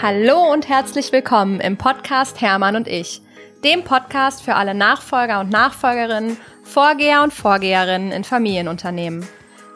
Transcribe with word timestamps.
Hallo 0.00 0.52
und 0.52 0.68
herzlich 0.68 1.10
willkommen 1.10 1.58
im 1.58 1.76
Podcast 1.76 2.40
Hermann 2.40 2.76
und 2.76 2.86
ich, 2.86 3.20
dem 3.64 3.82
Podcast 3.82 4.44
für 4.44 4.54
alle 4.54 4.72
Nachfolger 4.72 5.40
und 5.40 5.50
Nachfolgerinnen, 5.50 6.36
Vorgeher 6.62 7.24
und 7.24 7.32
Vorgeherinnen 7.32 8.12
in 8.12 8.22
Familienunternehmen. 8.22 9.26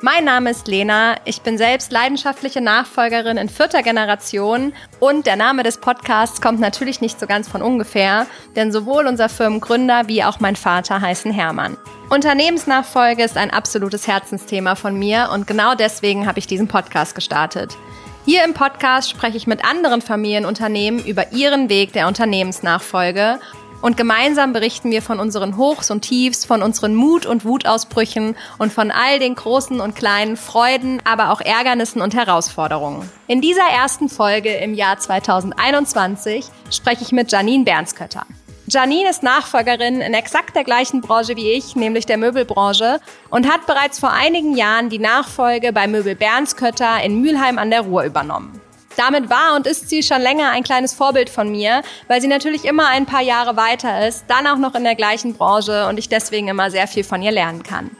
Mein 0.00 0.25
Name 0.25 0.50
ist 0.50 0.68
Lena, 0.68 1.16
ich 1.25 1.43
bin 1.43 1.58
selbst 1.58 1.90
leidenschaftliche 1.90 2.61
Nachfolgerin 2.61 3.36
in 3.36 3.48
vierter 3.48 3.82
Generation 3.82 4.72
und 5.00 5.27
der 5.27 5.35
Name 5.35 5.64
des 5.64 5.79
Podcasts 5.79 6.41
kommt 6.41 6.61
natürlich 6.61 7.00
nicht 7.00 7.18
so 7.18 7.27
ganz 7.27 7.48
von 7.48 7.61
ungefähr, 7.61 8.27
denn 8.54 8.70
sowohl 8.70 9.09
unser 9.09 9.29
Firmengründer 9.29 10.07
wie 10.07 10.23
auch 10.23 10.39
mein 10.39 10.54
Vater 10.54 11.00
heißen 11.00 11.32
Hermann. 11.32 11.77
Unternehmensnachfolge 12.11 13.25
ist 13.25 13.36
ein 13.36 13.50
absolutes 13.50 14.07
Herzensthema 14.07 14.77
von 14.77 14.96
mir 14.96 15.30
und 15.32 15.48
genau 15.48 15.75
deswegen 15.75 16.29
habe 16.29 16.39
ich 16.39 16.46
diesen 16.46 16.68
Podcast 16.68 17.17
gestartet. 17.17 17.76
Hier 18.25 18.44
im 18.44 18.54
Podcast 18.54 19.11
spreche 19.11 19.36
ich 19.36 19.49
mit 19.49 19.64
anderen 19.64 20.00
Familienunternehmen 20.00 21.04
über 21.04 21.32
ihren 21.32 21.68
Weg 21.68 21.93
der 21.93 22.07
Unternehmensnachfolge 22.07 23.40
und 23.81 23.96
gemeinsam 23.96 24.53
berichten 24.53 24.93
wir 24.93 25.03
von 25.03 25.18
unseren 25.18 25.57
Hochs 25.57 25.90
und 25.90 26.03
Tiefs, 26.03 26.45
von 26.45 26.62
unseren 26.62 26.95
Mut- 26.95 27.26
und 27.26 27.45
Wutausbrüchen 27.45 28.36
und 28.58 28.72
von 28.72 28.93
all 28.93 29.18
den 29.18 29.35
großen 29.35 29.81
und 29.81 29.96
kleinen 29.96 30.36
Freuden, 30.36 31.00
aber 31.04 31.32
auch 31.32 31.40
Ärgernissen 31.40 32.00
und 32.00 32.14
Herausforderungen. 32.14 33.11
In 33.27 33.41
dieser 33.41 33.67
ersten 33.69 34.08
Folge 34.08 34.55
im 34.55 34.75
Jahr 34.75 35.00
2021 35.00 36.47
spreche 36.70 37.03
ich 37.03 37.11
mit 37.11 37.33
Janine 37.33 37.64
Bernskötter. 37.64 38.25
Janine 38.69 39.11
ist 39.11 39.22
Nachfolgerin 39.22 40.00
in 40.00 40.14
exakt 40.14 40.55
der 40.55 40.64
gleichen 40.64 41.00
Branche 41.00 41.36
wie 41.36 41.50
ich, 41.50 41.75
nämlich 41.75 42.06
der 42.06 42.16
Möbelbranche, 42.16 43.00
und 43.28 43.50
hat 43.50 43.66
bereits 43.66 43.98
vor 43.98 44.12
einigen 44.12 44.56
Jahren 44.56 44.89
die 44.89 45.00
Nachfolge 45.00 45.72
bei 45.72 45.86
Möbel 45.89 46.14
Bernskötter 46.14 47.03
in 47.03 47.20
Mülheim 47.20 47.58
an 47.58 47.70
der 47.70 47.83
Ruhr 47.83 48.05
übernommen. 48.05 48.61
Damit 48.97 49.31
war 49.31 49.56
und 49.56 49.67
ist 49.67 49.89
sie 49.89 50.03
schon 50.03 50.20
länger 50.20 50.50
ein 50.50 50.62
kleines 50.62 50.92
Vorbild 50.92 51.31
von 51.31 51.50
mir, 51.50 51.83
weil 52.09 52.20
sie 52.20 52.28
natürlich 52.28 52.64
immer 52.64 52.89
ein 52.89 53.06
paar 53.06 53.22
Jahre 53.22 53.56
weiter 53.56 54.06
ist, 54.06 54.25
dann 54.28 54.47
auch 54.47 54.59
noch 54.59 54.75
in 54.75 54.84
der 54.84 54.94
gleichen 54.94 55.34
Branche 55.34 55.89
und 55.89 55.98
ich 55.98 56.09
deswegen 56.09 56.48
immer 56.48 56.70
sehr 56.70 56.87
viel 56.87 57.05
von 57.05 57.22
ihr 57.22 57.33
lernen 57.33 57.62
kann. 57.62 57.91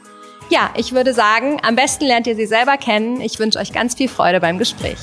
Ja, 0.49 0.69
ich 0.75 0.93
würde 0.93 1.13
sagen, 1.13 1.59
am 1.63 1.75
besten 1.75 2.05
lernt 2.05 2.27
ihr 2.27 2.35
sie 2.35 2.45
selber 2.45 2.77
kennen. 2.77 3.21
Ich 3.21 3.39
wünsche 3.39 3.59
euch 3.59 3.73
ganz 3.73 3.95
viel 3.95 4.07
Freude 4.07 4.39
beim 4.39 4.59
Gespräch. 4.59 4.99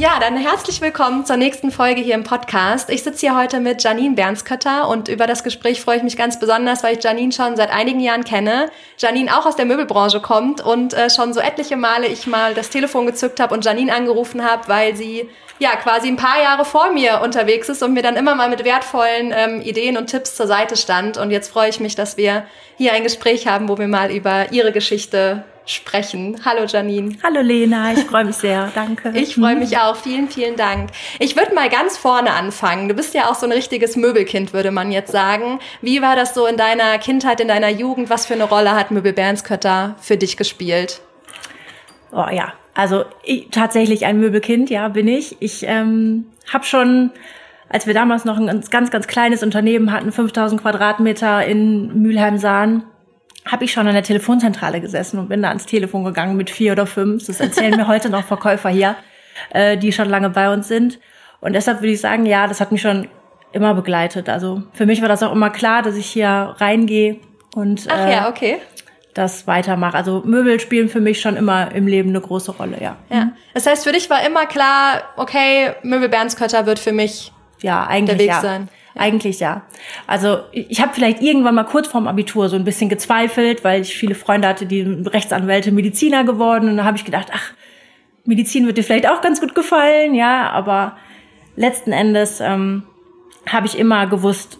Ja, 0.00 0.18
dann 0.18 0.38
herzlich 0.38 0.80
willkommen 0.80 1.26
zur 1.26 1.36
nächsten 1.36 1.70
Folge 1.70 2.00
hier 2.00 2.14
im 2.14 2.24
Podcast. 2.24 2.88
Ich 2.88 3.02
sitze 3.02 3.20
hier 3.20 3.36
heute 3.36 3.60
mit 3.60 3.82
Janine 3.82 4.14
Bernskötter 4.14 4.88
und 4.88 5.08
über 5.08 5.26
das 5.26 5.44
Gespräch 5.44 5.82
freue 5.82 5.98
ich 5.98 6.02
mich 6.02 6.16
ganz 6.16 6.40
besonders, 6.40 6.82
weil 6.82 6.96
ich 6.96 7.04
Janine 7.04 7.32
schon 7.32 7.54
seit 7.54 7.70
einigen 7.70 8.00
Jahren 8.00 8.24
kenne. 8.24 8.70
Janine 8.96 9.36
auch 9.36 9.44
aus 9.44 9.56
der 9.56 9.66
Möbelbranche 9.66 10.22
kommt 10.22 10.62
und 10.62 10.94
äh, 10.94 11.10
schon 11.10 11.34
so 11.34 11.40
etliche 11.40 11.76
Male 11.76 12.06
ich 12.06 12.26
mal 12.26 12.54
das 12.54 12.70
Telefon 12.70 13.04
gezückt 13.04 13.40
habe 13.40 13.52
und 13.52 13.62
Janine 13.62 13.94
angerufen 13.94 14.42
habe, 14.42 14.68
weil 14.68 14.96
sie 14.96 15.28
ja 15.60 15.76
quasi 15.76 16.08
ein 16.08 16.16
paar 16.16 16.42
Jahre 16.42 16.64
vor 16.64 16.92
mir 16.92 17.20
unterwegs 17.22 17.68
ist 17.68 17.82
und 17.82 17.92
mir 17.92 18.02
dann 18.02 18.16
immer 18.16 18.34
mal 18.34 18.48
mit 18.48 18.64
wertvollen 18.64 19.32
ähm, 19.32 19.60
Ideen 19.60 19.96
und 19.96 20.08
Tipps 20.08 20.34
zur 20.34 20.46
Seite 20.46 20.76
stand. 20.76 21.18
Und 21.18 21.30
jetzt 21.30 21.52
freue 21.52 21.68
ich 21.68 21.78
mich, 21.78 21.94
dass 21.94 22.16
wir 22.16 22.44
hier 22.76 22.92
ein 22.94 23.04
Gespräch 23.04 23.46
haben, 23.46 23.68
wo 23.68 23.78
wir 23.78 23.86
mal 23.86 24.10
über 24.10 24.50
ihre 24.52 24.72
Geschichte 24.72 25.44
sprechen. 25.66 26.40
Hallo 26.46 26.64
Janine. 26.64 27.16
Hallo 27.22 27.42
Lena, 27.42 27.92
ich 27.92 28.00
freue 28.00 28.24
mich 28.24 28.36
sehr. 28.36 28.72
Danke. 28.74 29.12
Ich 29.14 29.34
freue 29.34 29.54
mich 29.54 29.76
auch. 29.76 29.96
Vielen, 29.96 30.30
vielen 30.30 30.56
Dank. 30.56 30.90
Ich 31.18 31.36
würde 31.36 31.54
mal 31.54 31.68
ganz 31.68 31.98
vorne 31.98 32.32
anfangen. 32.32 32.88
Du 32.88 32.94
bist 32.94 33.12
ja 33.12 33.30
auch 33.30 33.34
so 33.34 33.44
ein 33.44 33.52
richtiges 33.52 33.96
Möbelkind, 33.96 34.54
würde 34.54 34.70
man 34.70 34.90
jetzt 34.90 35.12
sagen. 35.12 35.60
Wie 35.82 36.00
war 36.00 36.16
das 36.16 36.34
so 36.34 36.46
in 36.46 36.56
deiner 36.56 36.98
Kindheit, 36.98 37.38
in 37.38 37.48
deiner 37.48 37.68
Jugend? 37.68 38.08
Was 38.08 38.24
für 38.24 38.34
eine 38.34 38.44
Rolle 38.44 38.74
hat 38.74 38.90
Möbel 38.90 39.12
Bernskötter 39.12 39.94
für 40.00 40.16
dich 40.16 40.38
gespielt? 40.38 41.02
Oh 42.12 42.26
ja, 42.32 42.54
also 42.80 43.04
ich, 43.22 43.48
tatsächlich 43.50 44.06
ein 44.06 44.18
Möbelkind, 44.18 44.70
ja, 44.70 44.88
bin 44.88 45.06
ich. 45.08 45.36
Ich 45.40 45.64
ähm, 45.66 46.26
habe 46.52 46.64
schon 46.64 47.10
als 47.70 47.86
wir 47.86 47.94
damals 47.94 48.24
noch 48.24 48.36
ein 48.36 48.64
ganz, 48.68 48.90
ganz 48.90 49.06
kleines 49.06 49.44
Unternehmen 49.44 49.92
hatten, 49.92 50.10
5000 50.10 50.60
Quadratmeter 50.60 51.46
in 51.46 52.02
Mülheim-Sahn, 52.02 52.82
habe 53.46 53.64
ich 53.64 53.72
schon 53.72 53.86
an 53.86 53.94
der 53.94 54.02
Telefonzentrale 54.02 54.80
gesessen 54.80 55.18
und 55.20 55.28
bin 55.28 55.40
da 55.40 55.48
ans 55.48 55.66
Telefon 55.66 56.04
gegangen 56.04 56.36
mit 56.36 56.50
vier 56.50 56.72
oder 56.72 56.86
fünf. 56.86 57.26
Das 57.26 57.40
erzählen 57.40 57.76
mir 57.76 57.86
heute 57.86 58.10
noch 58.10 58.24
Verkäufer 58.24 58.70
hier, 58.70 58.96
äh, 59.50 59.78
die 59.78 59.92
schon 59.92 60.08
lange 60.08 60.30
bei 60.30 60.52
uns 60.52 60.66
sind. 60.66 60.98
Und 61.40 61.52
deshalb 61.52 61.80
würde 61.80 61.92
ich 61.92 62.00
sagen, 62.00 62.26
ja, 62.26 62.48
das 62.48 62.60
hat 62.60 62.72
mich 62.72 62.82
schon 62.82 63.06
immer 63.52 63.72
begleitet. 63.74 64.28
Also 64.28 64.64
für 64.72 64.84
mich 64.84 65.00
war 65.00 65.08
das 65.08 65.22
auch 65.22 65.32
immer 65.32 65.50
klar, 65.50 65.82
dass 65.82 65.94
ich 65.94 66.06
hier 66.06 66.56
reingehe 66.58 67.18
und 67.54 67.86
Ach 67.88 68.06
äh, 68.06 68.12
ja, 68.12 68.28
okay. 68.28 68.58
Das 69.20 69.46
weitermache. 69.46 69.96
Also 69.96 70.22
Möbel 70.24 70.58
spielen 70.60 70.88
für 70.88 71.00
mich 71.00 71.20
schon 71.20 71.36
immer 71.36 71.72
im 71.74 71.86
Leben 71.86 72.08
eine 72.08 72.20
große 72.20 72.52
Rolle, 72.52 72.78
ja. 72.80 72.96
Ja. 73.10 73.32
Das 73.52 73.66
heißt, 73.66 73.84
für 73.84 73.92
dich 73.92 74.08
war 74.08 74.26
immer 74.26 74.46
klar, 74.46 75.02
okay, 75.16 75.74
Möbel 75.82 76.08
Bernskötter 76.08 76.64
wird 76.64 76.78
für 76.78 76.92
mich 76.92 77.30
ja, 77.60 77.86
eigentlich 77.86 78.16
der 78.16 78.18
Weg 78.18 78.28
ja. 78.28 78.40
sein. 78.40 78.68
Eigentlich 78.96 79.38
ja. 79.38 79.62
Also 80.06 80.40
ich 80.52 80.80
habe 80.80 80.92
vielleicht 80.94 81.22
irgendwann 81.22 81.54
mal 81.54 81.64
kurz 81.64 81.86
vorm 81.86 82.08
Abitur 82.08 82.48
so 82.48 82.56
ein 82.56 82.64
bisschen 82.64 82.88
gezweifelt, 82.88 83.62
weil 83.62 83.82
ich 83.82 83.94
viele 83.94 84.14
Freunde 84.14 84.48
hatte, 84.48 84.66
die 84.66 84.82
Rechtsanwälte, 84.82 85.70
Mediziner 85.70 86.24
geworden. 86.24 86.68
Und 86.68 86.78
da 86.78 86.84
habe 86.84 86.96
ich 86.96 87.04
gedacht, 87.04 87.28
ach, 87.32 87.52
Medizin 88.24 88.66
wird 88.66 88.78
dir 88.78 88.84
vielleicht 88.84 89.08
auch 89.08 89.20
ganz 89.20 89.40
gut 89.40 89.54
gefallen, 89.54 90.14
ja. 90.14 90.50
Aber 90.50 90.96
letzten 91.56 91.92
Endes 91.92 92.40
ähm, 92.40 92.84
habe 93.46 93.66
ich 93.66 93.78
immer 93.78 94.06
gewusst, 94.06 94.58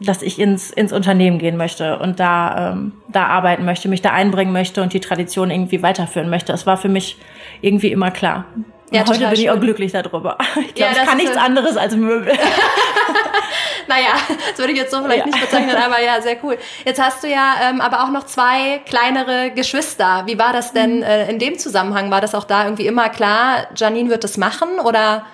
dass 0.00 0.22
ich 0.22 0.38
ins, 0.38 0.70
ins 0.70 0.92
Unternehmen 0.92 1.38
gehen 1.38 1.56
möchte 1.56 1.98
und 1.98 2.20
da, 2.20 2.72
ähm, 2.72 2.92
da 3.08 3.26
arbeiten 3.26 3.64
möchte, 3.64 3.88
mich 3.88 4.02
da 4.02 4.10
einbringen 4.10 4.52
möchte 4.52 4.82
und 4.82 4.92
die 4.92 5.00
Tradition 5.00 5.50
irgendwie 5.50 5.82
weiterführen 5.82 6.30
möchte. 6.30 6.52
Das 6.52 6.66
war 6.66 6.76
für 6.76 6.88
mich 6.88 7.18
irgendwie 7.60 7.90
immer 7.90 8.10
klar. 8.10 8.44
Ja, 8.90 9.06
heute 9.06 9.26
bin 9.26 9.40
ich 9.40 9.50
auch 9.50 9.60
glücklich 9.60 9.92
darüber. 9.92 10.38
Ich 10.56 10.74
glaube, 10.74 10.94
ja, 10.94 11.02
ich 11.02 11.08
kann 11.08 11.16
nichts 11.18 11.36
anderes 11.36 11.76
als 11.76 11.94
Möbel. 11.94 12.32
naja, 13.88 14.14
das 14.50 14.58
würde 14.58 14.72
ich 14.72 14.78
jetzt 14.78 14.92
so 14.92 15.02
vielleicht 15.02 15.20
ja. 15.20 15.26
nicht 15.26 15.40
bezeichnen, 15.40 15.76
aber 15.76 16.00
ja, 16.00 16.20
sehr 16.20 16.36
cool. 16.42 16.56
Jetzt 16.84 17.00
hast 17.00 17.22
du 17.22 17.28
ja 17.28 17.54
ähm, 17.68 17.80
aber 17.80 18.04
auch 18.04 18.10
noch 18.10 18.24
zwei 18.24 18.80
kleinere 18.86 19.50
Geschwister. 19.50 20.22
Wie 20.26 20.38
war 20.38 20.52
das 20.52 20.72
denn 20.72 20.98
mhm. 20.98 21.02
äh, 21.02 21.30
in 21.30 21.38
dem 21.38 21.58
Zusammenhang? 21.58 22.10
War 22.10 22.20
das 22.20 22.34
auch 22.34 22.44
da 22.44 22.64
irgendwie 22.64 22.86
immer 22.86 23.08
klar, 23.08 23.66
Janine 23.76 24.10
wird 24.10 24.24
das 24.24 24.36
machen 24.36 24.68
oder 24.82 25.26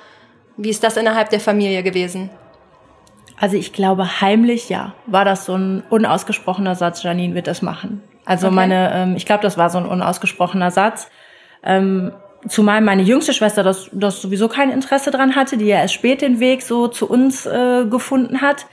wie 0.57 0.71
ist 0.71 0.83
das 0.83 0.97
innerhalb 0.97 1.31
der 1.31 1.41
Familie 1.41 1.83
gewesen? 1.83 2.31
Also 3.41 3.57
ich 3.57 3.73
glaube, 3.73 4.21
heimlich 4.21 4.69
ja, 4.69 4.95
war 5.07 5.25
das 5.25 5.45
so 5.45 5.55
ein 5.55 5.83
unausgesprochener 5.91 6.75
Satz, 6.75 7.03
Janine 7.03 7.35
wird 7.35 7.47
das 7.47 7.63
machen. 7.63 8.03
Also 8.25 8.47
okay. 8.47 8.57
meine, 8.57 8.93
ähm, 8.95 9.17
ich 9.17 9.27
glaube, 9.27 9.43
das 9.43 9.59
war 9.59 9.71
so 9.71 9.79
ein 9.79 9.87
unausgesprochener 9.87 10.71
Satz. 10.71 11.09
Ähm, 11.63 12.13
Zumal 12.47 12.83
meine 12.83 13.03
jüngste 13.03 13.33
Schwester 13.33 13.63
das, 13.63 13.89
das 13.93 14.21
sowieso 14.21 14.49
kein 14.49 14.71
Interesse 14.71 15.11
dran 15.11 15.35
hatte, 15.35 15.57
die 15.57 15.65
ja 15.65 15.79
erst 15.79 15.95
spät 15.95 16.21
den 16.21 16.41
Weg 16.41 16.63
so 16.63 16.89
zu 16.89 17.09
uns 17.09 17.47
äh, 17.47 17.87
gefunden 17.87 18.43
hat. 18.43 18.67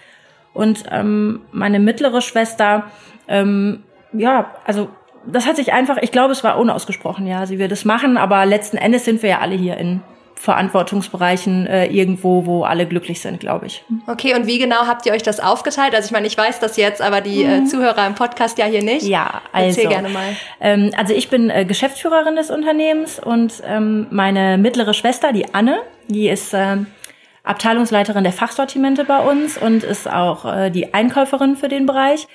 Und 0.53 0.83
ähm, 0.91 1.41
meine 1.53 1.79
mittlere 1.79 2.21
Schwester, 2.21 2.83
ähm, 3.29 3.83
ja, 4.11 4.51
also 4.65 4.89
das 5.25 5.45
hat 5.45 5.55
sich 5.55 5.71
einfach, 5.71 5.97
ich 6.01 6.11
glaube, 6.11 6.33
es 6.33 6.43
war 6.43 6.59
unausgesprochen, 6.59 7.25
ja, 7.27 7.45
sie 7.45 7.59
wird 7.59 7.71
es 7.71 7.85
machen, 7.85 8.17
aber 8.17 8.45
letzten 8.45 8.75
Endes 8.75 9.05
sind 9.05 9.23
wir 9.23 9.29
ja 9.29 9.39
alle 9.39 9.55
hier 9.55 9.77
in 9.77 10.01
Verantwortungsbereichen 10.41 11.67
äh, 11.67 11.85
irgendwo, 11.85 12.47
wo 12.47 12.63
alle 12.63 12.87
glücklich 12.87 13.21
sind, 13.21 13.39
glaube 13.39 13.67
ich. 13.67 13.83
Okay, 14.07 14.33
und 14.33 14.47
wie 14.47 14.57
genau 14.57 14.87
habt 14.87 15.05
ihr 15.05 15.11
euch 15.11 15.21
das 15.21 15.39
aufgeteilt? 15.39 15.93
Also 15.93 16.07
ich 16.07 16.11
meine, 16.11 16.25
ich 16.25 16.35
weiß 16.35 16.59
das 16.59 16.77
jetzt, 16.77 16.99
aber 16.99 17.21
die 17.21 17.43
äh, 17.43 17.59
mhm. 17.59 17.67
Zuhörer 17.67 18.07
im 18.07 18.15
Podcast 18.15 18.57
ja 18.57 18.65
hier 18.65 18.81
nicht. 18.81 19.05
Ja, 19.05 19.43
also. 19.51 19.67
Erzähl 19.67 19.87
gerne 19.87 20.09
mal. 20.09 20.35
Ähm, 20.59 20.89
also 20.97 21.13
ich 21.13 21.29
bin 21.29 21.51
äh, 21.51 21.63
Geschäftsführerin 21.63 22.35
des 22.35 22.49
Unternehmens 22.49 23.19
und 23.19 23.61
ähm, 23.67 24.07
meine 24.09 24.57
mittlere 24.57 24.95
Schwester, 24.95 25.31
die 25.31 25.53
Anne, 25.53 25.77
die 26.07 26.27
ist 26.27 26.55
äh, 26.55 26.77
Abteilungsleiterin 27.43 28.23
der 28.23 28.33
Fachsortimente 28.33 29.05
bei 29.05 29.19
uns 29.19 29.59
und 29.59 29.83
ist 29.83 30.11
auch 30.11 30.51
äh, 30.51 30.71
die 30.71 30.95
Einkäuferin 30.95 31.55
für 31.55 31.67
den 31.67 31.85
Bereich, 31.85 32.27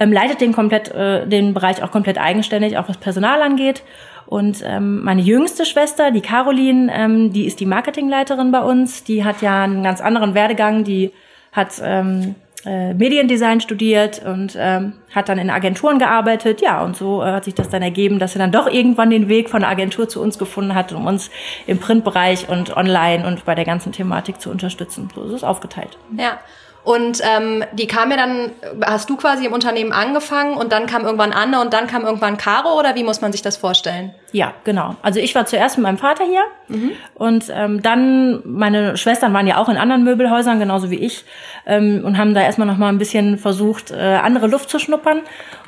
ähm, 0.00 0.12
leitet 0.12 0.40
den 0.40 0.52
komplett 0.52 0.90
äh, 0.90 1.28
den 1.28 1.54
Bereich 1.54 1.80
auch 1.84 1.92
komplett 1.92 2.18
eigenständig, 2.18 2.76
auch 2.76 2.88
was 2.88 2.96
Personal 2.96 3.40
angeht 3.40 3.84
und 4.32 4.62
ähm, 4.64 5.04
meine 5.04 5.20
jüngste 5.20 5.66
Schwester, 5.66 6.10
die 6.10 6.22
Caroline, 6.22 6.90
ähm, 6.90 7.34
die 7.34 7.44
ist 7.44 7.60
die 7.60 7.66
Marketingleiterin 7.66 8.50
bei 8.50 8.62
uns. 8.62 9.04
Die 9.04 9.24
hat 9.24 9.42
ja 9.42 9.62
einen 9.62 9.82
ganz 9.82 10.00
anderen 10.00 10.32
Werdegang. 10.32 10.84
Die 10.84 11.12
hat 11.52 11.74
ähm, 11.84 12.34
äh, 12.64 12.94
Mediendesign 12.94 13.60
studiert 13.60 14.24
und 14.24 14.56
ähm, 14.58 14.94
hat 15.14 15.28
dann 15.28 15.36
in 15.36 15.50
Agenturen 15.50 15.98
gearbeitet. 15.98 16.62
Ja, 16.62 16.82
und 16.82 16.96
so 16.96 17.22
äh, 17.22 17.26
hat 17.26 17.44
sich 17.44 17.52
das 17.52 17.68
dann 17.68 17.82
ergeben, 17.82 18.18
dass 18.18 18.32
sie 18.32 18.38
dann 18.38 18.52
doch 18.52 18.72
irgendwann 18.72 19.10
den 19.10 19.28
Weg 19.28 19.50
von 19.50 19.60
der 19.60 19.68
Agentur 19.68 20.08
zu 20.08 20.22
uns 20.22 20.38
gefunden 20.38 20.74
hat, 20.74 20.94
um 20.94 21.06
uns 21.06 21.28
im 21.66 21.78
Printbereich 21.78 22.48
und 22.48 22.74
online 22.74 23.26
und 23.26 23.44
bei 23.44 23.54
der 23.54 23.66
ganzen 23.66 23.92
Thematik 23.92 24.40
zu 24.40 24.48
unterstützen. 24.48 25.10
So 25.14 25.24
ist 25.24 25.32
es 25.32 25.44
aufgeteilt. 25.44 25.98
Ja. 26.16 26.38
Und 26.84 27.20
ähm, 27.22 27.64
die 27.72 27.86
kam 27.86 28.10
ja 28.10 28.16
dann, 28.16 28.50
hast 28.84 29.08
du 29.08 29.16
quasi 29.16 29.46
im 29.46 29.52
Unternehmen 29.52 29.92
angefangen 29.92 30.56
und 30.56 30.72
dann 30.72 30.86
kam 30.86 31.04
irgendwann 31.04 31.32
Anne 31.32 31.60
und 31.60 31.72
dann 31.72 31.86
kam 31.86 32.04
irgendwann 32.04 32.36
Caro 32.36 32.76
oder 32.76 32.96
wie 32.96 33.04
muss 33.04 33.20
man 33.20 33.30
sich 33.30 33.40
das 33.40 33.56
vorstellen? 33.56 34.12
Ja, 34.32 34.52
genau. 34.64 34.96
Also 35.00 35.20
ich 35.20 35.34
war 35.36 35.46
zuerst 35.46 35.76
mit 35.76 35.84
meinem 35.84 35.98
Vater 35.98 36.24
hier 36.24 36.42
mhm. 36.66 36.90
und 37.14 37.44
ähm, 37.54 37.82
dann, 37.82 38.42
meine 38.44 38.96
Schwestern 38.96 39.32
waren 39.32 39.46
ja 39.46 39.58
auch 39.58 39.68
in 39.68 39.76
anderen 39.76 40.02
Möbelhäusern, 40.02 40.58
genauso 40.58 40.90
wie 40.90 40.98
ich, 40.98 41.24
ähm, 41.66 42.02
und 42.04 42.18
haben 42.18 42.34
da 42.34 42.42
erstmal 42.42 42.66
nochmal 42.66 42.92
ein 42.92 42.98
bisschen 42.98 43.38
versucht, 43.38 43.92
äh, 43.92 44.18
andere 44.20 44.48
Luft 44.48 44.68
zu 44.68 44.80
schnuppern. 44.80 45.20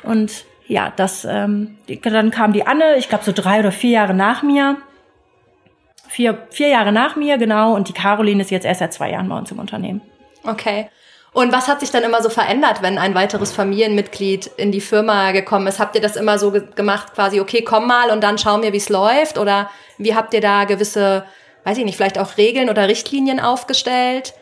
Und 0.03 0.43
ja, 0.67 0.91
das, 0.93 1.23
ähm, 1.23 1.77
dann 2.03 2.31
kam 2.31 2.51
die 2.51 2.67
Anne, 2.67 2.97
ich 2.97 3.07
glaube 3.07 3.23
so 3.23 3.31
drei 3.31 3.59
oder 3.59 3.71
vier 3.71 3.91
Jahre 3.91 4.13
nach 4.13 4.43
mir 4.43 4.77
vier, 6.15 6.47
vier 6.49 6.69
Jahre 6.69 6.91
nach 6.91 7.15
mir, 7.15 7.37
genau. 7.37 7.75
Und 7.75 7.89
die 7.89 7.93
Caroline 7.93 8.41
ist 8.41 8.49
jetzt 8.49 8.65
erst 8.65 8.79
seit 8.79 8.93
zwei 8.93 9.11
Jahren 9.11 9.27
bei 9.27 9.37
uns 9.37 9.51
im 9.51 9.59
Unternehmen. 9.59 10.01
Okay. 10.43 10.87
Und 11.35 11.51
was 11.51 11.67
hat 11.67 11.81
sich 11.81 11.91
dann 11.91 12.03
immer 12.03 12.23
so 12.23 12.29
verändert, 12.29 12.81
wenn 12.81 12.97
ein 12.97 13.13
weiteres 13.13 13.51
Familienmitglied 13.51 14.47
in 14.55 14.71
die 14.71 14.79
Firma 14.79 15.33
gekommen 15.33 15.67
ist? 15.67 15.79
Habt 15.79 15.93
ihr 15.95 16.01
das 16.01 16.15
immer 16.15 16.39
so 16.39 16.51
ge 16.51 16.63
gemacht, 16.75 17.13
quasi, 17.13 17.41
okay, 17.41 17.61
komm 17.61 17.87
mal 17.87 18.09
und 18.09 18.23
dann 18.23 18.37
schauen 18.37 18.63
wir, 18.63 18.71
wie 18.71 18.77
es 18.77 18.87
läuft? 18.87 19.37
Oder 19.37 19.69
wie 19.97 20.15
habt 20.15 20.33
ihr 20.33 20.39
da 20.39 20.63
gewisse, 20.63 21.25
weiß 21.65 21.77
ich 21.77 21.83
nicht, 21.83 21.97
vielleicht 21.97 22.17
auch 22.19 22.37
Regeln 22.37 22.69
oder 22.69 22.87
Richtlinien 22.87 23.41
aufgestellt? 23.41 24.33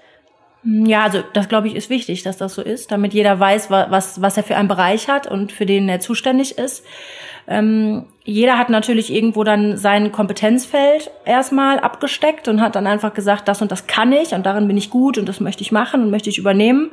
Ja, 0.63 1.05
also 1.05 1.23
das 1.33 1.49
glaube 1.49 1.67
ich 1.67 1.75
ist 1.75 1.89
wichtig, 1.89 2.21
dass 2.21 2.37
das 2.37 2.53
so 2.53 2.61
ist, 2.61 2.91
damit 2.91 3.15
jeder 3.15 3.39
weiß, 3.39 3.71
was, 3.71 4.21
was 4.21 4.37
er 4.37 4.43
für 4.43 4.55
einen 4.55 4.67
Bereich 4.67 5.07
hat 5.07 5.25
und 5.25 5.51
für 5.51 5.65
den 5.65 5.89
er 5.89 5.99
zuständig 5.99 6.59
ist. 6.59 6.85
Ähm, 7.47 8.05
jeder 8.23 8.57
hat 8.57 8.69
natürlich 8.69 9.13
irgendwo 9.13 9.43
dann 9.43 9.77
sein 9.77 10.11
Kompetenzfeld 10.11 11.11
erstmal 11.25 11.79
abgesteckt 11.79 12.47
und 12.47 12.61
hat 12.61 12.75
dann 12.75 12.87
einfach 12.87 13.13
gesagt, 13.13 13.47
das 13.47 13.61
und 13.61 13.71
das 13.71 13.87
kann 13.87 14.13
ich 14.13 14.33
und 14.33 14.45
darin 14.45 14.67
bin 14.67 14.77
ich 14.77 14.89
gut 14.89 15.17
und 15.17 15.27
das 15.27 15.39
möchte 15.39 15.61
ich 15.61 15.71
machen 15.71 16.03
und 16.03 16.11
möchte 16.11 16.29
ich 16.29 16.37
übernehmen. 16.37 16.91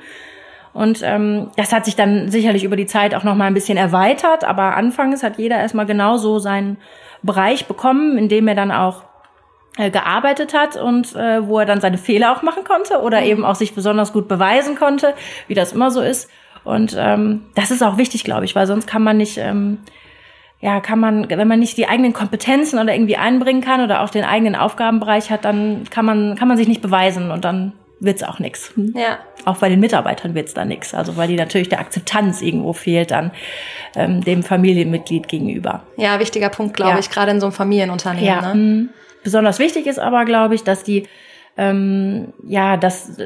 Und 0.72 1.00
ähm, 1.02 1.50
das 1.56 1.72
hat 1.72 1.84
sich 1.84 1.96
dann 1.96 2.30
sicherlich 2.30 2.64
über 2.64 2.76
die 2.76 2.86
Zeit 2.86 3.14
auch 3.14 3.24
noch 3.24 3.34
mal 3.34 3.46
ein 3.46 3.54
bisschen 3.54 3.78
erweitert, 3.78 4.44
aber 4.44 4.76
anfangs 4.76 5.22
hat 5.22 5.38
jeder 5.38 5.58
erstmal 5.58 5.86
genauso 5.86 6.38
seinen 6.38 6.78
Bereich 7.22 7.66
bekommen, 7.66 8.16
in 8.18 8.28
dem 8.28 8.46
er 8.48 8.54
dann 8.54 8.70
auch 8.70 9.02
äh, 9.76 9.90
gearbeitet 9.90 10.54
hat 10.54 10.76
und 10.76 11.14
äh, 11.14 11.46
wo 11.46 11.58
er 11.58 11.66
dann 11.66 11.80
seine 11.80 11.98
Fehler 11.98 12.32
auch 12.32 12.42
machen 12.42 12.64
konnte 12.64 13.00
oder 13.00 13.20
mhm. 13.20 13.26
eben 13.26 13.44
auch 13.44 13.54
sich 13.54 13.74
besonders 13.74 14.12
gut 14.12 14.28
beweisen 14.28 14.76
konnte, 14.76 15.14
wie 15.48 15.54
das 15.54 15.72
immer 15.72 15.90
so 15.90 16.00
ist. 16.00 16.30
Und 16.64 16.94
ähm, 16.98 17.46
das 17.54 17.70
ist 17.70 17.82
auch 17.82 17.96
wichtig, 17.96 18.24
glaube 18.24 18.44
ich, 18.44 18.54
weil 18.54 18.66
sonst 18.66 18.86
kann 18.86 19.02
man 19.02 19.16
nicht 19.16 19.38
ähm, 19.38 19.78
ja, 20.60 20.80
kann 20.80 20.98
man, 20.98 21.28
wenn 21.30 21.48
man 21.48 21.58
nicht 21.58 21.76
die 21.78 21.88
eigenen 21.88 22.12
Kompetenzen 22.12 22.78
oder 22.78 22.92
irgendwie 22.92 23.16
einbringen 23.16 23.62
kann 23.62 23.82
oder 23.82 24.02
auch 24.02 24.10
den 24.10 24.24
eigenen 24.24 24.54
Aufgabenbereich 24.54 25.30
hat, 25.30 25.44
dann 25.44 25.84
kann 25.90 26.04
man, 26.04 26.36
kann 26.36 26.48
man 26.48 26.56
sich 26.56 26.68
nicht 26.68 26.82
beweisen 26.82 27.30
und 27.30 27.44
dann 27.44 27.72
wird's 27.98 28.22
auch 28.22 28.38
nix. 28.38 28.74
Hm? 28.76 28.94
Ja. 28.96 29.18
Auch 29.46 29.56
bei 29.56 29.70
den 29.70 29.80
Mitarbeitern 29.80 30.34
wird's 30.34 30.52
da 30.52 30.64
nix. 30.64 30.94
Also 30.94 31.16
weil 31.16 31.28
die 31.28 31.36
natürlich 31.36 31.70
der 31.70 31.80
Akzeptanz 31.80 32.42
irgendwo 32.42 32.72
fehlt 32.74 33.10
dann 33.10 33.30
ähm, 33.94 34.22
dem 34.22 34.42
Familienmitglied 34.42 35.28
gegenüber. 35.28 35.82
Ja, 35.96 36.18
wichtiger 36.18 36.50
Punkt, 36.50 36.76
glaube 36.76 36.92
ja. 36.92 36.98
ich, 36.98 37.10
gerade 37.10 37.30
in 37.30 37.40
so 37.40 37.46
einem 37.46 37.54
Familienunternehmen. 37.54 38.26
Ja. 38.26 38.40
Ne? 38.40 38.52
Hm. 38.52 38.88
Besonders 39.22 39.58
wichtig 39.58 39.86
ist 39.86 39.98
aber, 39.98 40.24
glaube 40.24 40.54
ich, 40.54 40.64
dass 40.64 40.82
die 40.82 41.06
ähm, 41.56 42.32
ja, 42.46 42.76
dass 42.76 43.16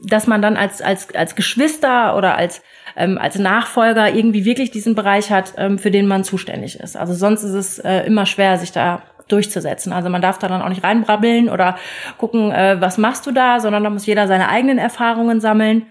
dass 0.00 0.26
man 0.26 0.42
dann 0.42 0.56
als 0.56 0.82
als 0.82 1.14
als 1.14 1.34
Geschwister 1.34 2.16
oder 2.16 2.36
als 2.36 2.62
ähm, 2.96 3.18
als 3.18 3.38
Nachfolger 3.38 4.14
irgendwie 4.14 4.44
wirklich 4.44 4.70
diesen 4.70 4.94
Bereich 4.94 5.30
hat, 5.30 5.54
ähm, 5.56 5.78
für 5.78 5.90
den 5.90 6.06
man 6.06 6.24
zuständig 6.24 6.78
ist. 6.80 6.96
Also 6.96 7.14
sonst 7.14 7.42
ist 7.42 7.54
es 7.54 7.78
äh, 7.78 8.00
immer 8.06 8.26
schwer, 8.26 8.58
sich 8.58 8.72
da 8.72 9.02
durchzusetzen. 9.28 9.92
Also 9.92 10.10
man 10.10 10.22
darf 10.22 10.38
da 10.38 10.48
dann 10.48 10.62
auch 10.62 10.68
nicht 10.68 10.84
reinbrabbeln 10.84 11.48
oder 11.48 11.76
gucken, 12.18 12.50
äh, 12.50 12.80
was 12.80 12.98
machst 12.98 13.26
du 13.26 13.32
da, 13.32 13.60
sondern 13.60 13.84
da 13.84 13.90
muss 13.90 14.06
jeder 14.06 14.26
seine 14.28 14.48
eigenen 14.48 14.78
Erfahrungen 14.78 15.40
sammeln 15.40 15.86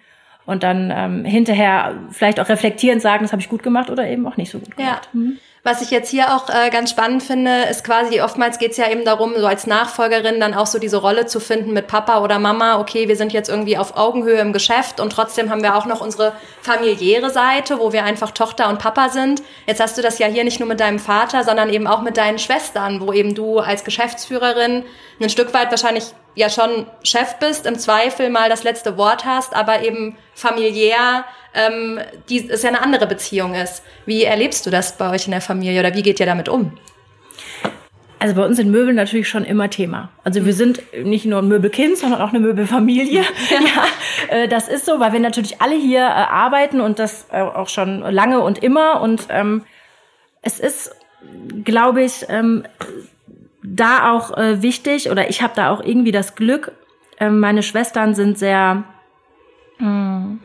und 0.45 0.63
dann 0.63 0.91
ähm, 0.95 1.25
hinterher 1.25 1.95
vielleicht 2.11 2.39
auch 2.39 2.49
reflektierend 2.49 3.01
sagen, 3.01 3.23
das 3.23 3.31
habe 3.31 3.41
ich 3.41 3.49
gut 3.49 3.63
gemacht 3.63 3.89
oder 3.89 4.07
eben 4.07 4.27
auch 4.27 4.37
nicht 4.37 4.51
so 4.51 4.59
gut 4.59 4.75
gemacht. 4.75 5.09
Ja. 5.13 5.19
Mhm. 5.19 5.37
Was 5.63 5.83
ich 5.83 5.91
jetzt 5.91 6.09
hier 6.09 6.33
auch 6.35 6.49
äh, 6.49 6.71
ganz 6.71 6.89
spannend 6.89 7.21
finde, 7.21 7.65
ist 7.69 7.83
quasi, 7.83 8.19
oftmals 8.19 8.57
geht 8.57 8.71
es 8.71 8.77
ja 8.77 8.89
eben 8.89 9.05
darum, 9.05 9.35
so 9.37 9.45
als 9.45 9.67
Nachfolgerin 9.67 10.39
dann 10.39 10.55
auch 10.55 10.65
so 10.65 10.79
diese 10.79 10.97
Rolle 10.97 11.27
zu 11.27 11.39
finden 11.39 11.71
mit 11.71 11.85
Papa 11.85 12.23
oder 12.23 12.39
Mama. 12.39 12.79
Okay, 12.79 13.07
wir 13.07 13.15
sind 13.15 13.31
jetzt 13.31 13.47
irgendwie 13.47 13.77
auf 13.77 13.95
Augenhöhe 13.95 14.39
im 14.39 14.53
Geschäft 14.53 14.99
und 14.99 15.11
trotzdem 15.11 15.51
haben 15.51 15.61
wir 15.61 15.75
auch 15.75 15.85
noch 15.85 16.01
unsere 16.01 16.33
familiäre 16.63 17.29
Seite, 17.29 17.77
wo 17.77 17.93
wir 17.93 18.03
einfach 18.05 18.31
Tochter 18.31 18.69
und 18.69 18.79
Papa 18.79 19.09
sind. 19.09 19.43
Jetzt 19.67 19.79
hast 19.79 19.95
du 19.99 20.01
das 20.01 20.17
ja 20.17 20.25
hier 20.25 20.43
nicht 20.43 20.59
nur 20.59 20.67
mit 20.67 20.79
deinem 20.79 20.97
Vater, 20.97 21.43
sondern 21.43 21.69
eben 21.69 21.85
auch 21.85 22.01
mit 22.01 22.17
deinen 22.17 22.39
Schwestern, 22.39 22.99
wo 22.99 23.13
eben 23.13 23.35
du 23.35 23.59
als 23.59 23.83
Geschäftsführerin 23.83 24.83
ein 25.19 25.29
Stück 25.29 25.53
weit 25.53 25.69
wahrscheinlich 25.69 26.05
ja 26.35 26.49
schon 26.49 26.87
Chef 27.03 27.35
bist, 27.39 27.65
im 27.65 27.77
Zweifel 27.77 28.29
mal 28.29 28.49
das 28.49 28.63
letzte 28.63 28.97
Wort 28.97 29.25
hast, 29.25 29.55
aber 29.55 29.83
eben 29.83 30.17
familiär 30.33 31.25
ähm, 31.53 31.99
die 32.29 32.49
es 32.49 32.63
ja 32.63 32.69
eine 32.69 32.81
andere 32.81 33.07
Beziehung 33.07 33.55
ist. 33.55 33.83
Wie 34.05 34.23
erlebst 34.23 34.65
du 34.65 34.69
das 34.69 34.97
bei 34.97 35.09
euch 35.09 35.25
in 35.25 35.31
der 35.31 35.41
Familie 35.41 35.79
oder 35.79 35.93
wie 35.93 36.01
geht 36.01 36.19
ihr 36.19 36.25
damit 36.25 36.49
um? 36.49 36.77
Also 38.19 38.35
bei 38.35 38.45
uns 38.45 38.57
sind 38.57 38.69
Möbel 38.69 38.93
natürlich 38.93 39.27
schon 39.27 39.43
immer 39.43 39.69
Thema. 39.69 40.11
Also 40.23 40.45
wir 40.45 40.53
sind 40.53 40.81
nicht 40.93 41.25
nur 41.25 41.39
ein 41.39 41.47
Möbelkind, 41.47 41.97
sondern 41.97 42.21
auch 42.21 42.29
eine 42.29 42.39
Möbelfamilie. 42.39 43.21
Ja, 43.21 43.23
ja 44.29 44.35
äh, 44.35 44.47
das 44.47 44.67
ist 44.67 44.85
so, 44.85 44.99
weil 44.99 45.11
wir 45.11 45.19
natürlich 45.19 45.59
alle 45.59 45.75
hier 45.75 46.01
äh, 46.01 46.03
arbeiten 46.03 46.81
und 46.81 46.99
das 46.99 47.27
äh, 47.31 47.41
auch 47.41 47.67
schon 47.67 48.01
lange 48.01 48.41
und 48.41 48.61
immer. 48.63 49.01
Und 49.01 49.25
ähm, 49.29 49.63
es 50.43 50.59
ist, 50.59 50.95
glaube 51.63 52.03
ich, 52.03 52.25
ähm, 52.29 52.63
da 53.63 54.11
auch 54.11 54.37
äh, 54.37 54.61
wichtig 54.61 55.09
oder 55.09 55.29
ich 55.29 55.41
habe 55.41 55.53
da 55.55 55.69
auch 55.69 55.83
irgendwie 55.83 56.11
das 56.11 56.35
Glück. 56.35 56.71
Äh, 57.19 57.29
meine 57.29 57.63
Schwestern 57.63 58.15
sind 58.15 58.37
sehr 58.37 58.83
mh, 59.77 59.85
hm, 59.85 60.39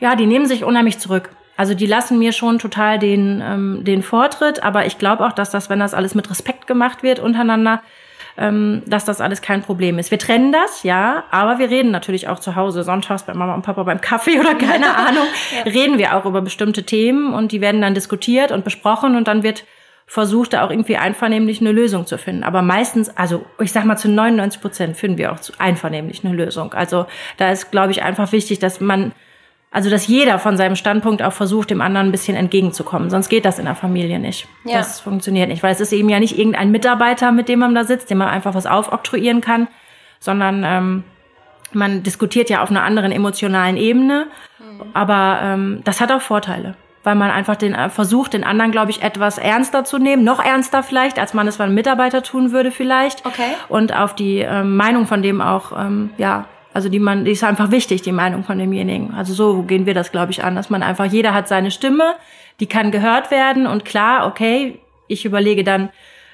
ja, 0.00 0.16
die 0.16 0.26
nehmen 0.26 0.46
sich 0.46 0.64
unheimlich 0.64 0.98
zurück. 0.98 1.30
Also 1.56 1.74
die 1.74 1.86
lassen 1.86 2.18
mir 2.18 2.32
schon 2.32 2.58
total 2.58 2.98
den, 2.98 3.42
ähm, 3.44 3.84
den 3.84 4.02
Vortritt, 4.02 4.62
aber 4.62 4.86
ich 4.86 4.98
glaube 4.98 5.26
auch, 5.26 5.32
dass 5.32 5.50
das, 5.50 5.68
wenn 5.68 5.78
das 5.78 5.92
alles 5.92 6.14
mit 6.14 6.30
Respekt 6.30 6.66
gemacht 6.66 7.02
wird 7.02 7.18
untereinander, 7.18 7.82
ähm, 8.38 8.82
dass 8.86 9.04
das 9.04 9.20
alles 9.20 9.42
kein 9.42 9.60
Problem 9.60 9.98
ist. 9.98 10.10
Wir 10.10 10.18
trennen 10.18 10.52
das, 10.52 10.84
ja, 10.84 11.24
aber 11.30 11.58
wir 11.58 11.68
reden 11.68 11.90
natürlich 11.90 12.28
auch 12.28 12.38
zu 12.38 12.56
Hause, 12.56 12.82
sonntags 12.82 13.24
bei 13.24 13.34
Mama 13.34 13.54
und 13.54 13.62
Papa 13.62 13.82
beim 13.82 14.00
Kaffee 14.00 14.40
oder 14.40 14.54
keine 14.54 14.96
Ahnung, 14.96 15.26
ja. 15.54 15.70
reden 15.70 15.98
wir 15.98 16.16
auch 16.16 16.24
über 16.24 16.40
bestimmte 16.40 16.84
Themen 16.84 17.34
und 17.34 17.52
die 17.52 17.60
werden 17.60 17.82
dann 17.82 17.92
diskutiert 17.92 18.52
und 18.52 18.64
besprochen 18.64 19.14
und 19.14 19.28
dann 19.28 19.42
wird 19.42 19.64
versucht, 20.10 20.54
da 20.54 20.64
auch 20.64 20.70
irgendwie 20.70 20.96
einvernehmlich 20.96 21.60
eine 21.60 21.70
Lösung 21.70 22.04
zu 22.04 22.18
finden. 22.18 22.42
Aber 22.42 22.62
meistens, 22.62 23.16
also 23.16 23.46
ich 23.60 23.70
sag 23.70 23.84
mal 23.84 23.96
zu 23.96 24.08
99 24.08 24.60
Prozent 24.60 24.96
finden 24.96 25.18
wir 25.18 25.30
auch 25.30 25.38
einvernehmlich 25.58 26.24
eine 26.24 26.34
Lösung. 26.34 26.74
Also 26.74 27.06
da 27.36 27.52
ist, 27.52 27.70
glaube 27.70 27.92
ich, 27.92 28.02
einfach 28.02 28.32
wichtig, 28.32 28.58
dass 28.58 28.80
man 28.80 29.12
also, 29.70 29.88
dass 29.88 30.08
jeder 30.08 30.40
von 30.40 30.56
seinem 30.56 30.74
Standpunkt 30.74 31.22
auch 31.22 31.32
versucht, 31.32 31.70
dem 31.70 31.80
anderen 31.80 32.08
ein 32.08 32.10
bisschen 32.10 32.36
entgegenzukommen. 32.36 33.08
Sonst 33.08 33.28
geht 33.28 33.44
das 33.44 33.60
in 33.60 33.66
der 33.66 33.76
Familie 33.76 34.18
nicht. 34.18 34.48
Ja. 34.64 34.78
Das 34.78 34.98
funktioniert 34.98 35.48
nicht, 35.48 35.62
weil 35.62 35.70
es 35.70 35.80
ist 35.80 35.92
eben 35.92 36.08
ja 36.08 36.18
nicht 36.18 36.36
irgendein 36.36 36.72
Mitarbeiter, 36.72 37.30
mit 37.30 37.48
dem 37.48 37.60
man 37.60 37.72
da 37.72 37.84
sitzt, 37.84 38.10
dem 38.10 38.18
man 38.18 38.30
einfach 38.30 38.54
was 38.54 38.66
aufoktroyieren 38.66 39.40
kann, 39.40 39.68
sondern 40.18 40.64
ähm, 40.66 41.04
man 41.72 42.02
diskutiert 42.02 42.50
ja 42.50 42.64
auf 42.64 42.70
einer 42.70 42.82
anderen 42.82 43.12
emotionalen 43.12 43.76
Ebene. 43.76 44.26
Mhm. 44.58 44.90
Aber 44.92 45.38
ähm, 45.40 45.82
das 45.84 46.00
hat 46.00 46.10
auch 46.10 46.20
Vorteile, 46.20 46.74
weil 47.02 47.14
man 47.14 47.30
einfach 47.30 47.56
den 47.56 47.74
äh, 47.74 47.88
versucht, 47.90 48.34
den 48.34 48.44
anderen, 48.44 48.72
glaube 48.72 48.90
ich, 48.90 49.02
etwas 49.02 49.38
ernster 49.38 49.84
zu 49.84 49.98
nehmen, 49.98 50.24
noch 50.24 50.42
ernster 50.42 50.82
vielleicht, 50.82 51.18
als 51.18 51.34
man 51.34 51.48
es 51.48 51.58
bei 51.58 51.64
einem 51.64 51.74
Mitarbeiter 51.74 52.22
tun 52.22 52.52
würde 52.52 52.70
vielleicht. 52.70 53.24
Okay. 53.26 53.54
Und 53.68 53.94
auf 53.94 54.14
die 54.14 54.38
ähm, 54.38 54.76
Meinung 54.76 55.06
von 55.06 55.22
dem 55.22 55.40
auch 55.40 55.72
ähm, 55.78 56.10
ja 56.18 56.46
also 56.72 56.88
die 56.88 57.00
man, 57.00 57.24
die 57.24 57.32
ist 57.32 57.42
einfach 57.42 57.70
wichtig, 57.70 58.02
die 58.02 58.12
Meinung 58.12 58.44
von 58.44 58.58
demjenigen. 58.58 59.14
Also 59.14 59.34
so 59.34 59.62
gehen 59.62 59.86
wir 59.86 59.94
das, 59.94 60.12
glaube 60.12 60.32
ich, 60.32 60.44
an, 60.44 60.54
dass 60.54 60.70
man 60.70 60.82
einfach, 60.82 61.06
jeder 61.06 61.34
hat 61.34 61.48
seine 61.48 61.70
Stimme, 61.70 62.14
die 62.60 62.66
kann 62.66 62.90
gehört 62.92 63.30
werden 63.30 63.66
und 63.66 63.84
klar, 63.84 64.26
okay, 64.26 64.78
ich 65.08 65.24
überlege 65.24 65.64
dann, 65.64 65.90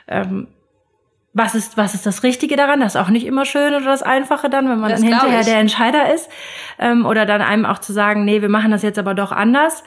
ähm, 0.09 0.49
was 1.33 1.55
ist, 1.55 1.77
was 1.77 1.95
ist 1.95 2.07
das 2.07 2.23
Richtige 2.23 2.57
daran? 2.57 2.81
Das 2.81 2.95
ist 2.95 3.01
auch 3.01 3.09
nicht 3.09 3.27
immer 3.27 3.45
schön 3.45 3.75
oder 3.75 3.85
das 3.85 4.03
Einfache 4.03 4.49
dann, 4.49 4.69
wenn 4.71 4.81
man 4.81 4.91
das 4.91 5.01
dann 5.01 5.11
hinterher 5.11 5.45
der 5.45 5.59
Entscheider 5.59 6.13
ist. 6.13 6.31
Ähm, 6.79 7.05
oder 7.05 7.27
dann 7.27 7.43
einem 7.43 7.67
auch 7.67 7.79
zu 7.79 7.93
sagen, 7.93 8.25
nee, 8.25 8.41
wir 8.41 8.49
machen 8.49 8.71
das 8.71 8.83
jetzt 8.83 8.99
aber 8.99 9.13
doch 9.13 9.33
anders. 9.33 9.85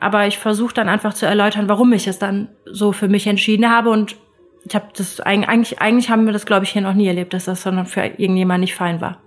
Aber 0.00 0.26
ich 0.26 0.38
versuche 0.38 0.74
dann 0.74 0.88
einfach 0.88 1.14
zu 1.14 1.26
erläutern, 1.26 1.68
warum 1.68 1.92
ich 1.92 2.06
es 2.06 2.18
dann 2.18 2.48
so 2.64 2.92
für 2.92 3.08
mich 3.08 3.26
entschieden 3.26 3.70
habe. 3.70 3.90
Und 3.90 4.16
ich 4.64 4.74
habe 4.74 4.86
das 4.96 5.20
eigentlich, 5.20 5.80
eigentlich 5.80 6.10
haben 6.10 6.26
wir 6.26 6.32
das, 6.32 6.46
glaube 6.46 6.64
ich, 6.64 6.70
hier 6.70 6.82
noch 6.82 6.94
nie 6.94 7.06
erlebt, 7.06 7.34
dass 7.34 7.44
das 7.44 7.62
sondern 7.62 7.86
für 7.86 8.02
irgendjemand 8.02 8.60
nicht 8.60 8.74
fein 8.74 9.00
war. 9.00 9.18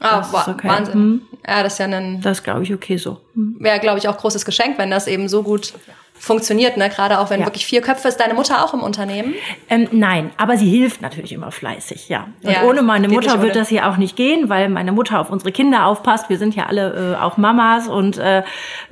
Ah, 0.00 0.18
das 0.18 0.48
okay. 0.48 0.68
Wahnsinn. 0.68 0.94
Hm. 0.94 1.22
Ja, 1.46 1.62
das 1.62 1.72
ist 1.72 1.78
ja 1.80 1.86
ein. 1.86 2.20
Das 2.20 2.42
glaube 2.44 2.62
ich 2.62 2.72
okay 2.72 2.96
so. 2.96 3.20
Hm. 3.34 3.56
Wäre, 3.58 3.80
glaube 3.80 3.98
ich, 3.98 4.08
auch 4.08 4.16
großes 4.16 4.44
Geschenk, 4.44 4.78
wenn 4.78 4.90
das 4.90 5.08
eben 5.08 5.28
so 5.28 5.42
gut 5.42 5.72
funktioniert, 6.18 6.76
ne? 6.76 6.88
Gerade 6.88 7.18
auch 7.18 7.30
wenn 7.30 7.40
ja. 7.40 7.46
wirklich 7.46 7.66
vier 7.66 7.80
Köpfe 7.80 8.08
ist. 8.08 8.18
Deine 8.18 8.34
Mutter 8.34 8.64
auch 8.64 8.74
im 8.74 8.82
Unternehmen? 8.82 9.34
Ähm, 9.68 9.88
nein, 9.92 10.30
aber 10.36 10.56
sie 10.56 10.68
hilft 10.68 11.02
natürlich 11.02 11.32
immer 11.32 11.50
fleißig, 11.50 12.08
ja. 12.08 12.28
Und 12.42 12.50
ja, 12.50 12.62
ohne 12.64 12.82
meine 12.82 13.08
Mutter 13.08 13.42
wird 13.42 13.56
das 13.56 13.68
hier 13.68 13.88
auch 13.88 13.96
nicht 13.96 14.16
gehen, 14.16 14.48
weil 14.48 14.68
meine 14.68 14.92
Mutter 14.92 15.20
auf 15.20 15.30
unsere 15.30 15.52
Kinder 15.52 15.86
aufpasst. 15.86 16.28
Wir 16.28 16.38
sind 16.38 16.54
ja 16.54 16.66
alle 16.66 17.14
äh, 17.18 17.22
auch 17.22 17.36
Mamas 17.36 17.88
und 17.88 18.18
äh, 18.18 18.42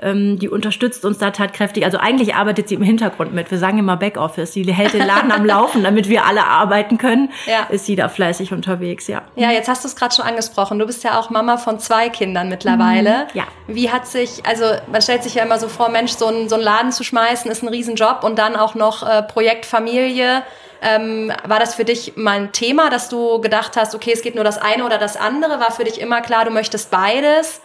ähm, 0.00 0.38
die 0.38 0.48
unterstützt 0.48 1.04
uns 1.04 1.18
da 1.18 1.30
tatkräftig. 1.30 1.84
Also 1.84 1.98
eigentlich 1.98 2.34
arbeitet 2.34 2.68
sie 2.68 2.74
im 2.74 2.82
Hintergrund 2.82 3.34
mit. 3.34 3.50
Wir 3.50 3.58
sagen 3.58 3.78
immer 3.78 3.96
Backoffice. 3.96 4.52
Sie 4.52 4.64
hält 4.72 4.94
den 4.94 5.06
Laden 5.06 5.32
am 5.32 5.44
Laufen, 5.46 5.82
damit 5.82 6.08
wir 6.08 6.24
alle 6.26 6.44
arbeiten 6.44 6.98
können. 6.98 7.30
Ja. 7.46 7.64
Ist 7.70 7.86
sie 7.86 7.96
da 7.96 8.08
fleißig 8.08 8.52
unterwegs, 8.52 9.06
ja. 9.06 9.22
Ja, 9.36 9.50
jetzt 9.50 9.68
hast 9.68 9.84
du 9.84 9.88
es 9.88 9.96
gerade 9.96 10.14
schon 10.14 10.24
angesprochen. 10.24 10.78
Du 10.78 10.86
bist 10.86 11.04
ja 11.04 11.18
auch 11.18 11.30
Mama 11.30 11.56
von 11.56 11.78
zwei 11.78 12.08
Kindern 12.08 12.48
mittlerweile. 12.48 13.24
Mhm, 13.24 13.38
ja. 13.38 13.44
Wie 13.66 13.90
hat 13.90 14.06
sich, 14.06 14.44
also 14.46 14.64
man 14.90 15.02
stellt 15.02 15.22
sich 15.22 15.34
ja 15.34 15.44
immer 15.44 15.58
so 15.58 15.68
vor, 15.68 15.88
Mensch, 15.88 16.12
so 16.12 16.26
einen, 16.26 16.48
so 16.48 16.54
einen 16.54 16.64
Laden 16.64 16.92
zu 16.92 17.04
schmeißen, 17.04 17.15
schmeißen, 17.16 17.50
ist 17.50 17.62
ein 17.62 17.68
Riesenjob 17.68 18.22
und 18.22 18.38
dann 18.38 18.56
auch 18.56 18.74
noch 18.74 19.08
äh, 19.08 19.22
Projekt 19.22 19.64
Familie. 19.64 20.42
Ähm, 20.82 21.32
war 21.46 21.58
das 21.58 21.74
für 21.74 21.84
dich 21.84 22.16
mal 22.16 22.38
ein 22.38 22.52
Thema, 22.52 22.90
dass 22.90 23.08
du 23.08 23.40
gedacht 23.40 23.76
hast, 23.76 23.94
okay, 23.94 24.10
es 24.12 24.20
geht 24.22 24.34
nur 24.34 24.44
das 24.44 24.58
eine 24.58 24.84
oder 24.84 24.98
das 24.98 25.16
andere? 25.16 25.58
War 25.58 25.72
für 25.72 25.84
dich 25.84 26.00
immer 26.00 26.20
klar, 26.20 26.44
du 26.44 26.50
möchtest 26.50 26.90
beides? 26.90 27.62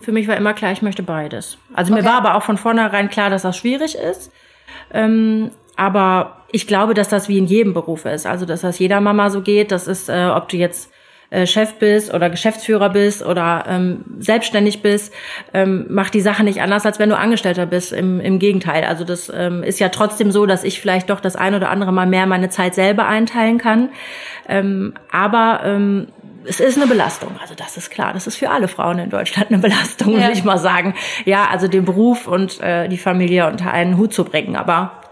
Für 0.00 0.12
mich 0.12 0.26
war 0.26 0.36
immer 0.36 0.54
klar, 0.54 0.72
ich 0.72 0.82
möchte 0.82 1.02
beides. 1.02 1.58
Also 1.74 1.92
okay. 1.92 2.02
mir 2.02 2.08
war 2.08 2.16
aber 2.16 2.34
auch 2.34 2.42
von 2.42 2.56
vornherein 2.56 3.10
klar, 3.10 3.28
dass 3.28 3.42
das 3.42 3.56
schwierig 3.56 3.94
ist. 3.94 4.32
Ähm, 4.92 5.50
aber 5.76 6.38
ich 6.50 6.66
glaube, 6.66 6.94
dass 6.94 7.08
das 7.08 7.28
wie 7.28 7.38
in 7.38 7.46
jedem 7.46 7.74
Beruf 7.74 8.04
ist. 8.04 8.26
Also, 8.26 8.46
dass 8.46 8.62
das 8.62 8.78
jeder 8.78 9.00
Mama 9.00 9.30
so 9.30 9.42
geht. 9.42 9.70
Das 9.70 9.86
ist, 9.86 10.08
äh, 10.08 10.30
ob 10.34 10.48
du 10.48 10.56
jetzt 10.56 10.90
äh, 11.32 11.46
Chef 11.46 11.74
bist 11.74 12.12
oder 12.12 12.28
Geschäftsführer 12.28 12.90
bist 12.90 13.24
oder 13.24 13.64
ähm, 13.66 14.04
selbstständig 14.18 14.82
bist, 14.82 15.12
ähm, 15.54 15.86
macht 15.88 16.12
die 16.12 16.20
Sache 16.20 16.44
nicht 16.44 16.60
anders, 16.60 16.84
als 16.84 16.98
wenn 16.98 17.08
du 17.08 17.16
Angestellter 17.16 17.64
bist. 17.64 17.92
Im, 17.92 18.20
im 18.20 18.38
Gegenteil. 18.38 18.84
Also 18.84 19.04
das 19.04 19.32
ähm, 19.34 19.62
ist 19.62 19.80
ja 19.80 19.88
trotzdem 19.88 20.30
so, 20.30 20.44
dass 20.44 20.62
ich 20.62 20.80
vielleicht 20.80 21.08
doch 21.08 21.20
das 21.20 21.34
ein 21.34 21.54
oder 21.54 21.70
andere 21.70 21.92
Mal 21.92 22.06
mehr 22.06 22.26
meine 22.26 22.50
Zeit 22.50 22.74
selber 22.74 23.06
einteilen 23.06 23.56
kann. 23.56 23.88
Ähm, 24.46 24.92
aber 25.10 25.60
ähm, 25.64 26.08
es 26.44 26.60
ist 26.60 26.76
eine 26.76 26.86
Belastung. 26.86 27.30
Also 27.40 27.54
das 27.54 27.78
ist 27.78 27.90
klar. 27.90 28.12
Das 28.12 28.26
ist 28.26 28.36
für 28.36 28.50
alle 28.50 28.68
Frauen 28.68 28.98
in 28.98 29.08
Deutschland 29.08 29.50
eine 29.50 29.58
Belastung, 29.58 30.12
ja. 30.12 30.20
würde 30.20 30.32
ich 30.32 30.44
mal 30.44 30.58
sagen. 30.58 30.94
Ja, 31.24 31.48
also 31.50 31.66
den 31.66 31.86
Beruf 31.86 32.26
und 32.26 32.60
äh, 32.60 32.88
die 32.88 32.98
Familie 32.98 33.46
unter 33.48 33.72
einen 33.72 33.96
Hut 33.96 34.12
zu 34.12 34.24
bringen. 34.24 34.54
Aber 34.54 35.02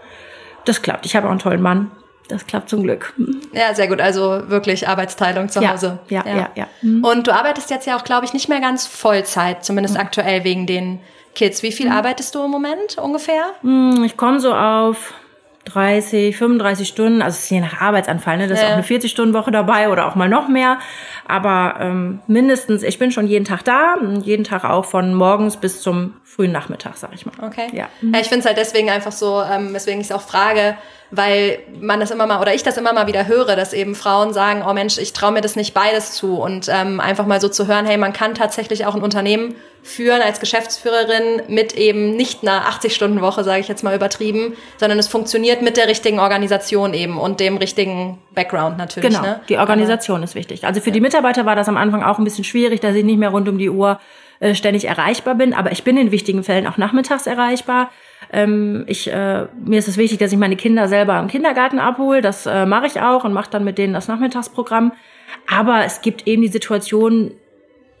das 0.65 0.83
klappt. 0.83 1.07
Ich 1.07 1.15
habe 1.15 1.25
auch 1.25 1.31
einen 1.31 1.39
tollen 1.39 1.61
Mann 1.61 1.89
das 2.31 2.47
klappt 2.47 2.69
zum 2.69 2.83
Glück. 2.83 3.13
Ja, 3.53 3.73
sehr 3.73 3.87
gut. 3.87 4.01
Also 4.01 4.49
wirklich 4.49 4.87
Arbeitsteilung 4.87 5.49
zu 5.49 5.67
Hause. 5.67 5.99
Ja, 6.09 6.23
ja, 6.25 6.31
ja. 6.31 6.49
ja, 6.55 6.67
ja. 6.81 7.09
Und 7.09 7.27
du 7.27 7.33
arbeitest 7.33 7.69
jetzt 7.69 7.85
ja 7.87 7.97
auch, 7.97 8.03
glaube 8.03 8.25
ich, 8.25 8.33
nicht 8.33 8.49
mehr 8.49 8.61
ganz 8.61 8.87
Vollzeit, 8.87 9.63
zumindest 9.63 9.95
mhm. 9.95 10.01
aktuell 10.01 10.43
wegen 10.43 10.65
den 10.65 10.99
Kids. 11.35 11.63
Wie 11.63 11.71
viel 11.71 11.87
mhm. 11.87 11.95
arbeitest 11.95 12.35
du 12.35 12.43
im 12.43 12.51
Moment 12.51 12.97
ungefähr? 12.97 13.43
Mhm, 13.61 14.03
ich 14.03 14.17
komme 14.17 14.39
so 14.39 14.53
auf 14.53 15.13
30, 15.65 16.35
35 16.35 16.87
Stunden, 16.87 17.21
also 17.21 17.35
es 17.35 17.43
ist 17.43 17.49
je 17.51 17.59
nach 17.59 17.81
Arbeitsanfall, 17.81 18.37
ne? 18.37 18.47
Da 18.47 18.55
ist 18.55 18.61
ja. 18.61 18.69
auch 18.69 18.73
eine 18.73 18.83
40-Stunden-Woche 18.83 19.51
dabei 19.51 19.89
oder 19.89 20.07
auch 20.07 20.15
mal 20.15 20.27
noch 20.27 20.47
mehr. 20.47 20.79
Aber 21.27 21.75
ähm, 21.79 22.19
mindestens, 22.27 22.83
ich 22.83 22.97
bin 22.97 23.11
schon 23.11 23.27
jeden 23.27 23.45
Tag 23.45 23.63
da, 23.63 23.95
jeden 24.23 24.43
Tag 24.43 24.63
auch 24.65 24.85
von 24.85 25.13
morgens 25.13 25.57
bis 25.57 25.81
zum 25.81 26.15
frühen 26.23 26.51
Nachmittag, 26.51 26.97
sag 26.97 27.11
ich 27.13 27.25
mal. 27.25 27.33
Okay. 27.41 27.67
Ja, 27.73 27.87
ja 28.01 28.19
ich 28.19 28.27
finde 28.27 28.39
es 28.39 28.45
halt 28.45 28.57
deswegen 28.57 28.89
einfach 28.89 29.11
so, 29.11 29.41
ähm, 29.41 29.73
weswegen 29.73 30.01
ich 30.01 30.07
es 30.07 30.11
auch 30.11 30.21
frage, 30.21 30.77
weil 31.11 31.59
man 31.79 31.99
das 31.99 32.09
immer 32.09 32.25
mal 32.25 32.41
oder 32.41 32.55
ich 32.55 32.63
das 32.63 32.77
immer 32.77 32.93
mal 32.93 33.05
wieder 33.05 33.27
höre, 33.27 33.55
dass 33.55 33.73
eben 33.73 33.95
Frauen 33.95 34.33
sagen, 34.33 34.63
oh 34.67 34.73
Mensch, 34.73 34.97
ich 34.97 35.13
traue 35.13 35.31
mir 35.31 35.41
das 35.41 35.55
nicht 35.55 35.73
beides 35.73 36.13
zu 36.13 36.37
und 36.37 36.69
ähm, 36.69 36.99
einfach 36.99 37.25
mal 37.25 37.41
so 37.41 37.49
zu 37.49 37.67
hören, 37.67 37.85
hey, 37.85 37.97
man 37.97 38.13
kann 38.13 38.33
tatsächlich 38.33 38.85
auch 38.85 38.95
ein 38.95 39.01
Unternehmen 39.01 39.55
führen 39.83 40.21
als 40.21 40.39
Geschäftsführerin 40.39 41.41
mit 41.47 41.73
eben 41.73 42.15
nicht 42.15 42.43
einer 42.43 42.69
80-Stunden-Woche, 42.69 43.43
sage 43.43 43.59
ich 43.59 43.67
jetzt 43.67 43.83
mal 43.83 43.95
übertrieben, 43.95 44.55
sondern 44.77 44.99
es 44.99 45.07
funktioniert 45.07 45.61
mit 45.61 45.75
der 45.75 45.87
richtigen 45.87 46.19
Organisation 46.19 46.93
eben 46.93 47.17
und 47.17 47.39
dem 47.39 47.57
richtigen 47.57 48.19
Background 48.33 48.77
natürlich. 48.77 49.09
Genau, 49.09 49.21
ne? 49.21 49.41
die 49.49 49.57
Organisation 49.57 50.17
Aber, 50.17 50.25
ist 50.25 50.35
wichtig. 50.35 50.65
Also 50.65 50.81
für 50.81 50.89
ja. 50.89 50.93
die 50.93 51.01
Mitarbeiter 51.01 51.45
war 51.45 51.55
das 51.55 51.67
am 51.67 51.77
Anfang 51.77 52.03
auch 52.03 52.19
ein 52.19 52.23
bisschen 52.23 52.43
schwierig, 52.43 52.79
dass 52.79 52.95
ich 52.95 53.03
nicht 53.03 53.17
mehr 53.17 53.29
rund 53.29 53.49
um 53.49 53.57
die 53.57 53.69
Uhr 53.69 53.99
äh, 54.39 54.53
ständig 54.53 54.85
erreichbar 54.85 55.35
bin, 55.35 55.53
aber 55.53 55.71
ich 55.71 55.83
bin 55.83 55.97
in 55.97 56.11
wichtigen 56.11 56.43
Fällen 56.43 56.67
auch 56.67 56.77
nachmittags 56.77 57.27
erreichbar. 57.27 57.91
Ähm, 58.31 58.85
ich, 58.87 59.11
äh, 59.11 59.47
mir 59.63 59.79
ist 59.79 59.87
es 59.87 59.97
wichtig, 59.97 60.19
dass 60.19 60.31
ich 60.31 60.37
meine 60.37 60.55
Kinder 60.55 60.87
selber 60.87 61.19
im 61.19 61.27
Kindergarten 61.27 61.79
abhole. 61.79 62.21
Das 62.21 62.45
äh, 62.45 62.65
mache 62.65 62.87
ich 62.87 63.01
auch 63.01 63.23
und 63.23 63.33
mache 63.33 63.49
dann 63.51 63.63
mit 63.63 63.77
denen 63.77 63.93
das 63.93 64.07
Nachmittagsprogramm. 64.07 64.93
Aber 65.49 65.83
es 65.85 66.01
gibt 66.01 66.27
eben 66.27 66.41
die 66.41 66.47
Situation, 66.47 67.31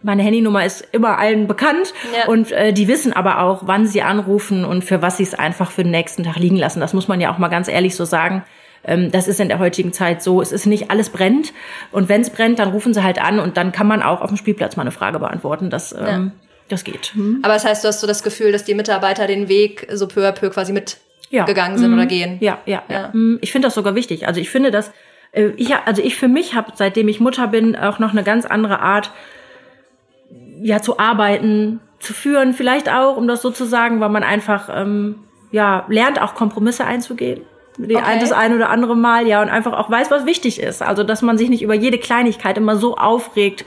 meine 0.01 0.23
Handynummer 0.23 0.65
ist 0.65 0.87
immer 0.93 1.19
allen 1.19 1.47
bekannt 1.47 1.93
ja. 2.15 2.27
und 2.27 2.51
äh, 2.51 2.73
die 2.73 2.87
wissen 2.87 3.13
aber 3.13 3.41
auch, 3.41 3.63
wann 3.65 3.85
sie 3.85 4.01
anrufen 4.01 4.65
und 4.65 4.83
für 4.83 5.01
was 5.01 5.17
sie 5.17 5.23
es 5.23 5.35
einfach 5.35 5.69
für 5.71 5.83
den 5.83 5.91
nächsten 5.91 6.23
Tag 6.23 6.37
liegen 6.37 6.57
lassen. 6.57 6.79
Das 6.79 6.93
muss 6.93 7.07
man 7.07 7.21
ja 7.21 7.31
auch 7.31 7.37
mal 7.37 7.49
ganz 7.49 7.67
ehrlich 7.67 7.95
so 7.95 8.05
sagen. 8.05 8.43
Ähm, 8.83 9.11
das 9.11 9.27
ist 9.27 9.39
in 9.39 9.49
der 9.49 9.59
heutigen 9.59 9.93
Zeit 9.93 10.23
so. 10.23 10.41
Es 10.41 10.51
ist 10.51 10.65
nicht 10.65 10.89
alles 10.89 11.09
brennt 11.09 11.53
und 11.91 12.09
wenn 12.09 12.21
es 12.21 12.29
brennt, 12.29 12.57
dann 12.59 12.69
rufen 12.69 12.93
sie 12.93 13.03
halt 13.03 13.21
an 13.21 13.39
und 13.39 13.57
dann 13.57 13.71
kann 13.71 13.87
man 13.87 14.01
auch 14.01 14.21
auf 14.21 14.29
dem 14.29 14.37
Spielplatz 14.37 14.75
mal 14.75 14.83
eine 14.83 14.91
Frage 14.91 15.19
beantworten. 15.19 15.69
Das 15.69 15.91
ähm, 15.93 16.05
ja. 16.05 16.31
Das 16.71 16.85
geht. 16.85 17.13
Hm. 17.13 17.39
Aber 17.43 17.53
das 17.53 17.65
heißt, 17.65 17.83
du 17.83 17.89
hast 17.89 17.99
so 17.99 18.07
das 18.07 18.23
Gefühl, 18.23 18.53
dass 18.53 18.63
die 18.63 18.75
Mitarbeiter 18.75 19.27
den 19.27 19.49
Weg 19.49 19.87
so 19.91 20.07
peu 20.07 20.25
à 20.25 20.31
peu 20.31 20.49
quasi 20.49 20.71
mitgegangen 20.71 21.73
ja. 21.73 21.77
sind 21.77 21.91
mhm. 21.91 21.97
oder 21.97 22.05
gehen. 22.05 22.37
Ja, 22.39 22.59
ja, 22.65 22.83
ja. 22.87 23.01
ja. 23.01 23.13
Hm. 23.13 23.39
Ich 23.41 23.51
finde 23.51 23.67
das 23.67 23.75
sogar 23.75 23.93
wichtig. 23.93 24.27
Also 24.27 24.39
ich 24.39 24.49
finde, 24.49 24.71
dass 24.71 24.91
äh, 25.33 25.49
ich, 25.57 25.75
also 25.75 26.01
ich 26.01 26.15
für 26.15 26.29
mich 26.29 26.55
habe, 26.55 26.71
seitdem 26.75 27.09
ich 27.09 27.19
Mutter 27.19 27.47
bin, 27.47 27.75
auch 27.75 27.99
noch 27.99 28.11
eine 28.11 28.23
ganz 28.23 28.45
andere 28.45 28.79
Art, 28.79 29.11
ja, 30.61 30.81
zu 30.81 30.97
arbeiten, 30.97 31.81
zu 31.99 32.13
führen, 32.13 32.53
vielleicht 32.53 32.89
auch, 32.89 33.17
um 33.17 33.27
das 33.27 33.41
so 33.41 33.51
zu 33.51 33.65
sagen, 33.65 33.99
weil 33.99 34.09
man 34.09 34.23
einfach 34.23 34.69
ähm, 34.73 35.15
ja 35.51 35.85
lernt, 35.89 36.21
auch 36.21 36.35
Kompromisse 36.35 36.85
einzugehen 36.85 37.41
die 37.77 37.95
okay. 37.95 38.03
ein, 38.05 38.19
das 38.19 38.31
ein 38.31 38.53
oder 38.53 38.69
andere 38.69 38.95
Mal, 38.95 39.27
ja, 39.27 39.41
und 39.41 39.49
einfach 39.49 39.73
auch 39.73 39.89
weiß, 39.89 40.11
was 40.11 40.25
wichtig 40.25 40.59
ist. 40.59 40.81
Also, 40.81 41.03
dass 41.03 41.21
man 41.21 41.37
sich 41.37 41.49
nicht 41.49 41.61
über 41.61 41.73
jede 41.73 41.97
Kleinigkeit 41.97 42.57
immer 42.57 42.75
so 42.75 42.97
aufregt, 42.97 43.65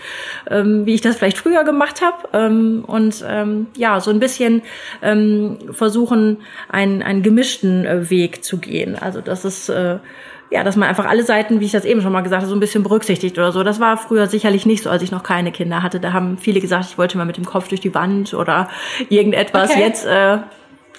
ähm, 0.50 0.86
wie 0.86 0.94
ich 0.94 1.00
das 1.00 1.16
vielleicht 1.16 1.38
früher 1.38 1.64
gemacht 1.64 2.02
habe. 2.02 2.28
Ähm, 2.32 2.84
und 2.86 3.24
ähm, 3.26 3.68
ja, 3.76 4.00
so 4.00 4.10
ein 4.10 4.20
bisschen 4.20 4.62
ähm, 5.02 5.58
versuchen, 5.70 6.38
einen, 6.68 7.02
einen 7.02 7.22
gemischten 7.22 7.84
äh, 7.86 8.10
Weg 8.10 8.44
zu 8.44 8.58
gehen. 8.58 8.96
Also, 8.98 9.20
das 9.20 9.44
ist 9.44 9.68
äh, 9.68 9.98
ja, 10.50 10.62
dass 10.62 10.76
man 10.76 10.88
einfach 10.88 11.06
alle 11.06 11.24
Seiten, 11.24 11.58
wie 11.58 11.64
ich 11.64 11.72
das 11.72 11.84
eben 11.84 12.00
schon 12.00 12.12
mal 12.12 12.20
gesagt 12.20 12.42
habe, 12.42 12.48
so 12.48 12.54
ein 12.54 12.60
bisschen 12.60 12.84
berücksichtigt 12.84 13.36
oder 13.38 13.50
so. 13.50 13.64
Das 13.64 13.80
war 13.80 13.96
früher 13.96 14.28
sicherlich 14.28 14.66
nicht 14.66 14.84
so, 14.84 14.90
als 14.90 15.02
ich 15.02 15.10
noch 15.10 15.24
keine 15.24 15.50
Kinder 15.50 15.82
hatte. 15.82 15.98
Da 15.98 16.12
haben 16.12 16.38
viele 16.38 16.60
gesagt, 16.60 16.86
ich 16.90 16.96
wollte 16.96 17.18
mal 17.18 17.24
mit 17.24 17.36
dem 17.36 17.44
Kopf 17.44 17.66
durch 17.68 17.80
die 17.80 17.92
Wand 17.92 18.34
oder 18.34 18.68
irgendetwas. 19.08 19.70
Okay. 19.70 19.80
Jetzt 19.80 20.06
äh, 20.06 20.38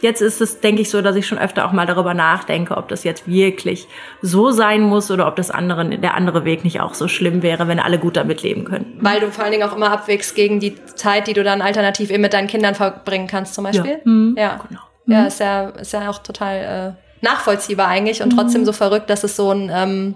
jetzt 0.05 0.21
ist 0.21 0.39
es, 0.39 0.61
denke 0.61 0.81
ich, 0.81 0.89
so, 0.89 1.01
dass 1.01 1.15
ich 1.15 1.27
schon 1.27 1.37
öfter 1.37 1.65
auch 1.65 1.73
mal 1.73 1.85
darüber 1.85 2.13
nachdenke, 2.13 2.77
ob 2.77 2.87
das 2.87 3.03
jetzt 3.03 3.27
wirklich 3.27 3.87
so 4.21 4.51
sein 4.51 4.81
muss 4.81 5.11
oder 5.11 5.27
ob 5.27 5.35
das 5.35 5.51
andere, 5.51 5.97
der 5.97 6.13
andere 6.13 6.45
Weg 6.45 6.63
nicht 6.63 6.79
auch 6.79 6.93
so 6.93 7.07
schlimm 7.07 7.41
wäre, 7.41 7.67
wenn 7.67 7.79
alle 7.79 7.99
gut 7.99 8.15
damit 8.15 8.41
leben 8.43 8.63
können. 8.63 8.97
Weil 9.01 9.19
du 9.19 9.31
vor 9.31 9.43
allen 9.43 9.51
Dingen 9.51 9.67
auch 9.67 9.75
immer 9.75 9.91
abwägst 9.91 10.35
gegen 10.35 10.59
die 10.59 10.75
Zeit, 10.95 11.27
die 11.27 11.33
du 11.33 11.43
dann 11.43 11.61
alternativ 11.61 12.09
eben 12.11 12.21
mit 12.21 12.33
deinen 12.33 12.47
Kindern 12.47 12.75
verbringen 12.75 13.27
kannst, 13.27 13.55
zum 13.55 13.65
Beispiel. 13.65 13.91
Ja, 13.91 14.11
mhm. 14.11 14.35
ja. 14.37 14.59
genau. 14.67 14.81
Ja, 15.07 15.21
mhm. 15.21 15.27
ist 15.27 15.39
ja, 15.39 15.69
ist 15.69 15.93
ja 15.93 16.09
auch 16.09 16.19
total 16.19 16.95
äh, 16.95 17.23
nachvollziehbar 17.25 17.87
eigentlich 17.87 18.21
und 18.21 18.33
mhm. 18.33 18.37
trotzdem 18.37 18.65
so 18.65 18.71
verrückt, 18.71 19.09
dass 19.09 19.23
es 19.23 19.35
so 19.35 19.51
ein, 19.51 19.69
ähm, 19.73 20.15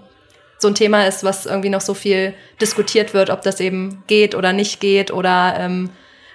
so 0.58 0.67
ein 0.67 0.75
Thema 0.75 1.05
ist, 1.05 1.24
was 1.24 1.46
irgendwie 1.46 1.69
noch 1.69 1.81
so 1.81 1.93
viel 1.93 2.34
diskutiert 2.62 3.13
wird, 3.13 3.29
ob 3.29 3.41
das 3.41 3.60
eben 3.60 4.03
geht 4.08 4.36
oder 4.36 4.53
nicht 4.53 4.79
geht 4.79 5.12
oder 5.12 5.55
ähm, 5.58 5.89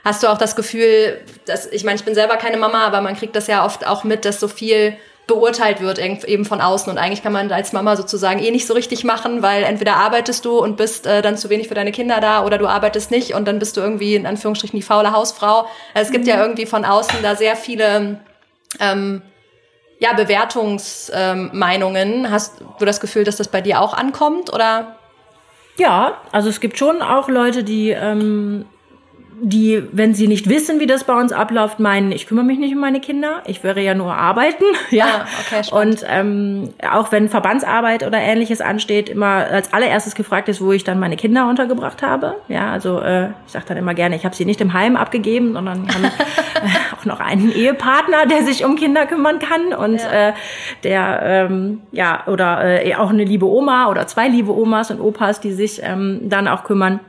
Hast 0.05 0.23
du 0.23 0.29
auch 0.29 0.39
das 0.39 0.55
Gefühl, 0.55 1.21
dass, 1.47 1.67
ich 1.67 1.85
meine, 1.85 1.97
ich 1.97 2.05
bin 2.05 2.15
selber 2.15 2.37
keine 2.37 2.59
Mama, 2.59 2.87
aber 2.87 3.01
man 3.01 3.17
kriegt 3.17 3.35
das 3.35 3.47
ja 3.47 3.65
oft 3.65 3.87
auch 3.87 4.05
mit, 4.05 4.25
dass 4.25 4.39
so 4.39 4.49
viel 4.49 4.97
beurteilt 5.27 5.81
wird 5.81 5.99
eben 5.99 6.45
von 6.45 6.61
außen 6.61 6.93
und 6.93 6.99
eigentlich 6.99 7.23
kann 7.23 7.33
man 7.33 7.51
als 7.51 7.73
Mama 7.73 7.97
sozusagen 7.97 8.41
eh 8.41 8.51
nicht 8.51 8.67
so 8.67 8.75
richtig 8.75 9.05
machen, 9.05 9.41
weil 9.41 9.63
entweder 9.63 9.97
arbeitest 9.97 10.45
du 10.45 10.59
und 10.59 10.77
bist 10.77 11.07
äh, 11.07 11.23
dann 11.23 11.39
zu 11.39 11.49
wenig 11.49 11.69
für 11.69 11.75
deine 11.75 11.93
Kinder 11.93 12.21
da 12.21 12.45
oder 12.45 12.59
du 12.59 12.67
arbeitest 12.67 13.11
nicht 13.11 13.35
und 13.35 13.49
dann 13.49 13.59
bist 13.59 13.79
du 13.79 13.81
irgendwie 13.81 14.17
in 14.17 14.27
Anführungsstrichen 14.27 14.79
die 14.79 14.83
faule 14.83 15.13
Hausfrau. 15.13 15.67
Also 15.95 16.09
es 16.09 16.11
gibt 16.11 16.25
mhm. 16.25 16.31
ja 16.31 16.43
irgendwie 16.43 16.67
von 16.67 16.85
außen 16.85 17.23
da 17.23 17.37
sehr 17.37 17.57
viele 17.57 18.21
ähm, 18.81 19.23
ja, 19.99 20.13
Bewertungsmeinungen. 20.13 22.27
Ähm, 22.27 22.31
Hast 22.31 22.61
du 22.79 22.85
das 22.85 23.01
Gefühl, 23.01 23.25
dass 23.25 23.37
das 23.37 23.49
bei 23.49 23.63
dir 23.63 23.81
auch 23.81 23.95
ankommt 23.95 24.53
oder? 24.53 24.97
Ja, 25.79 26.19
also 26.33 26.51
es 26.51 26.61
gibt 26.61 26.79
schon 26.79 27.01
auch 27.01 27.31
Leute, 27.31 27.65
die 27.65 27.89
ähm, 27.91 28.67
die, 29.41 29.83
wenn 29.93 30.15
sie 30.15 30.29
nicht 30.29 30.49
wissen, 30.49 30.81
wie 30.81 30.87
das 30.87 31.05
bei 31.05 31.19
uns 31.19 31.33
abläuft, 31.33 31.81
meinen, 31.81 32.13
ich 32.13 32.27
kümmere 32.27 32.45
mich 32.45 32.59
nicht 32.59 32.75
um 32.75 32.81
meine 32.81 33.01
Kinder, 33.01 33.43
ich 33.47 33.63
wäre 33.63 33.81
ja 33.81 33.95
nur 33.95 34.15
arbeiten. 34.15 34.65
ja, 34.91 35.07
ah, 35.07 35.27
okay, 35.41 35.65
spannend. 35.65 36.03
Und 36.03 36.07
ähm, 36.09 36.69
auch 36.91 37.13
wenn 37.13 37.29
Verbandsarbeit 37.29 38.07
oder 38.07 38.19
ähnliches 38.19 38.61
ansteht, 38.61 39.09
immer 39.09 39.47
als 39.51 39.73
allererstes 39.73 40.15
gefragt 40.15 40.49
ist, 40.49 40.61
wo 40.61 40.73
ich 40.73 40.85
dann 40.85 40.99
meine 40.99 41.17
Kinder 41.17 41.49
untergebracht 41.49 42.03
habe. 42.03 42.37
Ja, 42.49 42.71
also 42.71 43.01
äh, 43.01 43.29
ich 43.47 43.53
sage 43.53 43.65
dann 43.69 43.77
immer 43.77 43.95
gerne, 43.95 44.17
ich 44.17 44.25
habe 44.25 44.35
sie 44.35 44.45
nicht 44.45 44.61
im 44.61 44.73
Heim 44.73 44.97
abgegeben, 44.97 45.53
sondern 45.53 45.89
haben 45.89 46.05
äh, 46.05 46.97
auch 46.97 47.05
noch 47.05 47.21
einen 47.21 47.53
Ehepartner, 47.53 48.27
der 48.27 48.43
sich 48.45 48.65
um 48.65 48.77
Kinder 48.77 49.07
kümmern 49.07 49.39
kann 49.39 49.75
und 49.75 50.01
ja. 50.01 50.29
äh, 50.29 50.33
der 50.85 51.21
ähm, 51.25 51.83
ja 51.93 52.27
oder 52.27 52.85
äh, 52.85 52.95
auch 52.95 53.11
eine 53.11 53.25
liebe 53.25 53.47
Oma 53.47 53.89
oder 53.89 54.07
zwei 54.07 54.29
liebe 54.29 54.57
Omas 54.57 54.91
und 54.91 55.01
Opas, 55.01 55.41
die 55.41 55.53
sich 55.53 55.81
ähm, 55.83 56.21
dann 56.25 56.49
auch 56.49 56.65
kümmern. 56.65 57.01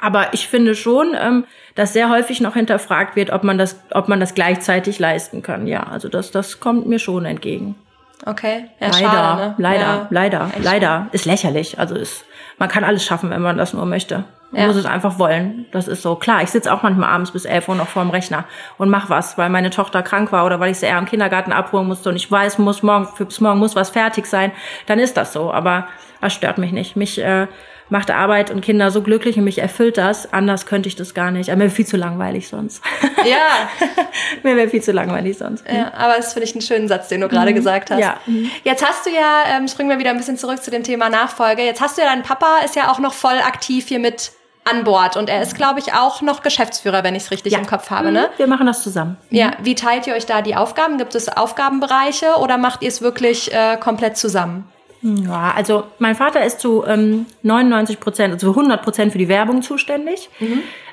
Aber 0.00 0.34
ich 0.34 0.48
finde 0.48 0.74
schon, 0.74 1.16
ähm, 1.18 1.44
dass 1.74 1.92
sehr 1.92 2.10
häufig 2.10 2.40
noch 2.40 2.54
hinterfragt 2.54 3.16
wird, 3.16 3.30
ob 3.30 3.44
man 3.44 3.58
das, 3.58 3.80
ob 3.92 4.08
man 4.08 4.20
das 4.20 4.34
gleichzeitig 4.34 4.98
leisten 4.98 5.42
kann. 5.42 5.66
Ja, 5.66 5.84
also 5.84 6.08
das, 6.08 6.30
das 6.30 6.60
kommt 6.60 6.86
mir 6.86 6.98
schon 6.98 7.24
entgegen. 7.24 7.76
Okay, 8.24 8.66
ja, 8.78 8.88
leider, 8.88 8.98
schade, 8.98 9.42
ne? 9.42 9.54
leider, 9.58 9.80
ja, 9.80 10.06
leider, 10.10 10.50
leider. 10.62 11.06
Ist 11.12 11.24
lächerlich. 11.24 11.78
Also 11.78 11.96
ist, 11.96 12.24
man 12.58 12.68
kann 12.68 12.84
alles 12.84 13.04
schaffen, 13.04 13.30
wenn 13.30 13.42
man 13.42 13.58
das 13.58 13.72
nur 13.72 13.84
möchte. 13.86 14.24
Man 14.52 14.60
ja. 14.60 14.66
muss 14.68 14.76
es 14.76 14.84
einfach 14.84 15.18
wollen. 15.18 15.66
Das 15.72 15.88
ist 15.88 16.02
so. 16.02 16.14
Klar, 16.14 16.42
ich 16.42 16.50
sitze 16.50 16.72
auch 16.72 16.82
manchmal 16.82 17.08
abends 17.08 17.32
bis 17.32 17.46
elf 17.46 17.68
Uhr 17.68 17.74
noch 17.74 17.88
vorm 17.88 18.10
Rechner 18.10 18.44
und 18.78 18.90
mach 18.90 19.10
was, 19.10 19.38
weil 19.38 19.48
meine 19.48 19.70
Tochter 19.70 20.02
krank 20.02 20.30
war 20.30 20.44
oder 20.44 20.60
weil 20.60 20.70
ich 20.70 20.78
sie 20.78 20.86
eher 20.86 20.98
im 20.98 21.06
Kindergarten 21.06 21.52
abholen 21.52 21.88
musste 21.88 22.10
und 22.10 22.16
ich 22.16 22.30
weiß, 22.30 22.58
muss 22.58 22.82
morgen, 22.82 23.08
bis 23.18 23.40
morgen 23.40 23.58
muss 23.58 23.74
was 23.74 23.90
fertig 23.90 24.26
sein. 24.26 24.52
Dann 24.86 24.98
ist 24.98 25.16
das 25.16 25.32
so. 25.32 25.52
Aber 25.52 25.88
das 26.20 26.34
stört 26.34 26.58
mich 26.58 26.70
nicht. 26.70 26.94
Mich 26.94 27.18
äh, 27.18 27.48
macht 27.92 28.10
Arbeit 28.10 28.50
und 28.50 28.62
Kinder 28.62 28.90
so 28.90 29.02
glücklich 29.02 29.36
und 29.36 29.44
mich 29.44 29.58
erfüllt 29.58 29.98
das. 29.98 30.32
Anders 30.32 30.64
könnte 30.64 30.88
ich 30.88 30.96
das 30.96 31.12
gar 31.12 31.30
nicht. 31.30 31.50
Aber 31.50 31.58
mir 31.58 31.64
wäre 31.64 31.74
viel 31.74 31.86
zu 31.86 31.96
langweilig 31.96 32.48
sonst. 32.48 32.82
Ja. 33.24 33.68
mir 34.42 34.56
wäre 34.56 34.68
viel 34.68 34.82
zu 34.82 34.90
langweilig 34.90 35.38
sonst. 35.38 35.64
Ja, 35.72 35.92
aber 35.94 36.14
das 36.16 36.32
finde 36.32 36.48
ich 36.48 36.54
einen 36.56 36.62
schönen 36.62 36.88
Satz, 36.88 37.06
den 37.06 37.20
du 37.20 37.28
gerade 37.28 37.52
mhm. 37.52 37.54
gesagt 37.54 37.92
hast. 37.92 38.00
Ja. 38.00 38.16
Mhm. 38.26 38.50
Jetzt 38.64 38.84
hast 38.84 39.06
du 39.06 39.10
ja, 39.10 39.44
ähm, 39.56 39.68
springen 39.68 39.90
wir 39.90 40.00
wieder 40.00 40.10
ein 40.10 40.16
bisschen 40.16 40.36
zurück 40.36 40.60
zu 40.60 40.72
dem 40.72 40.82
Thema 40.82 41.08
Nachfolge. 41.08 41.62
Jetzt 41.62 41.80
hast 41.80 41.98
du 41.98 42.02
ja 42.02 42.08
dein 42.08 42.24
Papa 42.24 42.58
ist 42.64 42.74
ja 42.74 42.90
auch 42.90 42.98
noch 42.98 43.12
voll 43.12 43.38
aktiv 43.38 43.86
hier 43.86 44.00
mit 44.00 44.32
an 44.64 44.82
Bord. 44.82 45.16
Und 45.16 45.28
er 45.28 45.40
ist, 45.40 45.54
glaube 45.54 45.78
ich, 45.78 45.92
auch 45.92 46.20
noch 46.20 46.42
Geschäftsführer, 46.42 47.04
wenn 47.04 47.14
ich 47.14 47.24
es 47.24 47.30
richtig 47.30 47.52
Ja. 47.52 47.60
im 47.60 47.66
Kopf 47.66 47.90
habe. 47.90 48.10
Ne? 48.10 48.22
Mhm, 48.22 48.38
Wir 48.38 48.46
machen 48.48 48.66
das 48.66 48.82
zusammen. 48.82 49.18
Ja, 49.30 49.52
wie 49.62 49.76
teilt 49.76 50.08
ihr 50.08 50.14
euch 50.14 50.26
da 50.26 50.42
die 50.42 50.56
Aufgaben? 50.56 50.98
Gibt 50.98 51.14
es 51.14 51.28
Aufgabenbereiche 51.28 52.38
oder 52.40 52.58
macht 52.58 52.82
ihr 52.82 52.88
es 52.88 53.02
wirklich 53.02 53.52
äh, 53.52 53.76
komplett 53.76 54.16
zusammen? 54.16 54.68
Ja, 55.02 55.52
also 55.56 55.84
mein 55.98 56.14
Vater 56.14 56.44
ist 56.44 56.60
zu 56.60 56.84
ähm, 56.86 57.26
99 57.42 57.98
Prozent, 57.98 58.32
also 58.32 58.52
zu 58.52 58.58
100 58.58 58.82
Prozent 58.82 59.12
für 59.12 59.18
die 59.18 59.28
Werbung 59.28 59.60
zuständig. 59.62 60.30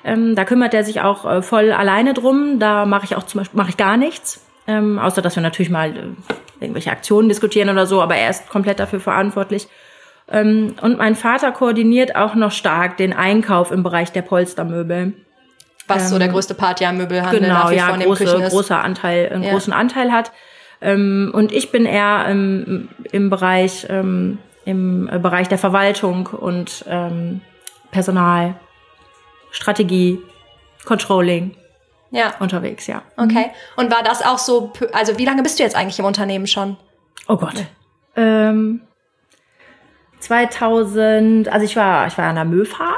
Ähm, 0.03 0.35
da 0.35 0.45
kümmert 0.45 0.73
er 0.73 0.83
sich 0.83 1.01
auch 1.01 1.25
äh, 1.25 1.41
voll 1.43 1.71
alleine 1.71 2.13
drum. 2.15 2.59
Da 2.59 2.85
mache 2.85 3.05
ich 3.05 3.15
auch 3.15 3.23
zum 3.23 3.41
Beispiel 3.41 3.57
mache 3.57 3.69
ich 3.69 3.77
gar 3.77 3.97
nichts, 3.97 4.41
ähm, 4.67 4.97
außer 4.97 5.21
dass 5.21 5.35
wir 5.35 5.43
natürlich 5.43 5.69
mal 5.69 5.95
äh, 5.95 6.01
irgendwelche 6.59 6.89
Aktionen 6.91 7.29
diskutieren 7.29 7.69
oder 7.69 7.85
so. 7.85 8.01
Aber 8.01 8.15
er 8.15 8.31
ist 8.31 8.49
komplett 8.49 8.79
dafür 8.79 8.99
verantwortlich. 8.99 9.67
Ähm, 10.31 10.75
und 10.81 10.97
mein 10.97 11.15
Vater 11.15 11.51
koordiniert 11.51 12.15
auch 12.15 12.33
noch 12.33 12.51
stark 12.51 12.97
den 12.97 13.13
Einkauf 13.13 13.71
im 13.71 13.83
Bereich 13.83 14.11
der 14.11 14.23
Polstermöbel. 14.23 15.13
Was 15.87 16.09
so 16.09 16.19
der 16.19 16.27
größte 16.27 16.53
Part 16.53 16.81
ja 16.81 16.91
Möbelhandel 16.91 17.41
genau, 17.41 17.53
nach 17.53 17.71
wie 17.71 17.75
ja, 17.75 17.87
vor 17.87 17.95
in 17.95 18.01
große, 18.03 18.25
großer 18.49 18.83
Anteil, 18.83 19.29
einen 19.33 19.43
Ja. 19.43 19.51
großen 19.51 19.73
Anteil 19.73 20.11
hat. 20.11 20.31
Ähm, 20.81 21.31
und 21.33 21.51
ich 21.51 21.71
bin 21.71 21.85
eher 21.85 22.25
ähm, 22.27 22.89
im 23.11 23.29
Bereich, 23.29 23.85
ähm, 23.89 24.39
im 24.65 25.09
äh, 25.11 25.19
Bereich 25.19 25.47
der 25.47 25.57
Verwaltung 25.57 26.27
und 26.27 26.85
ähm, 26.87 27.41
Personal, 27.91 28.55
Strategie, 29.51 30.19
Controlling 30.85 31.55
Ja, 32.11 32.33
unterwegs, 32.39 32.87
ja. 32.87 33.01
okay. 33.17 33.47
Und 33.75 33.91
war 33.91 34.03
das 34.03 34.23
auch 34.25 34.37
so, 34.37 34.71
also 34.93 35.17
wie 35.17 35.25
lange 35.25 35.43
bist 35.43 35.59
du 35.59 35.63
jetzt 35.63 35.75
eigentlich 35.75 35.99
im 35.99 36.05
Unternehmen 36.05 36.47
schon? 36.47 36.77
Oh 37.27 37.35
Gott. 37.37 37.65
Ähm, 38.15 38.81
2000, 40.19 41.47
also 41.49 41.65
ich 41.65 41.75
war, 41.75 42.07
ich 42.07 42.17
war 42.17 42.25
an 42.25 42.35
der 42.35 42.45
MÖFA, 42.45 42.97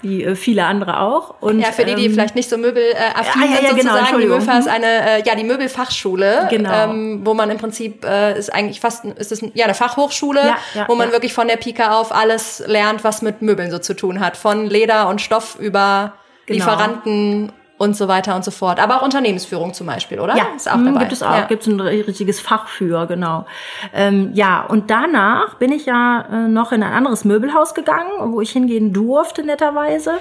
wie 0.00 0.24
äh, 0.24 0.34
viele 0.34 0.64
andere 0.64 1.00
auch. 1.00 1.34
Und, 1.40 1.60
Ja, 1.60 1.72
für 1.72 1.84
die, 1.84 1.94
die 1.94 2.06
ähm, 2.06 2.12
vielleicht 2.12 2.34
nicht 2.34 2.48
so 2.48 2.56
möbelaffin 2.58 3.42
ja, 3.42 3.48
ja, 3.48 3.56
sind 3.56 3.62
ja, 3.64 3.68
genau, 3.70 3.76
sozusagen. 3.76 3.94
die 3.94 3.98
Entschuldigung. 4.00 4.38
Möfa 4.38 4.58
ist 4.58 4.68
eine, 4.68 4.86
äh, 4.86 5.22
ja, 5.24 5.34
die 5.34 5.44
Möbelfachschule, 5.44 6.46
Genau. 6.50 6.72
ähm, 6.90 7.20
wo 7.24 7.34
man 7.34 7.50
im 7.50 7.58
Prinzip, 7.58 8.04
äh, 8.04 8.38
ist 8.38 8.52
eigentlich 8.52 8.80
fast, 8.80 9.04
ist 9.04 9.32
es 9.32 9.42
ja 9.54 9.64
eine 9.66 9.74
Fachhochschule, 9.74 10.40
Ja, 10.74 10.84
wo 10.88 10.94
man 10.94 11.12
wirklich 11.12 11.34
von 11.34 11.48
der 11.48 11.56
Pike 11.56 11.90
auf 11.92 12.12
alles 12.14 12.62
lernt, 12.66 13.04
was 13.04 13.22
mit 13.22 13.42
Möbeln 13.42 13.70
so 13.70 13.78
zu 13.78 13.94
tun 13.94 14.20
hat. 14.20 14.36
Von 14.36 14.66
Leder 14.68 15.08
und 15.08 15.20
Stoff 15.20 15.56
über 15.58 16.14
Genau. 16.46 16.56
Lieferanten 16.64 17.52
und 17.82 17.96
so 17.96 18.06
weiter 18.06 18.36
und 18.36 18.44
so 18.44 18.52
fort. 18.52 18.78
Aber 18.78 18.98
auch 18.98 19.02
Unternehmensführung 19.02 19.74
zum 19.74 19.88
Beispiel, 19.88 20.20
oder? 20.20 20.36
Ja, 20.36 20.46
ist 20.54 20.70
auch 20.70 20.76
mm, 20.76 20.84
dabei. 20.84 21.00
gibt 21.00 21.12
es 21.12 21.22
auch, 21.24 21.34
Ja. 21.34 21.46
gibt 21.46 21.62
es 21.62 21.68
ein 21.68 21.80
richtiges 21.80 22.40
Fach 22.40 22.68
für, 22.68 23.06
genau. 23.06 23.44
Ähm, 23.92 24.30
ja, 24.34 24.64
und 24.64 24.88
danach 24.88 25.54
bin 25.54 25.72
ich 25.72 25.86
ja 25.86 26.24
äh, 26.30 26.48
noch 26.48 26.70
in 26.70 26.84
ein 26.84 26.92
anderes 26.92 27.24
Möbelhaus 27.24 27.74
gegangen, 27.74 28.32
wo 28.32 28.40
ich 28.40 28.52
hingehen 28.52 28.92
durfte, 28.92 29.42
netterweise. 29.42 30.12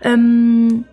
Ähm, 0.00 0.86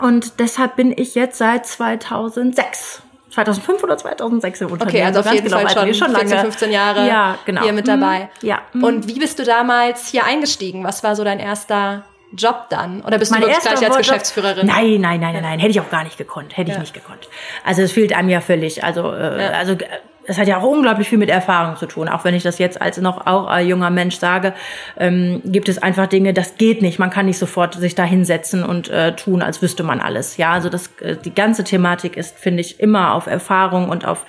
und 0.00 0.40
deshalb 0.40 0.74
bin 0.74 0.92
ich 0.96 1.14
jetzt 1.14 1.38
seit 1.38 1.66
2006. 1.66 3.02
2005 3.30 3.84
oder 3.84 3.96
2006 3.96 4.60
im 4.60 4.72
Unternehmen. 4.72 4.96
Okay, 4.96 5.04
also 5.04 5.20
auf 5.20 5.32
jeden 5.32 5.44
genau, 5.44 5.58
Fall 5.58 5.88
ich 5.88 5.96
schon, 5.96 6.14
14, 6.14 6.38
15 6.38 6.72
Jahre 6.72 7.06
ja, 7.06 7.38
genau. 7.44 7.62
hier 7.62 7.72
mit 7.72 7.86
dabei. 7.86 8.28
Ja. 8.42 8.58
mm. 8.72 8.82
Und 8.82 9.06
wie 9.06 9.20
bist 9.20 9.38
du 9.38 9.44
damals 9.44 10.08
hier 10.08 10.24
eingestiegen? 10.24 10.82
Was 10.82 11.04
war 11.04 11.14
so 11.14 11.22
dein 11.22 11.38
erster 11.38 12.04
Job 12.36 12.66
dann? 12.70 13.02
Oder 13.02 13.18
bist 13.18 13.30
du 13.30 13.34
Mein 13.34 13.42
wirklich 13.42 13.60
gleich 13.60 13.86
als 13.86 13.96
Geschäftsführerin? 13.96 14.66
Nein, 14.66 15.00
nein, 15.00 15.20
nein, 15.20 15.34
nein, 15.34 15.42
nein, 15.42 15.58
hätte 15.58 15.70
ich 15.70 15.80
auch 15.80 15.90
gar 15.90 16.04
nicht 16.04 16.18
gekonnt, 16.18 16.56
hätte 16.56 16.72
ich 16.72 16.78
nicht 16.78 16.94
gekonnt. 16.94 17.28
Also 17.64 17.82
es 17.82 17.92
fehlt 17.92 18.14
einem 18.14 18.28
ja 18.28 18.40
völlig. 18.40 18.84
Also, 18.84 19.12
äh, 19.12 19.50
also 19.54 19.72
äh, 19.72 19.86
es 20.26 20.38
hat 20.38 20.48
ja 20.48 20.58
auch 20.58 20.62
unglaublich 20.62 21.08
viel 21.08 21.18
mit 21.18 21.28
Erfahrung 21.28 21.76
zu 21.76 21.86
tun. 21.86 22.08
Auch 22.08 22.24
wenn 22.24 22.34
ich 22.34 22.42
das 22.42 22.58
jetzt 22.58 22.80
als 22.80 22.98
noch 22.98 23.26
auch 23.26 23.46
ein 23.46 23.66
junger 23.66 23.90
Mensch 23.90 24.16
sage, 24.16 24.54
ähm, 24.98 25.42
gibt 25.44 25.68
es 25.68 25.82
einfach 25.82 26.06
Dinge, 26.06 26.32
das 26.32 26.56
geht 26.56 26.82
nicht. 26.82 26.98
Man 26.98 27.10
kann 27.10 27.26
nicht 27.26 27.38
sofort 27.38 27.74
sich 27.74 27.94
da 27.94 28.04
hinsetzen 28.04 28.64
und 28.64 28.88
äh, 28.88 29.14
tun, 29.14 29.42
als 29.42 29.60
wüsste 29.60 29.82
man 29.82 30.00
alles. 30.00 30.36
Ja, 30.36 30.52
also 30.52 30.68
das, 30.68 30.90
äh, 31.00 31.16
die 31.16 31.34
ganze 31.34 31.64
Thematik 31.64 32.16
ist, 32.16 32.38
finde 32.38 32.62
ich, 32.62 32.80
immer 32.80 33.14
auf 33.14 33.26
Erfahrung 33.26 33.88
und 33.88 34.06
auf 34.06 34.24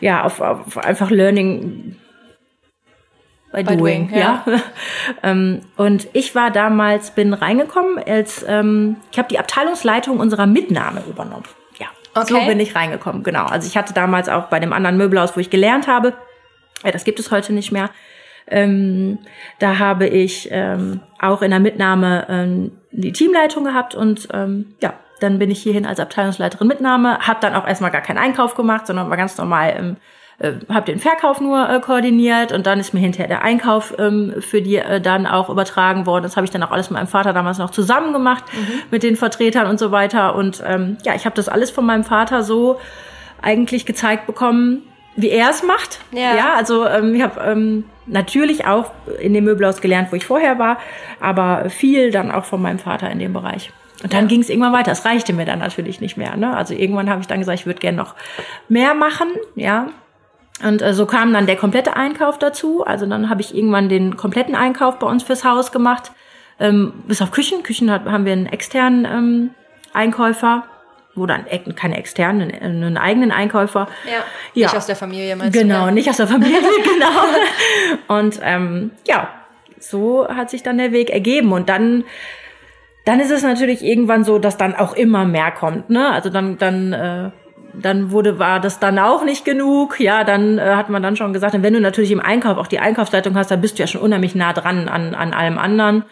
ja, 0.00 0.24
auf, 0.24 0.40
auf 0.40 0.78
einfach 0.78 1.10
Learning 1.10 1.96
by, 3.52 3.62
By 3.62 3.76
doing, 3.76 4.08
doing, 4.08 4.20
ja. 4.20 4.44
ähm, 5.22 5.60
und 5.76 6.08
ich 6.12 6.34
war 6.34 6.50
damals, 6.50 7.12
bin 7.12 7.34
reingekommen, 7.34 8.02
als 8.04 8.44
ähm, 8.48 8.96
ich 9.10 9.18
habe 9.18 9.28
die 9.28 9.38
Abteilungsleitung 9.38 10.18
unserer 10.18 10.46
Mitnahme 10.46 11.02
übernommen. 11.08 11.44
Ja, 11.78 11.86
so 12.14 12.36
Okay. 12.36 12.46
bin 12.46 12.60
ich 12.60 12.74
reingekommen, 12.74 13.22
genau. 13.22 13.44
Also 13.44 13.68
ich 13.68 13.76
hatte 13.76 13.92
damals 13.94 14.28
auch 14.28 14.44
bei 14.44 14.58
dem 14.58 14.72
anderen 14.72 14.96
Möbelhaus, 14.96 15.36
wo 15.36 15.40
ich 15.40 15.50
gelernt 15.50 15.86
habe, 15.86 16.14
äh, 16.82 16.92
das 16.92 17.04
gibt 17.04 17.20
es 17.20 17.30
heute 17.30 17.52
nicht 17.52 17.72
mehr. 17.72 17.90
Ähm, 18.48 19.18
da 19.60 19.78
habe 19.78 20.08
ich 20.08 20.48
ähm, 20.50 21.00
auch 21.20 21.42
in 21.42 21.50
der 21.50 21.60
Mitnahme 21.60 22.26
ähm, 22.28 22.72
die 22.90 23.12
Teamleitung 23.12 23.64
gehabt 23.64 23.94
und 23.94 24.28
ähm, 24.32 24.74
ja, 24.80 24.94
dann 25.20 25.38
bin 25.38 25.50
ich 25.50 25.62
hierhin 25.62 25.86
als 25.86 26.00
Abteilungsleiterin 26.00 26.66
Mitnahme, 26.66 27.18
habe 27.20 27.38
dann 27.40 27.54
auch 27.54 27.66
erstmal 27.66 27.92
gar 27.92 28.00
keinen 28.00 28.18
Einkauf 28.18 28.56
gemacht, 28.56 28.86
sondern 28.86 29.08
war 29.10 29.16
ganz 29.16 29.38
normal, 29.38 29.74
ähm, 29.78 29.96
äh, 30.42 30.54
habe 30.68 30.86
den 30.86 30.98
Verkauf 30.98 31.40
nur 31.40 31.68
äh, 31.68 31.80
koordiniert 31.80 32.52
und 32.52 32.66
dann 32.66 32.80
ist 32.80 32.92
mir 32.92 33.00
hinterher 33.00 33.28
der 33.28 33.42
Einkauf 33.42 33.94
ähm, 33.98 34.34
für 34.40 34.60
die 34.60 34.76
äh, 34.76 35.00
dann 35.00 35.26
auch 35.26 35.48
übertragen 35.48 36.06
worden. 36.06 36.24
Das 36.24 36.36
habe 36.36 36.44
ich 36.44 36.50
dann 36.50 36.62
auch 36.62 36.70
alles 36.70 36.90
mit 36.90 36.98
meinem 36.98 37.08
Vater 37.08 37.32
damals 37.32 37.58
noch 37.58 37.70
zusammen 37.70 38.12
gemacht 38.12 38.44
mit 38.90 39.02
den 39.02 39.16
Vertretern 39.16 39.66
und 39.66 39.78
so 39.78 39.90
weiter 39.90 40.34
und 40.34 40.62
ähm, 40.66 40.98
ja, 41.04 41.14
ich 41.14 41.24
habe 41.24 41.36
das 41.36 41.48
alles 41.48 41.70
von 41.70 41.86
meinem 41.86 42.04
Vater 42.04 42.42
so 42.42 42.78
eigentlich 43.40 43.86
gezeigt 43.86 44.26
bekommen, 44.26 44.82
wie 45.16 45.30
er 45.30 45.50
es 45.50 45.62
macht. 45.62 46.00
Ja. 46.12 46.34
ja 46.36 46.54
also 46.54 46.86
ähm, 46.86 47.14
ich 47.14 47.22
habe 47.22 47.40
ähm, 47.40 47.84
natürlich 48.06 48.66
auch 48.66 48.90
in 49.20 49.34
dem 49.34 49.44
Möbelhaus 49.44 49.80
gelernt, 49.80 50.08
wo 50.10 50.16
ich 50.16 50.26
vorher 50.26 50.58
war, 50.58 50.78
aber 51.20 51.70
viel 51.70 52.10
dann 52.10 52.30
auch 52.30 52.44
von 52.44 52.60
meinem 52.60 52.78
Vater 52.78 53.10
in 53.10 53.18
dem 53.18 53.32
Bereich. 53.32 53.70
Und 54.02 54.12
dann 54.12 54.26
ging 54.26 54.40
es 54.40 54.48
irgendwann 54.48 54.72
weiter. 54.72 54.90
Es 54.90 55.04
reichte 55.04 55.32
mir 55.32 55.44
dann 55.44 55.60
natürlich 55.60 56.00
nicht 56.00 56.16
mehr. 56.16 56.36
Ne? 56.36 56.56
Also 56.56 56.74
irgendwann 56.74 57.08
habe 57.08 57.20
ich 57.20 57.26
dann 57.26 57.38
gesagt, 57.38 57.60
ich 57.60 57.66
würde 57.66 57.78
gerne 57.78 57.96
noch 57.96 58.14
mehr 58.68 58.94
machen, 58.94 59.28
ja. 59.54 59.88
Und 60.64 60.82
äh, 60.82 60.94
so 60.94 61.06
kam 61.06 61.32
dann 61.32 61.46
der 61.46 61.56
komplette 61.56 61.96
Einkauf 61.96 62.38
dazu. 62.38 62.84
Also 62.84 63.06
dann 63.06 63.28
habe 63.30 63.40
ich 63.40 63.54
irgendwann 63.54 63.88
den 63.88 64.16
kompletten 64.16 64.54
Einkauf 64.54 64.98
bei 64.98 65.06
uns 65.06 65.22
fürs 65.22 65.44
Haus 65.44 65.72
gemacht. 65.72 66.12
Ähm, 66.60 66.92
bis 67.08 67.20
auf 67.22 67.30
Küchen. 67.30 67.62
Küchen 67.62 67.90
hat, 67.90 68.04
haben 68.04 68.24
wir 68.24 68.32
einen 68.32 68.46
externen 68.46 69.04
ähm, 69.04 69.50
Einkäufer. 69.92 70.64
Ex- 71.50 71.74
keine 71.76 71.98
externen, 71.98 72.50
einen, 72.50 72.82
einen 72.84 72.96
eigenen 72.96 73.32
Einkäufer. 73.32 73.86
Ja. 74.06 74.12
Ja. 74.54 74.66
Nicht 74.68 74.76
aus 74.76 74.86
der 74.86 74.96
Familie, 74.96 75.36
meinst 75.36 75.52
Genau, 75.58 75.86
du? 75.86 75.92
nicht 75.92 76.08
aus 76.08 76.16
der 76.16 76.26
Familie, 76.26 76.56
genau. 76.84 78.18
Und 78.18 78.40
ähm, 78.42 78.92
ja, 79.06 79.28
so 79.78 80.26
hat 80.28 80.48
sich 80.48 80.62
dann 80.62 80.78
der 80.78 80.92
Weg 80.92 81.10
ergeben. 81.10 81.52
Und 81.52 81.68
dann, 81.68 82.04
dann 83.04 83.20
ist 83.20 83.30
es 83.30 83.42
natürlich 83.42 83.82
irgendwann 83.82 84.24
so, 84.24 84.38
dass 84.38 84.56
dann 84.56 84.74
auch 84.74 84.94
immer 84.94 85.24
mehr 85.26 85.50
kommt. 85.50 85.90
Ne? 85.90 86.08
Also 86.10 86.30
dann, 86.30 86.56
dann, 86.56 86.92
äh, 86.94 87.30
dann 87.74 88.10
wurde, 88.10 88.38
war 88.38 88.60
das 88.60 88.78
dann 88.78 88.98
auch 88.98 89.24
nicht 89.24 89.44
genug. 89.44 89.98
Ja, 90.00 90.24
dann 90.24 90.58
äh, 90.58 90.74
hat 90.74 90.90
man 90.90 91.02
dann 91.02 91.16
schon 91.16 91.32
gesagt, 91.32 91.56
wenn 91.60 91.74
du 91.74 91.80
natürlich 91.80 92.10
im 92.10 92.20
Einkauf 92.20 92.58
auch 92.58 92.66
die 92.66 92.78
Einkaufsleitung 92.78 93.34
hast, 93.34 93.50
dann 93.50 93.60
bist 93.60 93.78
du 93.78 93.82
ja 93.82 93.86
schon 93.86 94.00
unheimlich 94.00 94.34
nah 94.34 94.52
dran 94.52 94.88
an, 94.88 95.14
an 95.14 95.32
allem 95.32 95.58
anderen. 95.58 96.04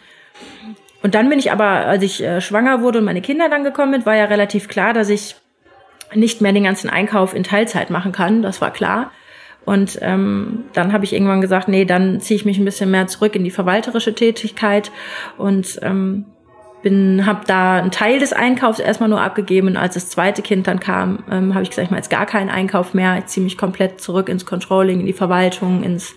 Und 1.02 1.14
dann 1.14 1.28
bin 1.28 1.38
ich 1.38 1.52
aber, 1.52 1.64
als 1.64 2.02
ich 2.02 2.22
äh, 2.22 2.40
schwanger 2.40 2.82
wurde 2.82 2.98
und 2.98 3.04
meine 3.04 3.22
Kinder 3.22 3.48
dann 3.48 3.64
gekommen 3.64 3.92
sind, 3.92 4.06
war 4.06 4.16
ja 4.16 4.26
relativ 4.26 4.68
klar, 4.68 4.92
dass 4.92 5.08
ich 5.08 5.36
nicht 6.14 6.40
mehr 6.40 6.52
den 6.52 6.64
ganzen 6.64 6.90
Einkauf 6.90 7.34
in 7.34 7.44
Teilzeit 7.44 7.90
machen 7.90 8.12
kann. 8.12 8.42
Das 8.42 8.60
war 8.60 8.72
klar. 8.72 9.10
Und 9.64 9.98
ähm, 10.00 10.64
dann 10.72 10.92
habe 10.92 11.04
ich 11.04 11.12
irgendwann 11.12 11.40
gesagt, 11.40 11.68
nee, 11.68 11.84
dann 11.84 12.20
ziehe 12.20 12.36
ich 12.36 12.44
mich 12.44 12.58
ein 12.58 12.64
bisschen 12.64 12.90
mehr 12.90 13.06
zurück 13.06 13.36
in 13.36 13.44
die 13.44 13.50
verwalterische 13.50 14.14
Tätigkeit 14.14 14.90
und 15.36 15.78
ähm, 15.82 16.24
bin 16.82 17.26
habe 17.26 17.40
da 17.46 17.76
einen 17.78 17.90
Teil 17.90 18.18
des 18.18 18.32
Einkaufs 18.32 18.78
erstmal 18.78 19.08
nur 19.08 19.20
abgegeben 19.20 19.68
und 19.68 19.76
als 19.76 19.94
das 19.94 20.08
zweite 20.08 20.42
Kind 20.42 20.66
dann 20.66 20.80
kam, 20.80 21.24
ähm, 21.30 21.54
habe 21.54 21.62
ich 21.62 21.70
gesagt, 21.70 21.86
ich 21.86 21.90
mache 21.90 21.98
jetzt 22.00 22.10
gar 22.10 22.26
keinen 22.26 22.50
Einkauf 22.50 22.94
mehr, 22.94 23.18
ich 23.18 23.26
ziehe 23.26 23.44
mich 23.44 23.58
komplett 23.58 24.00
zurück 24.00 24.28
ins 24.28 24.46
Controlling, 24.46 25.00
in 25.00 25.06
die 25.06 25.12
Verwaltung, 25.12 25.82
ins 25.82 26.14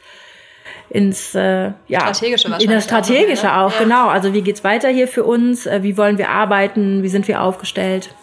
ins 0.89 1.33
äh, 1.33 1.71
ja 1.87 2.01
Strategische 2.01 2.47
in 2.59 2.69
das 2.69 2.83
Strategische 2.83 3.51
auch 3.51 3.55
ne? 3.55 3.63
auch, 3.65 3.73
Ja. 3.73 3.83
genau. 3.83 4.07
Also 4.09 4.33
wie 4.33 4.41
geht's 4.41 4.63
weiter 4.63 4.89
hier 4.89 5.07
für 5.07 5.23
uns? 5.23 5.65
Äh, 5.65 5.81
Wie 5.81 5.97
wollen 5.97 6.17
wir 6.17 6.29
arbeiten? 6.29 7.03
Wie 7.03 7.09
sind 7.09 7.27
wir 7.27 7.41
aufgestellt? 7.41 8.13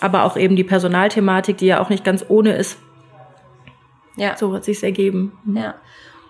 Aber 0.00 0.24
auch 0.24 0.36
eben 0.36 0.56
die 0.56 0.64
Personalthematik, 0.64 1.56
die 1.58 1.66
ja 1.66 1.80
auch 1.80 1.88
nicht 1.88 2.04
ganz 2.04 2.24
ohne 2.28 2.54
ist. 2.54 2.78
Ja. 4.16 4.36
So 4.36 4.54
hat 4.54 4.64
sich's 4.64 4.82
ergeben. 4.82 5.32
Ja. 5.46 5.74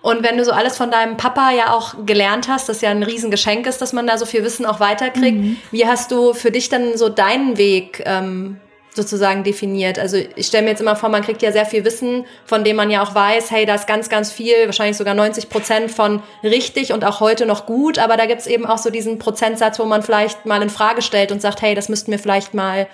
Und 0.03 0.21
wenn 0.21 0.37
du 0.37 0.45
so 0.45 0.51
alles 0.51 0.77
von 0.77 0.91
deinem 0.91 1.17
Papa 1.17 1.49
ja 1.51 1.73
auch 1.73 1.95
gelernt 2.05 2.47
hast, 2.49 2.69
das 2.69 2.81
ja 2.81 2.91
ein 2.91 3.01
Riesengeschenk 3.01 3.65
ist, 3.65 3.81
dass 3.81 3.93
man 3.93 4.05
da 4.05 4.17
so 4.19 4.25
viel 4.27 4.43
Wissen 4.43 4.65
auch 4.67 4.79
weiterkriegt, 4.79 5.37
Mhm. 5.37 5.57
wie 5.71 5.87
hast 5.87 6.11
du 6.11 6.33
für 6.33 6.51
dich 6.51 6.69
dann 6.69 6.95
so 6.97 7.09
deinen 7.09 7.57
Weg 7.57 8.03
ähm, 8.05 8.59
sozusagen 8.93 9.43
definiert? 9.45 9.97
Also 9.97 10.17
ich 10.35 10.45
stelle 10.47 10.63
mir 10.65 10.71
jetzt 10.71 10.81
immer 10.81 10.97
vor, 10.97 11.07
man 11.09 11.23
kriegt 11.23 11.41
ja 11.41 11.51
sehr 11.53 11.65
viel 11.65 11.85
Wissen, 11.85 12.25
von 12.45 12.63
dem 12.65 12.75
man 12.75 12.91
ja 12.91 13.01
auch 13.01 13.15
weiß, 13.15 13.49
hey, 13.49 13.65
da 13.65 13.75
ist 13.75 13.87
ganz, 13.87 14.09
ganz 14.09 14.29
viel, 14.31 14.53
wahrscheinlich 14.65 14.97
sogar 14.97 15.13
90 15.15 15.49
Prozent 15.49 15.89
von 15.89 16.21
richtig 16.43 16.91
und 16.91 17.05
auch 17.05 17.21
heute 17.21 17.45
noch 17.45 17.65
gut, 17.65 17.97
aber 17.97 18.17
da 18.17 18.25
gibt's 18.25 18.45
eben 18.45 18.65
auch 18.65 18.77
so 18.77 18.89
diesen 18.89 19.19
Prozentsatz, 19.19 19.79
wo 19.79 19.85
man 19.85 20.03
vielleicht 20.03 20.45
mal 20.45 20.61
in 20.61 20.69
Frage 20.69 21.01
stellt 21.01 21.31
und 21.31 21.41
sagt, 21.41 21.61
hey, 21.61 21.75
das 21.75 21.87
müssten 21.87 22.11
wir 22.11 22.19
vielleicht 22.19 22.53
mal 22.53 22.87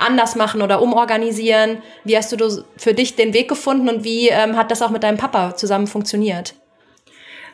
anders 0.00 0.36
machen 0.36 0.62
oder 0.62 0.82
umorganisieren. 0.82 1.78
Wie 2.04 2.16
hast 2.16 2.32
du 2.32 2.64
für 2.76 2.94
dich 2.94 3.16
den 3.16 3.32
Weg 3.34 3.48
gefunden 3.48 3.88
und 3.88 4.04
wie 4.04 4.28
ähm, 4.28 4.56
hat 4.56 4.70
das 4.70 4.82
auch 4.82 4.90
mit 4.90 5.02
deinem 5.02 5.18
Papa 5.18 5.54
zusammen 5.56 5.86
funktioniert? 5.86 6.54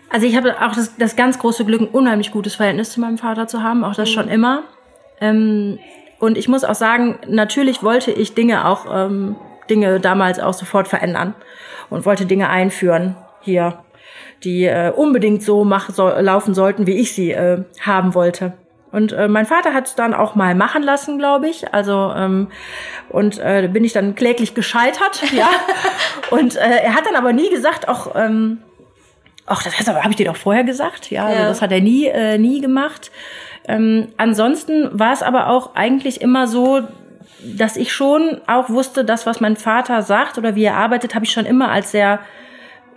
Also 0.09 0.27
ich 0.27 0.37
habe 0.37 0.55
auch 0.61 0.75
das, 0.75 0.97
das 0.97 1.17
ganz 1.17 1.39
große 1.39 1.65
Glück, 1.65 1.81
ein 1.81 1.89
unheimlich 1.89 2.31
gutes 2.31 2.55
Verhältnis 2.55 2.93
zu 2.93 3.01
meinem 3.01 3.19
Vater 3.19 3.49
zu 3.49 3.63
haben, 3.63 3.85
auch 3.85 3.95
das 3.95 4.09
mhm. 4.11 4.15
schon 4.15 4.29
immer. 4.29 4.63
Ähm, 5.21 5.79
und 6.19 6.39
ich 6.39 6.49
muss 6.49 6.65
auch 6.65 6.75
sagen, 6.75 7.19
natürlich 7.27 7.83
wollte 7.83 8.13
ich 8.13 8.35
Dinge 8.35 8.67
auch, 8.67 8.87
ähm, 8.93 9.37
Dinge 9.69 10.01
damals 10.01 10.39
auch 10.39 10.55
sofort 10.55 10.89
verändern 10.89 11.35
und 11.91 12.07
wollte 12.07 12.27
Dinge 12.27 12.49
einführen 12.49 13.17
hier, 13.41 13.79
die 14.45 14.65
äh, 14.65 14.93
unbedingt 14.95 15.43
so 15.43 15.65
mach, 15.65 15.91
so, 15.91 16.09
laufen 16.09 16.55
sollten, 16.55 16.87
wie 16.87 16.99
ich 16.99 17.15
sie 17.15 17.33
äh, 17.33 17.65
haben 17.81 18.15
wollte. 18.15 18.53
Und 18.97 19.13
äh, 19.13 19.29
mein 19.29 19.45
Vater 19.45 19.75
hat 19.75 19.89
es 19.89 19.95
dann 19.95 20.15
auch 20.15 20.37
mal 20.37 20.55
machen 20.55 20.83
lassen, 20.83 21.19
glaube 21.19 21.51
ich. 21.51 21.75
Also 21.75 22.15
ähm, 22.17 22.49
und 23.11 23.39
äh, 23.39 23.69
bin 23.71 23.85
ich 23.85 23.93
dann 23.93 24.15
kläglich 24.15 24.55
gescheitert, 24.55 25.23
ja. 25.33 25.51
und 26.31 26.57
äh, 26.57 26.79
er 26.83 26.95
hat 26.95 27.05
dann 27.05 27.15
aber 27.15 27.35
nie 27.35 27.51
gesagt, 27.51 27.89
auch 27.89 28.17
ähm, 28.17 28.63
ach, 29.45 29.63
das 29.63 29.79
heißt, 29.79 29.87
habe 29.87 30.09
ich 30.09 30.17
dir 30.17 30.25
doch 30.25 30.37
vorher 30.37 30.65
gesagt, 30.65 31.11
ja. 31.11 31.27
Also 31.27 31.43
das 31.43 31.61
hat 31.61 31.73
er 31.73 31.83
nie 31.83 32.07
äh, 32.07 32.39
nie 32.39 32.63
gemacht. 32.63 33.11
Ähm, 33.69 34.09
ansonsten 34.17 34.89
war 34.99 35.13
es 35.13 35.23
aber 35.23 35.49
auch 35.49 35.75
eigentlich 35.75 36.23
immer 36.23 36.47
so, 36.47 36.81
dass 37.45 37.77
ich 37.77 37.93
schon 37.93 38.41
auch 38.47 38.71
wusste, 38.71 39.05
das, 39.05 39.27
was 39.27 39.41
mein 39.41 39.57
Vater 39.57 40.01
sagt 40.01 40.39
oder 40.39 40.55
wie 40.55 40.65
er 40.65 40.77
arbeitet, 40.77 41.15
habe 41.15 41.27
ich 41.27 41.33
schon 41.33 41.45
immer 41.45 41.71
als 41.71 41.91
sehr 41.91 42.21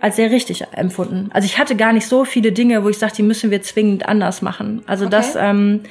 als 0.00 0.16
sehr 0.16 0.30
richtig 0.30 0.64
empfunden. 0.72 1.30
Also 1.32 1.46
ich 1.46 1.58
hatte 1.58 1.76
gar 1.76 1.92
nicht 1.92 2.06
so 2.06 2.24
viele 2.24 2.52
Dinge, 2.52 2.84
wo 2.84 2.88
ich 2.88 2.98
sagte, 2.98 3.16
die 3.16 3.22
müssen 3.22 3.50
wir 3.50 3.62
zwingend 3.62 4.08
anders 4.08 4.42
machen. 4.42 4.82
Also 4.86 5.06
okay. 5.06 5.16
das 5.16 5.36
ähm, 5.36 5.82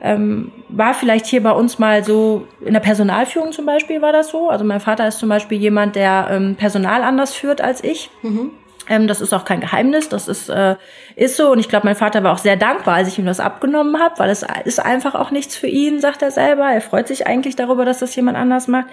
ähm, 0.00 0.52
war 0.68 0.94
vielleicht 0.94 1.26
hier 1.26 1.42
bei 1.42 1.50
uns 1.52 1.78
mal 1.78 2.04
so, 2.04 2.46
in 2.64 2.72
der 2.72 2.80
Personalführung 2.80 3.52
zum 3.52 3.66
Beispiel 3.66 4.02
war 4.02 4.12
das 4.12 4.30
so. 4.30 4.48
Also 4.48 4.64
mein 4.64 4.80
Vater 4.80 5.08
ist 5.08 5.18
zum 5.18 5.28
Beispiel 5.28 5.58
jemand, 5.58 5.96
der 5.96 6.28
ähm, 6.30 6.56
Personal 6.56 7.02
anders 7.02 7.34
führt 7.34 7.60
als 7.60 7.82
ich. 7.82 8.10
Mhm. 8.22 8.50
Ähm, 8.88 9.06
das 9.06 9.20
ist 9.20 9.32
auch 9.32 9.44
kein 9.44 9.60
Geheimnis, 9.60 10.08
das 10.08 10.28
ist, 10.28 10.48
äh, 10.48 10.76
ist 11.16 11.36
so. 11.36 11.50
Und 11.52 11.58
ich 11.58 11.68
glaube, 11.68 11.86
mein 11.86 11.96
Vater 11.96 12.22
war 12.22 12.32
auch 12.32 12.38
sehr 12.38 12.56
dankbar, 12.56 12.94
als 12.94 13.08
ich 13.08 13.18
ihm 13.18 13.26
das 13.26 13.40
abgenommen 13.40 14.00
habe, 14.00 14.18
weil 14.18 14.30
es 14.30 14.44
ist 14.64 14.80
einfach 14.80 15.14
auch 15.14 15.30
nichts 15.30 15.56
für 15.56 15.66
ihn, 15.66 16.00
sagt 16.00 16.22
er 16.22 16.30
selber. 16.30 16.68
Er 16.68 16.80
freut 16.80 17.08
sich 17.08 17.26
eigentlich 17.26 17.56
darüber, 17.56 17.84
dass 17.84 17.98
das 17.98 18.14
jemand 18.16 18.36
anders 18.36 18.68
macht. 18.68 18.86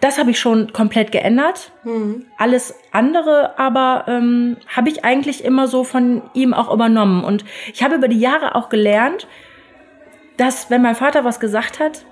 Das 0.00 0.18
habe 0.18 0.30
ich 0.30 0.38
schon 0.38 0.72
komplett 0.72 1.12
geändert. 1.12 1.72
Mhm. 1.84 2.26
Alles 2.36 2.74
andere 2.92 3.58
aber 3.58 4.04
ähm, 4.08 4.56
habe 4.68 4.88
ich 4.88 5.04
eigentlich 5.04 5.44
immer 5.44 5.68
so 5.68 5.84
von 5.84 6.22
ihm 6.34 6.54
auch 6.54 6.72
übernommen. 6.72 7.24
Und 7.24 7.44
ich 7.72 7.82
habe 7.82 7.94
über 7.94 8.08
die 8.08 8.20
Jahre 8.20 8.54
auch 8.54 8.68
gelernt, 8.68 9.26
dass 10.36 10.70
wenn 10.70 10.82
mein 10.82 10.94
Vater 10.94 11.24
was 11.24 11.40
gesagt 11.40 11.80
hat, 11.80 12.04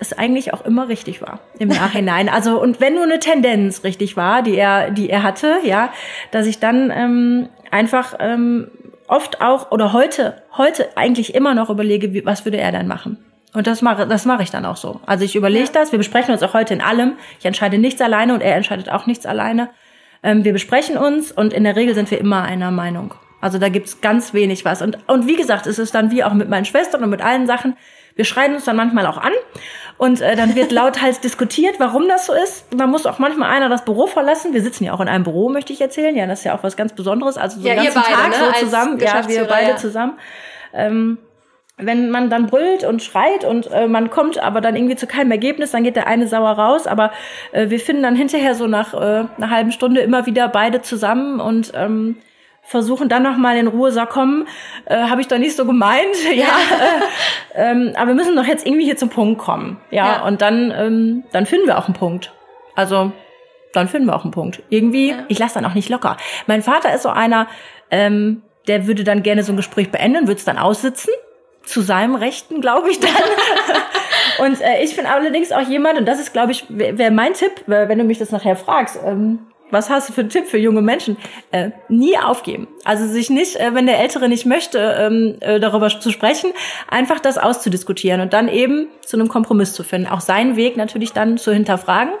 es 0.00 0.12
eigentlich 0.12 0.54
auch 0.54 0.64
immer 0.64 0.88
richtig 0.88 1.22
war 1.22 1.40
im 1.58 1.68
Nachhinein. 1.68 2.28
Also 2.28 2.60
und 2.60 2.80
wenn 2.80 2.94
nur 2.94 3.04
eine 3.04 3.18
Tendenz 3.18 3.84
richtig 3.84 4.16
war, 4.16 4.42
die 4.42 4.56
er, 4.56 4.90
die 4.90 5.10
er 5.10 5.22
hatte, 5.22 5.58
ja, 5.64 5.90
dass 6.30 6.46
ich 6.46 6.58
dann 6.58 6.90
ähm, 6.94 7.48
einfach 7.70 8.14
ähm, 8.18 8.70
oft 9.08 9.40
auch 9.40 9.70
oder 9.70 9.92
heute, 9.92 10.42
heute 10.56 10.96
eigentlich 10.96 11.34
immer 11.34 11.54
noch 11.54 11.70
überlege, 11.70 12.12
wie, 12.12 12.24
was 12.24 12.44
würde 12.44 12.58
er 12.58 12.72
dann 12.72 12.86
machen. 12.86 13.18
Und 13.54 13.66
das 13.66 13.82
mache, 13.82 14.06
das 14.06 14.26
mache 14.26 14.42
ich 14.42 14.50
dann 14.50 14.66
auch 14.66 14.76
so. 14.76 15.00
Also 15.06 15.24
ich 15.24 15.34
überlege 15.34 15.70
das. 15.72 15.90
Wir 15.90 15.98
besprechen 15.98 16.32
uns 16.32 16.42
auch 16.42 16.54
heute 16.54 16.74
in 16.74 16.80
allem. 16.80 17.14
Ich 17.38 17.46
entscheide 17.46 17.78
nichts 17.78 18.00
alleine 18.00 18.34
und 18.34 18.42
er 18.42 18.56
entscheidet 18.56 18.90
auch 18.90 19.06
nichts 19.06 19.24
alleine. 19.26 19.70
Ähm, 20.22 20.44
wir 20.44 20.52
besprechen 20.52 20.96
uns 20.96 21.32
und 21.32 21.52
in 21.52 21.64
der 21.64 21.76
Regel 21.76 21.94
sind 21.94 22.10
wir 22.10 22.18
immer 22.18 22.42
einer 22.42 22.70
Meinung. 22.70 23.14
Also 23.40 23.58
da 23.58 23.68
gibt's 23.68 24.00
ganz 24.00 24.34
wenig 24.34 24.64
was. 24.64 24.82
Und, 24.82 24.98
und 25.08 25.26
wie 25.26 25.36
gesagt, 25.36 25.66
es 25.66 25.78
ist 25.78 25.94
dann 25.94 26.10
wie 26.10 26.24
auch 26.24 26.34
mit 26.34 26.48
meinen 26.48 26.64
Schwestern 26.64 27.02
und 27.04 27.10
mit 27.10 27.22
allen 27.22 27.46
Sachen. 27.46 27.76
Wir 28.18 28.24
schreien 28.24 28.52
uns 28.52 28.64
dann 28.64 28.74
manchmal 28.74 29.06
auch 29.06 29.16
an 29.16 29.30
und 29.96 30.20
äh, 30.20 30.34
dann 30.34 30.56
wird 30.56 30.72
lauthals 30.72 31.20
diskutiert, 31.20 31.76
warum 31.78 32.08
das 32.08 32.26
so 32.26 32.32
ist. 32.32 32.66
Dann 32.76 32.90
muss 32.90 33.06
auch 33.06 33.20
manchmal 33.20 33.48
einer 33.50 33.68
das 33.68 33.84
Büro 33.84 34.08
verlassen. 34.08 34.52
Wir 34.52 34.60
sitzen 34.60 34.82
ja 34.82 34.92
auch 34.92 34.98
in 34.98 35.06
einem 35.06 35.22
Büro, 35.22 35.48
möchte 35.50 35.72
ich 35.72 35.80
erzählen. 35.80 36.16
Ja, 36.16 36.26
das 36.26 36.40
ist 36.40 36.44
ja 36.44 36.56
auch 36.58 36.64
was 36.64 36.76
ganz 36.76 36.92
Besonderes. 36.94 37.38
Also 37.38 37.60
so 37.60 37.68
ja, 37.68 37.76
den 37.76 37.84
ganzen 37.84 38.02
beide, 38.02 38.16
Tag 38.16 38.30
ne? 38.30 38.54
so 38.54 38.64
zusammen. 38.64 38.98
Ja, 38.98 39.28
wir 39.28 39.44
beide 39.44 39.70
ja. 39.70 39.76
zusammen. 39.76 40.18
Ähm, 40.74 41.18
wenn 41.76 42.10
man 42.10 42.28
dann 42.28 42.48
brüllt 42.48 42.82
und 42.82 43.04
schreit 43.04 43.44
und 43.44 43.70
äh, 43.70 43.86
man 43.86 44.10
kommt 44.10 44.42
aber 44.42 44.60
dann 44.60 44.74
irgendwie 44.74 44.96
zu 44.96 45.06
keinem 45.06 45.30
Ergebnis, 45.30 45.70
dann 45.70 45.84
geht 45.84 45.94
der 45.94 46.08
eine 46.08 46.26
sauer 46.26 46.50
raus. 46.50 46.88
Aber 46.88 47.12
äh, 47.52 47.70
wir 47.70 47.78
finden 47.78 48.02
dann 48.02 48.16
hinterher 48.16 48.56
so 48.56 48.66
nach 48.66 48.94
äh, 48.94 48.96
einer 48.96 49.50
halben 49.50 49.70
Stunde 49.70 50.00
immer 50.00 50.26
wieder 50.26 50.48
beide 50.48 50.82
zusammen 50.82 51.38
und 51.38 51.70
ähm, 51.76 52.16
versuchen 52.68 53.08
dann 53.08 53.22
noch 53.22 53.36
mal 53.38 53.56
in 53.56 53.66
Ruhe 53.66 53.90
sagen, 53.92 54.10
komm, 54.12 54.46
äh, 54.84 54.96
habe 54.96 55.20
ich 55.22 55.28
doch 55.28 55.38
nicht 55.38 55.56
so 55.56 55.64
gemeint, 55.64 56.14
ja, 56.34 56.44
äh, 57.54 57.70
ähm, 57.70 57.92
aber 57.96 58.08
wir 58.08 58.14
müssen 58.14 58.36
doch 58.36 58.46
jetzt 58.46 58.66
irgendwie 58.66 58.84
hier 58.84 58.96
zum 58.96 59.08
Punkt 59.08 59.40
kommen, 59.40 59.78
ja, 59.90 60.06
ja. 60.06 60.26
und 60.26 60.42
dann 60.42 60.70
ähm, 60.76 61.24
dann 61.32 61.46
finden 61.46 61.66
wir 61.66 61.78
auch 61.78 61.86
einen 61.86 61.94
Punkt. 61.94 62.32
Also 62.74 63.12
dann 63.72 63.88
finden 63.88 64.06
wir 64.06 64.14
auch 64.14 64.24
einen 64.24 64.32
Punkt. 64.32 64.62
Irgendwie, 64.68 65.10
ja. 65.10 65.24
ich 65.28 65.38
lasse 65.38 65.54
dann 65.54 65.64
auch 65.64 65.74
nicht 65.74 65.88
locker. 65.88 66.16
Mein 66.46 66.62
Vater 66.62 66.94
ist 66.94 67.02
so 67.02 67.08
einer, 67.08 67.48
ähm, 67.90 68.42
der 68.66 68.86
würde 68.86 69.04
dann 69.04 69.22
gerne 69.22 69.42
so 69.42 69.52
ein 69.52 69.56
Gespräch 69.56 69.90
beenden, 69.90 70.26
würde 70.26 70.38
es 70.38 70.44
dann 70.44 70.58
aussitzen 70.58 71.12
zu 71.64 71.80
seinem 71.80 72.14
Rechten, 72.14 72.60
glaube 72.60 72.90
ich 72.90 73.00
dann. 73.00 73.10
und 74.46 74.60
äh, 74.60 74.82
ich 74.82 74.96
bin 74.96 75.06
allerdings 75.06 75.52
auch 75.52 75.68
jemand, 75.68 75.98
und 75.98 76.06
das 76.06 76.18
ist, 76.18 76.32
glaube 76.32 76.52
ich, 76.52 76.64
wäre 76.68 77.10
mein 77.10 77.34
Tipp, 77.34 77.52
wenn 77.66 77.98
du 77.98 78.04
mich 78.04 78.18
das 78.18 78.30
nachher 78.30 78.56
fragst. 78.56 78.98
Ähm, 79.04 79.40
was 79.70 79.90
hast 79.90 80.08
du 80.08 80.12
für 80.12 80.22
einen 80.22 80.30
Tipp 80.30 80.46
für 80.46 80.58
junge 80.58 80.82
Menschen? 80.82 81.16
Äh, 81.50 81.70
nie 81.88 82.18
aufgeben. 82.18 82.68
Also 82.84 83.06
sich 83.06 83.30
nicht, 83.30 83.56
äh, 83.56 83.74
wenn 83.74 83.86
der 83.86 83.98
Ältere 83.98 84.28
nicht 84.28 84.46
möchte, 84.46 84.78
ähm, 84.78 85.36
äh, 85.40 85.60
darüber 85.60 85.88
zu 85.88 86.10
sprechen, 86.10 86.52
einfach 86.88 87.20
das 87.20 87.38
auszudiskutieren 87.38 88.20
und 88.20 88.32
dann 88.32 88.48
eben 88.48 88.88
zu 89.04 89.16
einem 89.16 89.28
Kompromiss 89.28 89.72
zu 89.72 89.82
finden. 89.82 90.08
Auch 90.08 90.20
seinen 90.20 90.56
Weg 90.56 90.76
natürlich 90.76 91.12
dann 91.12 91.38
zu 91.38 91.52
hinterfragen. 91.52 92.12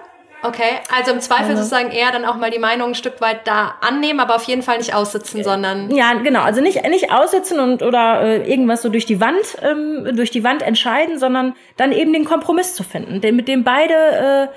Okay, 0.42 0.78
also 0.96 1.10
im 1.10 1.20
Zweifel 1.20 1.50
also. 1.50 1.56
sozusagen 1.56 1.90
eher 1.90 2.12
dann 2.12 2.24
auch 2.24 2.36
mal 2.36 2.50
die 2.50 2.60
Meinung 2.60 2.90
ein 2.90 2.94
Stück 2.94 3.20
weit 3.20 3.48
da 3.48 3.74
annehmen, 3.80 4.20
aber 4.20 4.36
auf 4.36 4.44
jeden 4.44 4.62
Fall 4.62 4.78
nicht 4.78 4.94
aussitzen, 4.94 5.42
sondern 5.42 5.90
ja 5.90 6.12
genau, 6.14 6.42
also 6.42 6.60
nicht 6.60 6.88
nicht 6.88 7.12
aussitzen 7.12 7.58
und 7.58 7.82
oder 7.82 8.22
äh, 8.22 8.48
irgendwas 8.48 8.82
so 8.82 8.88
durch 8.88 9.04
die 9.04 9.20
Wand 9.20 9.42
ähm, 9.62 10.16
durch 10.16 10.30
die 10.30 10.44
Wand 10.44 10.62
entscheiden, 10.62 11.18
sondern 11.18 11.56
dann 11.76 11.90
eben 11.90 12.12
den 12.12 12.24
Kompromiss 12.24 12.76
zu 12.76 12.84
finden, 12.84 13.20
den 13.20 13.34
mit 13.34 13.48
dem 13.48 13.64
beide 13.64 13.94
äh, 13.94 14.48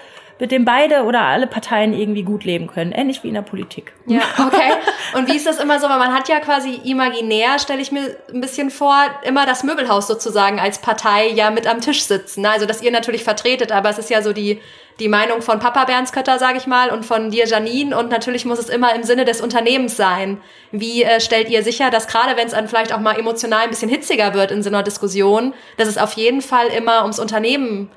mit 0.42 0.52
dem 0.52 0.66
beide 0.66 1.04
oder 1.04 1.22
alle 1.22 1.46
Parteien 1.46 1.94
irgendwie 1.94 2.24
gut 2.24 2.46
leben 2.46 2.66
können. 2.66 2.94
Ähnlich 2.94 3.24
wie 3.24 3.28
in 3.28 3.36
der 3.36 3.44
Politik. 3.44 3.94
Ja, 4.08 4.22
okay. 4.48 4.72
Und 5.14 5.28
wie 5.28 5.36
ist 5.36 5.46
das 5.46 5.60
immer 5.60 5.80
so? 5.80 5.88
Weil 5.88 6.00
man 6.00 6.12
hat 6.12 6.30
ja 6.30 6.40
quasi 6.40 6.82
imaginär, 6.84 7.60
stelle 7.60 7.80
ich 7.80 7.92
mir 7.92 8.18
ein 8.34 8.42
bisschen 8.42 8.72
vor, 8.72 8.96
immer 9.22 9.46
das 9.46 9.64
Möbelhaus 9.64 10.08
sozusagen 10.08 10.60
als 10.60 10.80
Partei 10.80 11.28
ja 11.28 11.52
mit 11.52 11.68
am 11.68 11.80
Tisch 11.80 12.06
sitzen. 12.06 12.44
Also, 12.48 12.66
dass 12.66 12.82
ihr 12.82 12.90
natürlich 12.90 13.24
vertretet, 13.24 13.72
aber 13.72 13.92
es 13.92 14.00
ist 14.00 14.10
ja 14.10 14.24
so 14.24 14.34
die, 14.34 14.60
die 15.00 15.10
Meinung 15.10 15.44
von 15.44 15.60
Papa 15.60 15.86
Bernskötter, 15.86 16.40
sage 16.40 16.58
ich 16.58 16.66
mal, 16.66 16.90
und 16.90 17.06
von 17.06 17.30
dir, 17.30 17.46
Janine. 17.46 17.96
Und 17.96 18.10
natürlich 18.10 18.44
muss 18.44 18.58
es 18.58 18.70
immer 18.70 18.96
im 18.96 19.04
Sinne 19.04 19.26
des 19.26 19.42
Unternehmens 19.42 19.96
sein. 19.96 20.42
Wie 20.72 21.04
äh, 21.04 21.20
stellt 21.20 21.52
ihr 21.52 21.62
sicher, 21.62 21.92
dass 21.92 22.08
gerade 22.08 22.36
wenn 22.36 22.48
es 22.48 22.54
dann 22.54 22.68
vielleicht 22.68 22.94
auch 22.94 23.00
mal 23.00 23.16
emotional 23.20 23.66
ein 23.66 23.70
bisschen 23.70 23.90
hitziger 23.90 24.34
wird 24.34 24.50
in 24.50 24.64
so 24.64 24.70
einer 24.70 24.82
Diskussion, 24.82 25.54
dass 25.78 25.88
es 25.88 26.00
auf 26.00 26.14
jeden 26.14 26.42
Fall 26.42 26.66
immer 26.70 27.04
ums 27.04 27.20
Unternehmen 27.20 27.92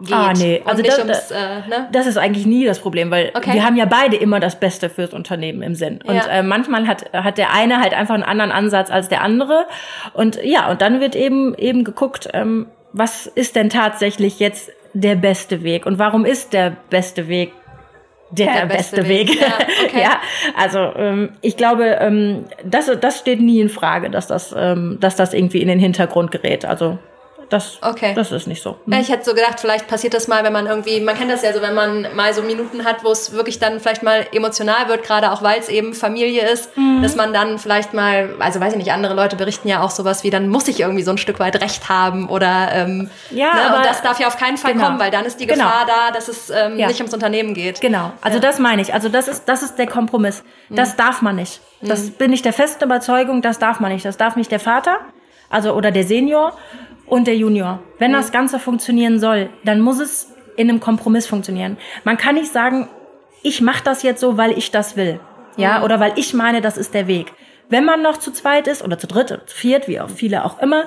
geht. 0.00 0.12
Ah, 0.12 0.32
nee. 0.32 0.62
Also 0.64 0.82
das, 0.82 0.98
ums, 0.98 1.30
äh, 1.30 1.68
ne? 1.68 1.88
das 1.92 2.06
ist 2.06 2.16
eigentlich 2.16 2.46
nie 2.46 2.64
das 2.64 2.78
Problem, 2.78 3.10
weil 3.10 3.32
okay. 3.34 3.54
wir 3.54 3.64
haben 3.64 3.76
ja 3.76 3.84
beide 3.84 4.16
immer 4.16 4.40
das 4.40 4.58
Beste 4.58 4.90
fürs 4.90 5.12
Unternehmen 5.12 5.62
im 5.62 5.74
Sinn. 5.74 6.00
Und 6.04 6.14
ja. 6.14 6.26
äh, 6.26 6.42
manchmal 6.42 6.86
hat, 6.86 7.12
hat 7.12 7.38
der 7.38 7.52
eine 7.52 7.80
halt 7.80 7.94
einfach 7.94 8.14
einen 8.14 8.22
anderen 8.22 8.52
Ansatz 8.52 8.90
als 8.90 9.08
der 9.08 9.22
andere. 9.22 9.66
Und 10.12 10.42
ja, 10.42 10.70
und 10.70 10.82
dann 10.82 11.00
wird 11.00 11.16
eben, 11.16 11.54
eben 11.54 11.84
geguckt, 11.84 12.28
ähm, 12.32 12.66
was 12.92 13.26
ist 13.26 13.56
denn 13.56 13.70
tatsächlich 13.70 14.38
jetzt 14.38 14.70
der 14.94 15.16
beste 15.16 15.62
Weg? 15.62 15.86
Und 15.86 15.98
warum 15.98 16.24
ist 16.24 16.52
der 16.52 16.76
beste 16.90 17.28
Weg 17.28 17.52
der, 18.30 18.52
der 18.52 18.66
beste, 18.66 18.96
beste, 18.96 19.08
Weg. 19.08 19.28
Weg. 19.30 19.40
Ja, 19.40 19.58
okay. 19.84 20.00
ja, 20.02 20.20
also 20.56 20.78
ähm, 20.96 21.30
ich 21.40 21.56
glaube, 21.56 21.96
ähm, 22.00 22.44
das, 22.64 22.90
das 23.00 23.18
steht 23.18 23.40
nie 23.40 23.60
in 23.60 23.68
Frage, 23.68 24.10
dass 24.10 24.26
das, 24.26 24.54
ähm, 24.56 24.98
dass 25.00 25.16
das 25.16 25.32
irgendwie 25.32 25.62
in 25.62 25.68
den 25.68 25.78
Hintergrund 25.78 26.30
gerät. 26.30 26.64
Also 26.64 26.98
das, 27.48 27.78
okay. 27.82 28.12
das 28.14 28.32
ist 28.32 28.46
nicht 28.46 28.62
so. 28.62 28.76
Hm. 28.84 28.94
Ich 29.00 29.08
hätte 29.08 29.24
so 29.24 29.34
gedacht, 29.34 29.60
vielleicht 29.60 29.86
passiert 29.86 30.14
das 30.14 30.28
mal, 30.28 30.44
wenn 30.44 30.52
man 30.52 30.66
irgendwie, 30.66 31.00
man 31.00 31.16
kennt 31.16 31.30
das 31.30 31.42
ja 31.42 31.52
so, 31.52 31.62
wenn 31.62 31.74
man 31.74 32.14
mal 32.14 32.34
so 32.34 32.42
Minuten 32.42 32.84
hat, 32.84 33.04
wo 33.04 33.10
es 33.10 33.32
wirklich 33.32 33.58
dann 33.58 33.80
vielleicht 33.80 34.02
mal 34.02 34.26
emotional 34.32 34.88
wird, 34.88 35.02
gerade 35.02 35.32
auch 35.32 35.42
weil 35.42 35.58
es 35.58 35.68
eben 35.68 35.94
Familie 35.94 36.48
ist, 36.48 36.76
mhm. 36.76 37.02
dass 37.02 37.16
man 37.16 37.32
dann 37.32 37.58
vielleicht 37.58 37.94
mal, 37.94 38.34
also 38.38 38.60
weiß 38.60 38.72
ich 38.72 38.78
nicht, 38.78 38.92
andere 38.92 39.14
Leute 39.14 39.36
berichten 39.36 39.68
ja 39.68 39.82
auch 39.82 39.90
sowas 39.90 40.24
wie, 40.24 40.30
dann 40.30 40.48
muss 40.48 40.68
ich 40.68 40.80
irgendwie 40.80 41.02
so 41.02 41.10
ein 41.10 41.18
Stück 41.18 41.40
weit 41.40 41.60
Recht 41.60 41.88
haben 41.88 42.28
oder 42.28 42.68
ähm, 42.72 43.10
ja, 43.30 43.54
ne, 43.54 43.62
aber 43.62 43.76
und 43.78 43.86
das 43.86 44.02
darf 44.02 44.20
ja 44.20 44.26
auf 44.26 44.36
keinen 44.36 44.58
Fall 44.58 44.72
genau. 44.74 44.86
kommen, 44.86 44.98
weil 44.98 45.10
dann 45.10 45.24
ist 45.24 45.40
die 45.40 45.46
genau. 45.46 45.64
Gefahr 45.64 45.86
genau. 45.86 45.98
da, 46.06 46.10
dass 46.12 46.28
es 46.28 46.50
ähm, 46.50 46.78
ja. 46.78 46.88
nicht 46.88 47.00
ums 47.00 47.14
Unternehmen 47.14 47.54
geht. 47.54 47.80
Genau, 47.80 48.12
also 48.20 48.38
ja. 48.38 48.42
das 48.42 48.58
meine 48.58 48.82
ich. 48.82 48.92
Also 48.92 49.08
das 49.08 49.28
ist, 49.28 49.48
das 49.48 49.62
ist 49.62 49.76
der 49.76 49.86
Kompromiss. 49.86 50.42
Das 50.68 50.92
mhm. 50.92 50.96
darf 50.98 51.22
man 51.22 51.36
nicht. 51.36 51.60
Das 51.80 52.04
mhm. 52.04 52.12
bin 52.12 52.32
ich 52.32 52.42
der 52.42 52.52
festen 52.52 52.84
Überzeugung, 52.84 53.42
das 53.42 53.58
darf 53.58 53.80
man 53.80 53.92
nicht. 53.92 54.04
Das 54.04 54.16
darf 54.16 54.36
nicht 54.36 54.50
der 54.50 54.60
Vater, 54.60 54.98
also 55.50 55.72
oder 55.72 55.90
der 55.90 56.04
Senior 56.04 56.52
und 57.08 57.26
der 57.26 57.36
Junior. 57.36 57.80
Wenn 57.98 58.10
mhm. 58.10 58.16
das 58.16 58.32
Ganze 58.32 58.58
funktionieren 58.58 59.18
soll, 59.18 59.50
dann 59.64 59.80
muss 59.80 59.98
es 59.98 60.32
in 60.56 60.68
einem 60.68 60.80
Kompromiss 60.80 61.26
funktionieren. 61.26 61.76
Man 62.04 62.16
kann 62.16 62.34
nicht 62.34 62.52
sagen, 62.52 62.88
ich 63.42 63.60
mache 63.60 63.84
das 63.84 64.02
jetzt 64.02 64.20
so, 64.20 64.36
weil 64.36 64.56
ich 64.58 64.70
das 64.70 64.96
will. 64.96 65.20
Ja, 65.56 65.78
mhm. 65.78 65.84
oder 65.84 66.00
weil 66.00 66.12
ich 66.16 66.34
meine, 66.34 66.60
das 66.60 66.76
ist 66.76 66.94
der 66.94 67.06
Weg. 67.06 67.32
Wenn 67.68 67.84
man 67.84 68.02
noch 68.02 68.16
zu 68.16 68.32
zweit 68.32 68.66
ist 68.66 68.82
oder 68.82 68.98
zu 68.98 69.06
dritt 69.06 69.30
oder 69.30 69.46
zu 69.46 69.56
viert, 69.56 69.88
wie 69.88 70.00
auch 70.00 70.08
viele 70.08 70.44
auch 70.44 70.60
immer, 70.60 70.84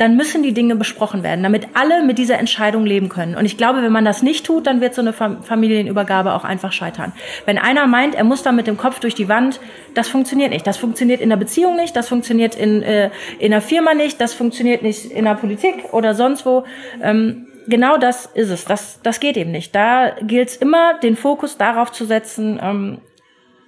dann 0.00 0.16
müssen 0.16 0.42
die 0.42 0.54
Dinge 0.54 0.76
besprochen 0.76 1.22
werden, 1.22 1.42
damit 1.42 1.68
alle 1.74 2.02
mit 2.02 2.16
dieser 2.16 2.38
Entscheidung 2.38 2.86
leben 2.86 3.10
können. 3.10 3.36
Und 3.36 3.44
ich 3.44 3.58
glaube, 3.58 3.82
wenn 3.82 3.92
man 3.92 4.06
das 4.06 4.22
nicht 4.22 4.46
tut, 4.46 4.66
dann 4.66 4.80
wird 4.80 4.94
so 4.94 5.02
eine 5.02 5.12
Familienübergabe 5.12 6.32
auch 6.32 6.44
einfach 6.44 6.72
scheitern. 6.72 7.12
Wenn 7.44 7.58
einer 7.58 7.86
meint, 7.86 8.14
er 8.14 8.24
muss 8.24 8.42
da 8.42 8.50
mit 8.50 8.66
dem 8.66 8.78
Kopf 8.78 9.00
durch 9.00 9.14
die 9.14 9.28
Wand, 9.28 9.60
das 9.92 10.08
funktioniert 10.08 10.52
nicht. 10.52 10.66
Das 10.66 10.78
funktioniert 10.78 11.20
in 11.20 11.28
der 11.28 11.36
Beziehung 11.36 11.76
nicht, 11.76 11.94
das 11.94 12.08
funktioniert 12.08 12.54
in, 12.54 12.82
äh, 12.82 13.10
in 13.38 13.50
der 13.50 13.60
Firma 13.60 13.92
nicht, 13.92 14.18
das 14.22 14.32
funktioniert 14.32 14.82
nicht 14.82 15.04
in 15.04 15.26
der 15.26 15.34
Politik 15.34 15.92
oder 15.92 16.14
sonst 16.14 16.46
wo. 16.46 16.64
Ähm, 17.02 17.46
genau 17.66 17.98
das 17.98 18.24
ist 18.24 18.48
es. 18.48 18.64
Das, 18.64 19.00
das 19.02 19.20
geht 19.20 19.36
eben 19.36 19.50
nicht. 19.50 19.74
Da 19.74 20.14
gilt 20.22 20.48
es 20.48 20.56
immer, 20.56 20.98
den 20.98 21.14
Fokus 21.14 21.58
darauf 21.58 21.92
zu 21.92 22.06
setzen, 22.06 22.58
ähm, 22.62 23.02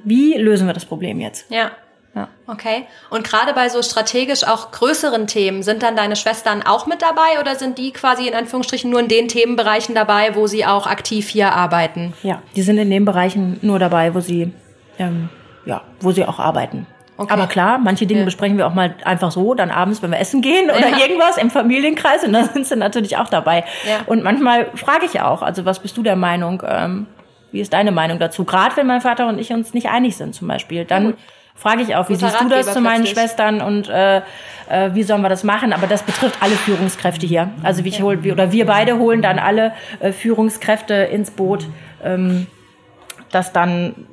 wie 0.02 0.38
lösen 0.38 0.66
wir 0.66 0.72
das 0.72 0.86
Problem 0.86 1.20
jetzt? 1.20 1.50
Ja. 1.50 1.72
Ja. 2.14 2.28
Okay. 2.46 2.84
Und 3.08 3.24
gerade 3.24 3.54
bei 3.54 3.68
so 3.70 3.80
strategisch 3.82 4.44
auch 4.44 4.70
größeren 4.70 5.26
Themen, 5.26 5.62
sind 5.62 5.82
dann 5.82 5.96
deine 5.96 6.16
Schwestern 6.16 6.62
auch 6.62 6.86
mit 6.86 7.00
dabei 7.00 7.40
oder 7.40 7.56
sind 7.56 7.78
die 7.78 7.92
quasi 7.92 8.28
in 8.28 8.34
Anführungsstrichen 8.34 8.90
nur 8.90 9.00
in 9.00 9.08
den 9.08 9.28
Themenbereichen 9.28 9.94
dabei, 9.94 10.34
wo 10.34 10.46
sie 10.46 10.66
auch 10.66 10.86
aktiv 10.86 11.28
hier 11.28 11.52
arbeiten? 11.52 12.12
Ja, 12.22 12.42
die 12.54 12.62
sind 12.62 12.76
in 12.76 12.90
den 12.90 13.04
Bereichen 13.04 13.58
nur 13.62 13.78
dabei, 13.78 14.14
wo 14.14 14.20
sie, 14.20 14.52
ähm, 14.98 15.30
ja, 15.64 15.80
wo 16.00 16.12
sie 16.12 16.26
auch 16.26 16.38
arbeiten. 16.38 16.86
Okay. 17.16 17.32
Aber 17.32 17.46
klar, 17.46 17.78
manche 17.78 18.06
Dinge 18.06 18.20
ja. 18.20 18.24
besprechen 18.24 18.58
wir 18.58 18.66
auch 18.66 18.74
mal 18.74 18.94
einfach 19.04 19.30
so, 19.30 19.54
dann 19.54 19.70
abends, 19.70 20.02
wenn 20.02 20.10
wir 20.10 20.18
essen 20.18 20.42
gehen 20.42 20.70
oder 20.70 20.88
ja. 20.88 20.98
irgendwas 20.98 21.38
im 21.38 21.50
Familienkreis 21.50 22.24
und 22.24 22.32
dann 22.32 22.48
sind 22.52 22.66
sie 22.66 22.76
natürlich 22.76 23.16
auch 23.16 23.28
dabei. 23.28 23.64
Ja. 23.88 24.00
Und 24.06 24.22
manchmal 24.22 24.66
frage 24.74 25.06
ich 25.06 25.20
auch, 25.20 25.40
also 25.40 25.64
was 25.64 25.78
bist 25.78 25.96
du 25.96 26.02
der 26.02 26.16
Meinung? 26.16 26.62
Ähm, 26.66 27.06
wie 27.52 27.60
ist 27.60 27.72
deine 27.72 27.92
Meinung 27.92 28.18
dazu? 28.18 28.44
Gerade 28.44 28.76
wenn 28.76 28.86
mein 28.86 29.02
Vater 29.02 29.28
und 29.28 29.38
ich 29.38 29.52
uns 29.52 29.72
nicht 29.72 29.88
einig 29.88 30.16
sind 30.16 30.34
zum 30.34 30.48
Beispiel, 30.48 30.84
dann 30.84 31.14
frage 31.54 31.82
ich 31.82 31.94
auch, 31.96 32.08
wie 32.08 32.16
siehst 32.16 32.40
du 32.40 32.48
das 32.48 32.72
zu 32.72 32.80
meinen 32.80 33.02
plötzlich. 33.02 33.18
Schwestern 33.18 33.60
und 33.60 33.88
äh, 33.88 34.22
äh, 34.68 34.94
wie 34.94 35.02
sollen 35.02 35.22
wir 35.22 35.28
das 35.28 35.44
machen? 35.44 35.72
Aber 35.72 35.86
das 35.86 36.02
betrifft 36.02 36.36
alle 36.40 36.54
Führungskräfte 36.54 37.26
hier. 37.26 37.50
Also 37.62 37.84
wie 37.84 37.88
ich 37.88 38.02
hol, 38.02 38.18
oder 38.18 38.52
wir 38.52 38.66
beide 38.66 38.98
holen 38.98 39.22
dann 39.22 39.38
alle 39.38 39.72
äh, 40.00 40.12
Führungskräfte 40.12 40.94
ins 40.94 41.30
Boot, 41.30 41.66
ähm, 42.02 42.46
dass 43.30 43.52
dann 43.52 44.06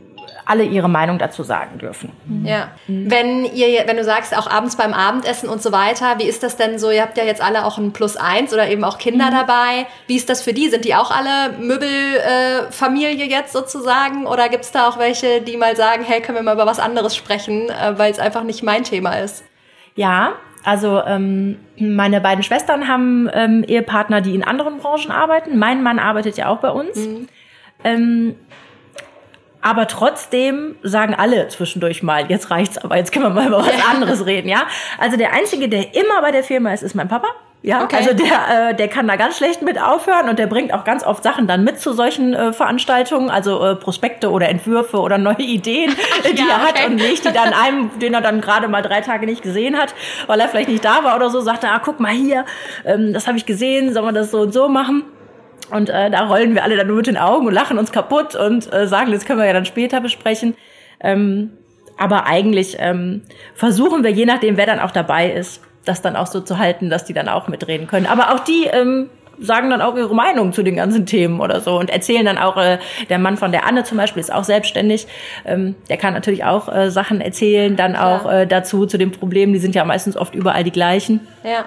alle 0.49 0.63
ihre 0.63 0.89
Meinung 0.89 1.19
dazu 1.19 1.43
sagen 1.43 1.77
dürfen. 1.77 2.12
Ja. 2.43 2.69
Wenn 2.88 3.45
ihr, 3.45 3.83
wenn 3.85 3.97
du 3.97 4.03
sagst, 4.03 4.35
auch 4.35 4.49
abends 4.49 4.75
beim 4.75 4.93
Abendessen 4.93 5.47
und 5.47 5.62
so 5.62 5.71
weiter, 5.71 6.17
wie 6.17 6.23
ist 6.23 6.41
das 6.41 6.57
denn 6.57 6.79
so? 6.79 6.89
Ihr 6.89 7.03
habt 7.03 7.17
ja 7.19 7.23
jetzt 7.23 7.41
alle 7.41 7.65
auch 7.65 7.77
ein 7.77 7.93
Plus 7.93 8.17
eins 8.17 8.51
oder 8.51 8.67
eben 8.67 8.83
auch 8.83 8.97
Kinder 8.97 9.27
mhm. 9.27 9.35
dabei. 9.35 9.85
Wie 10.07 10.15
ist 10.15 10.27
das 10.27 10.41
für 10.41 10.53
die? 10.53 10.69
Sind 10.69 10.85
die 10.85 10.95
auch 10.95 11.12
alle 11.12 11.53
Möbelfamilie 11.59 13.25
äh, 13.25 13.29
jetzt 13.29 13.53
sozusagen? 13.53 14.25
Oder 14.25 14.49
gibt 14.49 14.65
es 14.65 14.71
da 14.71 14.89
auch 14.89 14.97
welche, 14.97 15.41
die 15.41 15.55
mal 15.55 15.75
sagen, 15.75 16.03
hey, 16.03 16.19
können 16.19 16.38
wir 16.38 16.43
mal 16.43 16.55
über 16.55 16.65
was 16.65 16.79
anderes 16.79 17.15
sprechen, 17.15 17.69
äh, 17.69 17.97
weil 17.97 18.12
es 18.12 18.17
einfach 18.17 18.43
nicht 18.43 18.63
mein 18.63 18.83
Thema 18.83 19.19
ist? 19.19 19.43
Ja, 19.93 20.33
also 20.63 21.03
ähm, 21.05 21.57
meine 21.77 22.21
beiden 22.21 22.43
Schwestern 22.43 22.88
haben 22.88 23.29
ähm, 23.33 23.63
Ehepartner, 23.67 24.21
die 24.21 24.33
in 24.33 24.43
anderen 24.43 24.79
Branchen 24.79 25.12
arbeiten. 25.12 25.59
Mein 25.59 25.83
Mann 25.83 25.99
arbeitet 25.99 26.38
ja 26.38 26.47
auch 26.47 26.57
bei 26.57 26.71
uns. 26.71 26.97
Mhm. 26.97 27.27
Ähm, 27.83 28.35
aber 29.62 29.88
trotzdem 29.88 30.76
sagen 30.84 31.13
alle 31.13 31.48
zwischendurch 31.50 32.04
mal, 32.04 32.30
jetzt 32.30 32.50
reicht's, 32.50 32.78
aber 32.78 32.98
jetzt 32.98 33.12
können 33.12 33.26
wir 33.26 33.30
mal 33.30 33.48
über 33.48 33.60
was 33.60 33.86
anderes 33.91 34.26
reden, 34.26 34.48
ja? 34.48 34.67
Also 34.98 35.17
der 35.17 35.34
einzige, 35.34 35.67
der 35.67 35.95
immer 35.95 36.22
bei 36.22 36.32
der 36.32 36.43
Firma 36.43 36.74
ist, 36.74 36.84
ist 36.84 36.95
mein 36.95 37.08
Papa. 37.08 37.28
Ja, 37.62 37.84
okay. 37.84 37.98
also 37.98 38.13
der, 38.13 38.69
äh, 38.69 38.76
der 38.76 38.88
kann 38.88 39.06
da 39.06 39.17
ganz 39.17 39.36
schlecht 39.36 39.62
mit 39.62 39.82
aufhören 39.82 40.30
und 40.30 40.39
der 40.39 40.48
bringt 40.48 40.74
auch 40.74 40.86
ganz 40.86 41.04
oft 41.04 41.22
Sachen 41.24 41.45
dann 41.45 41.65
mit 41.65 41.78
zu 41.78 41.91
solchen 41.91 42.34
äh, 42.34 42.54
Veranstaltungen, 42.54 43.30
also 43.30 43.62
äh, 43.65 43.76
Prospekte 43.76 44.32
oder 44.32 44.48
Entwürfe 44.48 44.98
oder 44.98 45.17
neue 45.17 45.41
Ideen, 45.41 45.93
die 46.32 46.38
ja, 46.38 46.45
er 46.48 46.62
hat 46.62 46.86
und 46.86 46.98
legt 46.98 47.26
die 47.26 47.34
dann 47.34 47.52
einem, 47.52 48.00
den 48.00 48.13
er 48.13 48.22
dann 48.22 48.39
gerade 48.39 48.69
mal 48.69 48.82
drei 48.82 49.02
Tage 49.02 49.26
nicht 49.26 49.41
gesehen 49.41 49.78
hat, 49.78 49.93
weil 50.28 50.39
er 50.39 50.48
vielleicht 50.48 50.69
nicht 50.69 50.86
da 50.86 51.04
war 51.04 51.17
oder 51.17 51.30
so, 51.30 51.41
sagt 51.41 51.65
er, 51.65 51.74
ah, 51.74 51.82
guck 51.84 52.00
mal 52.00 52.13
hier, 52.13 52.45
ähm, 52.86 53.12
das 53.12 53.28
habe 53.28 53.38
ich 53.38 53.45
gesehen, 53.45 53.93
sollen 53.93 54.06
wir 54.06 54.13
das 54.13 54.32
so 54.32 54.39
und 54.39 54.54
so 54.54 54.69
machen? 54.69 55.04
Und 55.72 55.89
äh, 55.89 56.10
da 56.10 56.28
rollen 56.28 56.56
wir 56.56 56.63
alle 56.63 56.78
dann 56.78 56.88
nur 56.88 56.98
mit 56.98 57.08
den 57.08 57.17
Augen 57.17 57.48
und 57.48 57.54
lachen 57.54 57.78
uns 57.78 57.91
kaputt 57.91 58.36
und 58.36 58.72
äh, 58.74 58.88
sagen, 58.88 59.12
das 59.12 59.26
können 59.26 59.39
wir 59.39 59.45
ja 59.45 59.54
dann 59.54 59.65
später 59.65 60.02
besprechen. 60.02 60.56
Ähm, 61.00 61.52
aber 61.98 62.26
eigentlich 62.26 62.78
ähm, 62.80 63.24
versuchen 63.54 64.04
wir, 64.04 64.12
je 64.12 64.26
nachdem, 64.26 64.58
wer 64.58 64.65
dann 64.65 64.80
auch 64.80 64.91
dabei 64.91 65.32
ist, 65.32 65.62
das 65.86 66.02
dann 66.02 66.15
auch 66.15 66.28
so 66.28 66.41
zu 66.41 66.58
halten, 66.58 66.89
dass 66.89 67.06
die 67.06 67.13
dann 67.13 67.28
auch 67.30 67.48
mitreden 67.48 67.88
können. 67.88 68.06
Aber 68.06 68.34
auch 68.34 68.39
die 68.39 68.65
ähm, 68.65 69.10
sagen 69.41 69.69
dann 69.69 69.82
auch 69.82 69.95
ihre 69.95 70.13
Meinung 70.13 70.54
zu 70.54 70.63
den 70.63 70.76
ganzen 70.76 71.06
Themen 71.06 71.39
oder 71.39 71.62
so 71.62 71.78
und 71.80 71.89
erzählen 71.89 72.26
dann 72.26 72.38
auch, 72.38 72.58
äh, 72.58 72.80
der 73.10 73.19
Mann 73.19 73.38
von 73.38 73.52
der 73.52 73.65
Anne 73.65 73.84
zum 73.84 73.98
Beispiel 73.98 74.19
ist 74.19 74.34
auch 74.34 74.43
selbstständig, 74.43 75.08
ähm, 75.45 75.76
der 75.89 75.98
kann 75.98 76.13
natürlich 76.13 76.43
auch 76.43 76.74
äh, 76.74 76.91
Sachen 76.91 77.22
erzählen, 77.22 77.76
dann 77.76 77.95
auch 77.95 78.30
äh, 78.30 78.45
dazu 78.45 78.86
zu 78.86 78.98
den 78.98 79.12
Problemen, 79.12 79.54
die 79.54 79.60
sind 79.60 79.76
ja 79.76 79.86
meistens 79.86 80.17
oft 80.17 80.36
überall 80.36 80.63
die 80.63 80.72
gleichen. 80.72 81.28
Ja. 81.43 81.65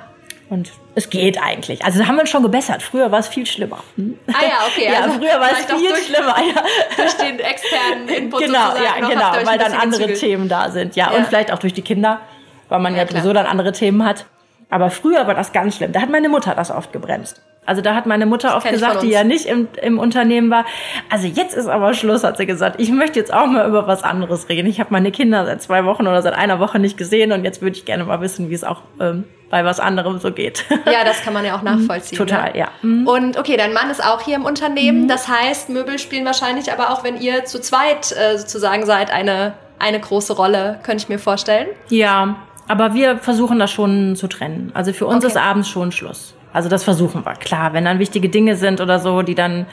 Und 0.53 0.71
es 0.95 1.09
geht 1.09 1.43
eigentlich. 1.43 1.83
Also 1.83 1.99
da 1.99 2.07
haben 2.07 2.17
wir 2.17 2.21
uns 2.21 2.29
schon 2.29 2.43
gebessert. 2.43 2.83
Früher 2.83 3.11
war 3.11 3.21
es 3.21 3.27
viel 3.27 3.47
schlimmer. 3.47 3.79
Hm? 3.97 4.19
Ah 4.27 4.33
ja, 4.43 4.67
okay. 4.67 4.85
ja, 4.93 5.01
also 5.01 5.15
früher 5.15 5.41
war 5.41 5.51
es 5.51 5.65
viel 5.65 5.88
durch, 5.88 6.05
schlimmer. 6.05 6.37
Ja. 6.37 6.62
Durch 6.95 7.15
den 7.15 7.41
externen 7.41 8.09
Input 8.19 8.41
Genau, 8.41 8.59
ja, 8.59 9.09
genau, 9.09 9.47
weil 9.51 9.59
dann 9.59 9.73
andere 9.73 10.09
gezügelt. 10.09 10.21
Themen 10.21 10.49
da 10.51 10.69
sind. 10.69 10.95
Ja, 10.95 11.11
ja, 11.11 11.17
und 11.17 11.27
vielleicht 11.27 11.55
auch 11.55 11.59
durch 11.59 11.73
die 11.73 11.81
Kinder, 11.81 12.21
weil 12.69 12.81
man 12.81 12.95
ja, 12.95 13.05
ja 13.05 13.09
sowieso 13.09 13.33
dann 13.33 13.47
andere 13.47 13.73
Themen 13.73 14.05
hat. 14.05 14.27
Aber 14.69 14.91
früher 14.91 15.27
war 15.27 15.35
das 15.35 15.55
ganz 15.55 15.77
schlimm. 15.77 15.93
Da 15.93 16.03
hat 16.03 16.11
meine 16.11 16.29
Mutter 16.29 16.55
das 16.55 16.71
oft 16.71 16.93
gebremst. 16.93 17.41
Also 17.65 17.81
da 17.81 17.95
hat 17.95 18.05
meine 18.05 18.27
Mutter 18.27 18.55
oft 18.55 18.69
gesagt, 18.69 19.03
die 19.03 19.09
ja 19.09 19.25
nicht 19.25 19.47
im, 19.47 19.69
im 19.81 19.99
Unternehmen 19.99 20.51
war. 20.51 20.67
Also 21.09 21.29
jetzt 21.29 21.55
ist 21.55 21.69
aber 21.69 21.95
Schluss, 21.95 22.25
hat 22.25 22.37
sie 22.37 22.45
gesagt. 22.45 22.79
Ich 22.79 22.91
möchte 22.91 23.19
jetzt 23.19 23.33
auch 23.33 23.47
mal 23.47 23.67
über 23.67 23.87
was 23.87 24.03
anderes 24.03 24.51
reden. 24.51 24.69
Ich 24.69 24.81
habe 24.81 24.91
meine 24.93 25.12
Kinder 25.12 25.47
seit 25.47 25.62
zwei 25.62 25.87
Wochen 25.87 26.07
oder 26.07 26.21
seit 26.21 26.35
einer 26.35 26.59
Woche 26.59 26.79
nicht 26.79 26.99
gesehen 26.99 27.33
und 27.33 27.45
jetzt 27.45 27.62
würde 27.62 27.77
ich 27.77 27.87
gerne 27.87 28.05
mal 28.05 28.21
wissen, 28.21 28.51
wie 28.51 28.55
es 28.55 28.65
auch 28.65 28.83
ähm, 29.01 29.25
bei 29.53 29.67
was 29.67 29.81
anderem 29.81 30.19
so 30.19 30.33
geht. 30.33 30.65
Ja, 30.91 31.05
das 31.05 31.21
kann 31.21 31.35
man 31.35 31.45
ja 31.45 31.55
auch 31.55 31.62
nachvollziehen. 31.62 32.17
Total, 32.17 32.53
ne? 32.53 32.59
ja. 32.59 32.69
Mhm. 32.81 33.07
Und 33.07 33.37
okay, 33.38 33.59
dein 33.59 33.75
Mann 33.75 33.91
ist 33.91 34.03
auch 34.03 34.23
hier 34.23 34.35
im 34.35 34.47
Unternehmen. 34.47 35.03
Mhm. 35.03 35.09
Das 35.09 35.29
heißt, 35.29 35.69
Möbel 35.69 35.99
spielen 35.99 36.25
wahrscheinlich 36.25 36.73
aber 36.73 36.91
auch, 36.91 37.05
wenn 37.05 37.21
ihr 37.21 37.45
zu 37.45 37.61
zweit 37.61 38.12
äh, 38.12 38.38
sozusagen 38.38 38.87
seid, 38.87 39.12
eine, 39.12 39.53
eine 39.79 40.01
große 40.01 40.33
Rolle, 40.33 40.81
könnte 40.83 41.05
ich 41.05 41.11
mir 41.11 41.19
vorstellen. 41.19 41.69
Ja, 41.91 42.37
aber 42.67 42.95
wir 42.95 43.19
versuchen 43.19 43.59
das 43.59 43.71
schon 43.71 44.17
zu 44.17 44.27
trennen. 44.27 44.71
Also 44.73 44.95
für 44.95 45.05
uns 45.05 45.23
okay. 45.23 45.35
ist 45.35 45.37
abends 45.37 45.69
schon 45.69 45.93
Schluss. 45.93 46.35
Also 46.55 46.71
das 46.71 46.83
versuchen 46.83 47.25
wir. 47.27 47.35
Klar, 47.35 47.75
wenn 47.75 47.85
dann 47.85 47.99
wichtige 47.99 48.31
Dinge 48.31 48.57
sind 48.57 48.81
oder 48.81 49.01
so, 49.01 49.21
die 49.21 49.35
dann 49.35 49.67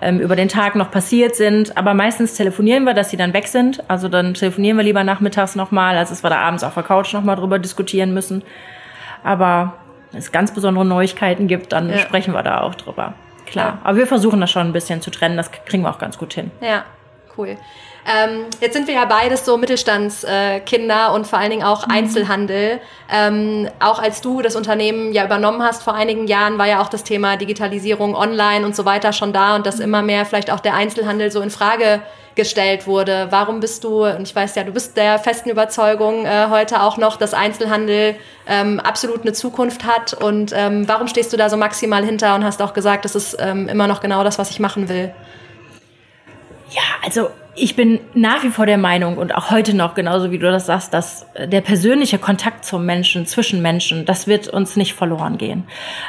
ähm, 0.00 0.20
über 0.20 0.36
den 0.36 0.48
Tag 0.48 0.76
noch 0.76 0.92
passiert 0.92 1.34
sind. 1.34 1.76
Aber 1.76 1.92
meistens 1.94 2.34
telefonieren 2.34 2.84
wir, 2.84 2.94
dass 2.94 3.10
sie 3.10 3.16
dann 3.16 3.32
weg 3.32 3.48
sind. 3.48 3.82
Also 3.88 4.08
dann 4.08 4.34
telefonieren 4.34 4.76
wir 4.76 4.84
lieber 4.84 5.02
nachmittags 5.02 5.56
nochmal, 5.56 5.96
als 5.96 6.10
dass 6.10 6.22
wir 6.22 6.30
da 6.30 6.38
abends 6.38 6.62
auf 6.62 6.74
der 6.74 6.84
Couch 6.84 7.12
nochmal 7.12 7.34
drüber 7.34 7.58
diskutieren 7.58 8.14
müssen. 8.14 8.44
Aber 9.24 9.74
wenn 10.12 10.20
es 10.20 10.30
ganz 10.30 10.54
besondere 10.54 10.84
Neuigkeiten 10.84 11.48
gibt, 11.48 11.72
dann 11.72 11.88
ja. 11.88 11.98
sprechen 11.98 12.32
wir 12.32 12.44
da 12.44 12.60
auch 12.60 12.76
drüber. 12.76 13.14
Klar. 13.46 13.66
Ja. 13.66 13.78
Aber 13.82 13.98
wir 13.98 14.06
versuchen 14.06 14.40
das 14.40 14.50
schon 14.52 14.66
ein 14.66 14.72
bisschen 14.72 15.00
zu 15.00 15.10
trennen. 15.10 15.36
Das 15.36 15.50
kriegen 15.50 15.82
wir 15.82 15.90
auch 15.90 15.98
ganz 15.98 16.16
gut 16.16 16.34
hin. 16.34 16.52
Ja, 16.60 16.84
cool. 17.36 17.56
Ähm, 18.06 18.46
jetzt 18.60 18.74
sind 18.74 18.86
wir 18.86 18.94
ja 18.94 19.06
beides 19.06 19.46
so 19.46 19.56
Mittelstandskinder 19.56 21.08
äh, 21.08 21.14
und 21.14 21.26
vor 21.26 21.38
allen 21.38 21.50
Dingen 21.50 21.62
auch 21.62 21.86
mhm. 21.86 21.92
Einzelhandel. 21.92 22.80
Ähm, 23.10 23.68
auch 23.80 23.98
als 23.98 24.20
du 24.20 24.42
das 24.42 24.56
Unternehmen 24.56 25.12
ja 25.12 25.24
übernommen 25.24 25.62
hast 25.62 25.82
vor 25.82 25.94
einigen 25.94 26.26
Jahren, 26.26 26.58
war 26.58 26.66
ja 26.66 26.82
auch 26.82 26.88
das 26.88 27.04
Thema 27.04 27.36
Digitalisierung 27.36 28.14
online 28.14 28.66
und 28.66 28.76
so 28.76 28.84
weiter 28.84 29.12
schon 29.12 29.32
da 29.32 29.56
und 29.56 29.64
dass 29.64 29.76
mhm. 29.76 29.84
immer 29.84 30.02
mehr 30.02 30.26
vielleicht 30.26 30.50
auch 30.50 30.60
der 30.60 30.74
Einzelhandel 30.74 31.30
so 31.30 31.40
in 31.40 31.50
Frage 31.50 32.02
gestellt 32.34 32.86
wurde. 32.86 33.28
Warum 33.30 33.60
bist 33.60 33.84
du, 33.84 34.04
und 34.04 34.22
ich 34.22 34.34
weiß 34.34 34.54
ja, 34.56 34.64
du 34.64 34.72
bist 34.72 34.96
der 34.96 35.18
festen 35.18 35.50
Überzeugung 35.50 36.26
äh, 36.26 36.48
heute 36.50 36.82
auch 36.82 36.96
noch, 36.96 37.16
dass 37.16 37.32
Einzelhandel 37.32 38.16
ähm, 38.46 38.80
absolut 38.80 39.22
eine 39.22 39.32
Zukunft 39.32 39.84
hat 39.84 40.14
und 40.14 40.52
ähm, 40.54 40.88
warum 40.88 41.06
stehst 41.06 41.32
du 41.32 41.36
da 41.36 41.48
so 41.48 41.56
maximal 41.56 42.04
hinter 42.04 42.34
und 42.34 42.44
hast 42.44 42.60
auch 42.60 42.74
gesagt, 42.74 43.04
das 43.04 43.14
ist 43.14 43.36
ähm, 43.38 43.68
immer 43.68 43.86
noch 43.86 44.00
genau 44.00 44.24
das, 44.24 44.38
was 44.38 44.50
ich 44.50 44.58
machen 44.58 44.88
will? 44.88 45.14
Ja, 46.70 46.82
also 47.04 47.30
ich 47.56 47.76
bin 47.76 48.00
nach 48.14 48.42
wie 48.42 48.50
vor 48.50 48.66
der 48.66 48.78
Meinung 48.78 49.16
und 49.16 49.34
auch 49.34 49.50
heute 49.50 49.76
noch, 49.76 49.94
genauso 49.94 50.30
wie 50.30 50.38
du 50.38 50.50
das 50.50 50.66
sagst, 50.66 50.92
dass 50.92 51.26
der 51.38 51.60
persönliche 51.60 52.18
Kontakt 52.18 52.64
zum 52.64 52.84
Menschen, 52.84 53.26
zwischen 53.26 53.62
Menschen, 53.62 54.04
das 54.04 54.26
wird 54.26 54.48
uns 54.48 54.76
nicht 54.76 54.94
verloren 54.94 55.38
gehen. 55.38 55.64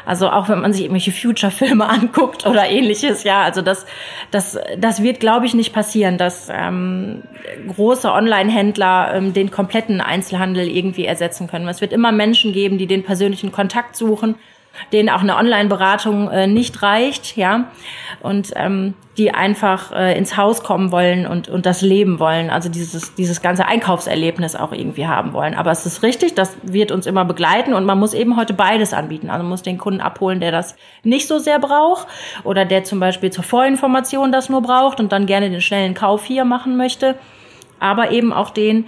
Also 0.05 0.29
auch 0.29 0.49
wenn 0.49 0.61
man 0.61 0.73
sich 0.73 0.83
irgendwelche 0.83 1.11
Future-Filme 1.11 1.87
anguckt 1.89 2.45
oder 2.45 2.67
ähnliches, 2.69 3.23
ja, 3.23 3.43
also 3.43 3.61
das, 3.61 3.85
das, 4.31 4.57
das 4.77 5.03
wird, 5.03 5.19
glaube 5.19 5.45
ich, 5.45 5.53
nicht 5.53 5.73
passieren, 5.73 6.17
dass 6.17 6.49
ähm, 6.51 7.23
große 7.75 8.11
Online-Händler 8.11 9.13
ähm, 9.13 9.33
den 9.33 9.51
kompletten 9.51 10.01
Einzelhandel 10.01 10.67
irgendwie 10.67 11.05
ersetzen 11.05 11.47
können. 11.47 11.67
Es 11.67 11.81
wird 11.81 11.93
immer 11.93 12.11
Menschen 12.11 12.53
geben, 12.53 12.77
die 12.77 12.87
den 12.87 13.03
persönlichen 13.03 13.51
Kontakt 13.51 13.95
suchen 13.95 14.35
denen 14.91 15.09
auch 15.09 15.21
eine 15.21 15.35
Online-Beratung 15.35 16.29
äh, 16.29 16.47
nicht 16.47 16.81
reicht, 16.81 17.37
ja, 17.37 17.65
und 18.21 18.51
ähm, 18.55 18.93
die 19.17 19.33
einfach 19.33 19.91
äh, 19.93 20.17
ins 20.17 20.35
Haus 20.35 20.61
kommen 20.61 20.91
wollen 20.91 21.25
und, 21.25 21.47
und 21.47 21.65
das 21.65 21.81
leben 21.81 22.19
wollen, 22.19 22.49
also 22.49 22.67
dieses, 22.67 23.15
dieses 23.15 23.41
ganze 23.41 23.65
Einkaufserlebnis 23.65 24.55
auch 24.55 24.73
irgendwie 24.73 25.07
haben 25.07 25.31
wollen. 25.33 25.55
Aber 25.55 25.71
es 25.71 25.85
ist 25.85 26.03
richtig, 26.03 26.35
das 26.35 26.57
wird 26.63 26.91
uns 26.91 27.05
immer 27.05 27.23
begleiten 27.23 27.73
und 27.73 27.85
man 27.85 27.97
muss 27.97 28.13
eben 28.13 28.35
heute 28.35 28.53
beides 28.53 28.93
anbieten. 28.93 29.29
Also 29.29 29.43
man 29.43 29.49
muss 29.49 29.61
den 29.61 29.77
Kunden 29.77 30.01
abholen, 30.01 30.39
der 30.39 30.51
das 30.51 30.75
nicht 31.03 31.27
so 31.27 31.39
sehr 31.39 31.59
braucht 31.59 32.07
oder 32.43 32.65
der 32.65 32.83
zum 32.83 32.99
Beispiel 32.99 33.31
zur 33.31 33.43
Vorinformation 33.43 34.31
das 34.31 34.49
nur 34.49 34.61
braucht 34.61 34.99
und 34.99 35.11
dann 35.11 35.25
gerne 35.25 35.49
den 35.49 35.61
schnellen 35.61 35.93
Kauf 35.93 36.25
hier 36.25 36.43
machen 36.43 36.75
möchte, 36.75 37.15
aber 37.79 38.11
eben 38.11 38.33
auch 38.33 38.49
den, 38.49 38.85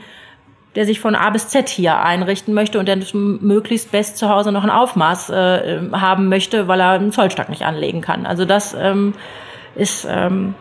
der 0.78 0.86
sich 0.86 1.00
von 1.00 1.16
A 1.16 1.32
bis 1.32 1.48
Z 1.48 1.70
hier 1.70 1.98
einrichten 1.98 2.54
möchte 2.54 2.78
und 2.78 2.88
der 2.88 3.00
möglichst 3.13 3.92
best 3.92 4.16
zu 4.16 4.30
Hause 4.30 4.52
noch 4.52 4.63
ein 4.63 4.70
Aufmaß 4.70 5.32
äh, 5.32 5.80
haben 5.92 6.30
möchte, 6.30 6.68
weil 6.68 6.80
er 6.80 6.92
einen 6.92 7.12
Zollstock 7.12 7.50
nicht 7.50 7.63
anlegen 7.63 8.02
kann. 8.02 8.28
Also 8.28 8.46
das 8.46 8.76
ähm, 8.80 9.16
ist, 9.74 10.08
ähm, 10.08 10.54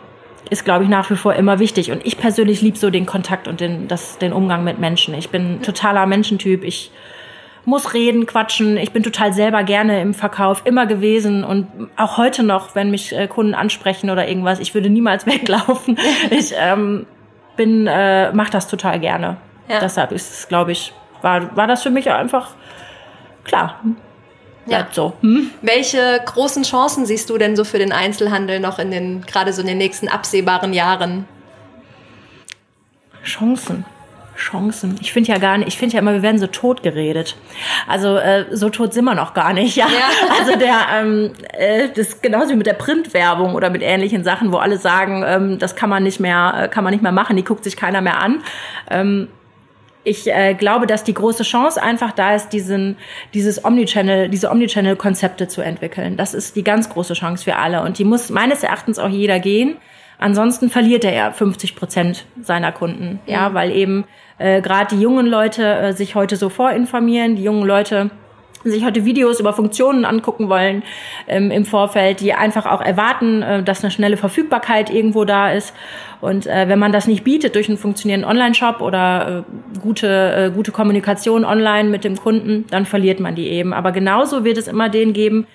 ist 0.49 0.65
glaube 0.65 0.85
ich, 0.85 0.89
nach 0.89 1.11
wie 1.11 1.17
vor 1.17 1.35
immer 1.35 1.59
wichtig. 1.59 1.93
Und 1.93 2.07
ich 2.07 2.17
persönlich 2.17 2.63
liebe 2.63 2.79
so 2.79 2.89
den 2.89 3.05
Kontakt 3.05 3.47
und 3.47 3.61
den, 3.61 3.89
das, 3.89 4.17
den 4.17 4.33
Umgang 4.33 4.65
mit 4.65 4.79
Menschen. 4.79 5.13
Ich 5.13 5.29
bin 5.29 5.61
totaler 5.61 6.07
Menschentyp. 6.07 6.65
Ich 6.65 6.93
muss 7.67 7.93
reden, 7.93 8.25
quatschen. 8.25 8.79
Ich 8.79 8.93
bin 8.93 9.03
total 9.03 9.35
selber 9.35 9.65
gerne 9.65 10.01
im 10.01 10.15
Verkauf 10.15 10.63
immer 10.65 10.87
gewesen 10.87 11.45
und 11.45 11.67
auch 11.99 12.17
heute 12.17 12.43
noch, 12.43 12.75
wenn 12.75 12.91
mich 12.91 13.15
äh, 13.15 13.27
Kunden 13.27 13.53
ansprechen 13.53 14.09
oder 14.09 14.27
irgendwas, 14.27 14.61
ich 14.61 14.73
würde 14.73 14.89
niemals 14.89 15.27
weglaufen. 15.27 15.99
ich 16.31 16.55
ähm, 16.59 17.05
bin, 17.55 17.87
äh, 17.87 18.33
mach 18.33 18.49
das 18.49 18.67
total 18.67 18.99
gerne. 18.99 19.37
Ja. 19.69 19.81
Deshalb 19.81 20.13
ist 20.13 20.33
es, 20.33 20.49
glaube 20.49 20.73
ich, 20.73 20.93
war, 21.23 21.57
war 21.57 21.67
das 21.67 21.83
für 21.83 21.91
mich 21.91 22.11
einfach 22.11 22.51
klar. 23.45 23.81
Ja. 24.67 24.87
so. 24.91 25.13
Hm? 25.21 25.51
Welche 25.63 26.21
großen 26.25 26.65
Chancen 26.65 27.07
siehst 27.07 27.31
du 27.31 27.39
denn 27.39 27.55
so 27.57 27.65
für 27.65 27.79
den 27.79 27.93
Einzelhandel 27.93 28.61
noch 28.61 28.79
in 28.79 28.91
den, 28.91 29.23
gerade 29.23 29.53
so 29.53 29.61
in 29.61 29.69
den 29.69 29.79
nächsten 29.79 30.09
absehbaren 30.09 30.73
Jahren? 30.73 31.27
Chancen. 33.23 33.85
Chancen. 34.37 34.99
Ich 35.01 35.13
finde 35.13 35.33
ja 35.33 35.39
gar 35.39 35.57
nicht, 35.57 35.69
ich 35.69 35.79
finde 35.79 35.95
ja 35.95 36.01
immer, 36.01 36.13
wir 36.13 36.23
werden 36.23 36.39
so 36.39 36.47
tot 36.47 36.83
geredet. 36.83 37.37
Also 37.89 38.17
äh, 38.17 38.45
so 38.51 38.69
tot 38.69 38.93
sind 38.93 39.05
wir 39.07 39.15
noch 39.15 39.33
gar 39.33 39.53
nicht, 39.53 39.77
ja. 39.77 39.87
ja. 39.87 40.11
Also 40.39 40.59
der, 40.59 40.77
ähm, 40.95 41.33
äh, 41.53 41.89
das 41.89 42.09
ist 42.09 42.23
genauso 42.23 42.51
wie 42.51 42.57
mit 42.57 42.67
der 42.67 42.75
Printwerbung 42.75 43.55
oder 43.55 43.71
mit 43.71 43.83
ähnlichen 43.83 44.25
Sachen, 44.25 44.53
wo 44.53 44.59
alle 44.59 44.77
sagen, 44.77 45.25
ähm, 45.27 45.59
das 45.59 45.75
kann 45.75 45.89
man 45.89 46.03
nicht 46.03 46.21
mehr, 46.21 46.55
äh, 46.57 46.69
kann 46.69 46.85
man 46.85 46.93
nicht 46.93 47.03
mehr 47.03 47.13
machen, 47.13 47.37
die 47.37 47.45
guckt 47.45 47.65
sich 47.65 47.77
keiner 47.77 48.03
mehr 48.03 48.21
an. 48.21 48.43
Ähm, 48.91 49.29
ich 50.07 50.29
äh, 50.29 50.55
glaube, 50.55 50.87
dass 50.87 51.03
die 51.03 51.14
große 51.14 51.42
Chance 51.42 51.83
einfach 51.83 52.12
da 52.12 52.35
ist, 52.35 52.51
diesen, 52.51 52.97
dieses 53.35 53.64
Omnichannel, 53.64 54.29
diese 54.29 54.51
Omnichannel-Konzepte 54.51 55.49
zu 55.49 55.62
entwickeln. 55.62 56.16
Das 56.16 56.33
ist 56.33 56.55
die 56.55 56.62
ganz 56.62 56.88
große 56.88 57.14
Chance 57.14 57.42
für 57.42 57.57
alle. 57.57 57.83
Und 57.83 57.99
die 57.99 58.05
muss 58.05 58.31
meines 58.31 58.62
Erachtens 58.62 59.01
auch 59.01 59.09
jeder 59.09 59.40
gehen. 59.40 59.77
Ansonsten 60.19 60.71
verliert 60.71 61.05
er 61.05 61.12
ja 61.12 61.33
50 61.33 61.75
Prozent 61.75 62.25
seiner 62.40 62.71
Kunden, 62.71 63.19
ja, 63.27 63.49
ja 63.49 63.55
weil 63.55 63.73
eben 63.73 64.05
äh, 64.38 64.62
gerade 64.62 64.95
die 64.95 65.03
jungen 65.03 65.27
Leute 65.27 65.64
äh, 65.64 65.92
sich 65.92 66.14
heute 66.14 66.37
so 66.37 66.49
vorinformieren, 66.49 67.35
die 67.35 67.42
jungen 67.42 67.66
Leute 67.66 68.11
sich 68.71 68.85
heute 68.85 69.05
Videos 69.05 69.40
über 69.40 69.53
Funktionen 69.53 70.05
angucken 70.05 70.49
wollen 70.49 70.83
ähm, 71.29 71.51
im 71.51 71.64
Vorfeld, 71.64 72.21
die 72.21 72.33
einfach 72.33 72.66
auch 72.66 72.81
erwarten, 72.81 73.42
äh, 73.42 73.62
dass 73.62 73.83
eine 73.83 73.90
schnelle 73.90 74.16
Verfügbarkeit 74.16 74.90
irgendwo 74.90 75.25
da 75.25 75.51
ist. 75.51 75.75
Und 76.21 76.47
äh, 76.47 76.69
wenn 76.69 76.79
man 76.79 76.93
das 76.93 77.07
nicht 77.07 77.25
bietet 77.25 77.55
durch 77.55 77.69
einen 77.69 77.79
funktionierenden 77.79 78.29
Online-Shop 78.29 78.81
oder 78.81 79.45
äh, 79.45 79.79
gute, 79.81 80.07
äh, 80.09 80.51
gute 80.55 80.73
Kommunikation 80.73 81.45
online 81.45 81.89
mit 81.89 82.05
dem 82.05 82.17
Kunden, 82.17 82.67
dann 82.71 82.87
verliert 82.87 83.21
man 83.21 83.35
die 83.35 83.49
eben. 83.49 83.73
Aber 83.73 83.93
genauso 83.93 84.45
wird 84.45 84.59
es 84.59 84.69
immer 84.69 84.89
den 84.89 85.13
geben, 85.13 85.47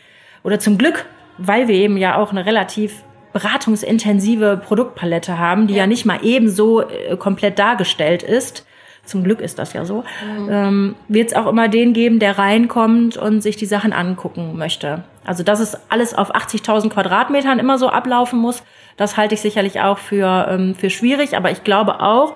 oder 0.43 0.60
zum 0.60 0.78
Glück, 0.78 1.06
weil 1.38 1.67
wir 1.67 1.76
eben 1.76 1.97
ja 1.97 2.17
auch 2.17 2.32
eine 2.32 2.45
relativ 2.45 3.04
beratungsintensive 3.34 4.62
Produktpalette 4.63 5.38
haben, 5.38 5.67
die 5.67 5.74
ja, 5.74 5.82
ja 5.82 5.88
nicht 5.88 6.06
mal 6.06 6.19
ebenso 6.24 6.82
äh, 6.82 7.15
komplett 7.17 7.60
dargestellt 7.60 8.24
ist, 8.24 8.65
zum 9.03 9.23
Glück 9.23 9.41
ist 9.41 9.59
das 9.59 9.73
ja 9.73 9.83
so, 9.85 10.03
mhm. 10.25 10.49
ähm, 10.49 10.95
wird 11.07 11.29
es 11.29 11.35
auch 11.35 11.47
immer 11.47 11.67
den 11.67 11.93
geben, 11.93 12.19
der 12.19 12.37
reinkommt 12.37 13.17
und 13.17 13.41
sich 13.41 13.57
die 13.57 13.65
Sachen 13.65 13.93
angucken 13.93 14.57
möchte. 14.57 15.03
Also 15.25 15.43
dass 15.43 15.59
es 15.59 15.77
alles 15.89 16.13
auf 16.13 16.33
80.000 16.33 16.89
Quadratmetern 16.89 17.59
immer 17.59 17.77
so 17.77 17.89
ablaufen 17.89 18.39
muss, 18.39 18.63
das 18.97 19.17
halte 19.17 19.35
ich 19.35 19.41
sicherlich 19.41 19.81
auch 19.81 19.97
für, 19.97 20.47
ähm, 20.49 20.75
für 20.75 20.89
schwierig. 20.89 21.35
Aber 21.35 21.51
ich 21.51 21.63
glaube 21.63 22.01
auch, 22.01 22.35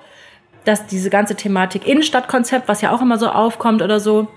dass 0.64 0.86
diese 0.86 1.10
ganze 1.10 1.36
Thematik 1.36 1.86
Innenstadtkonzept, 1.86 2.68
was 2.68 2.82
ja 2.82 2.92
auch 2.92 3.00
immer 3.00 3.18
so 3.18 3.28
aufkommt 3.28 3.82
oder 3.82 4.00
so, 4.00 4.28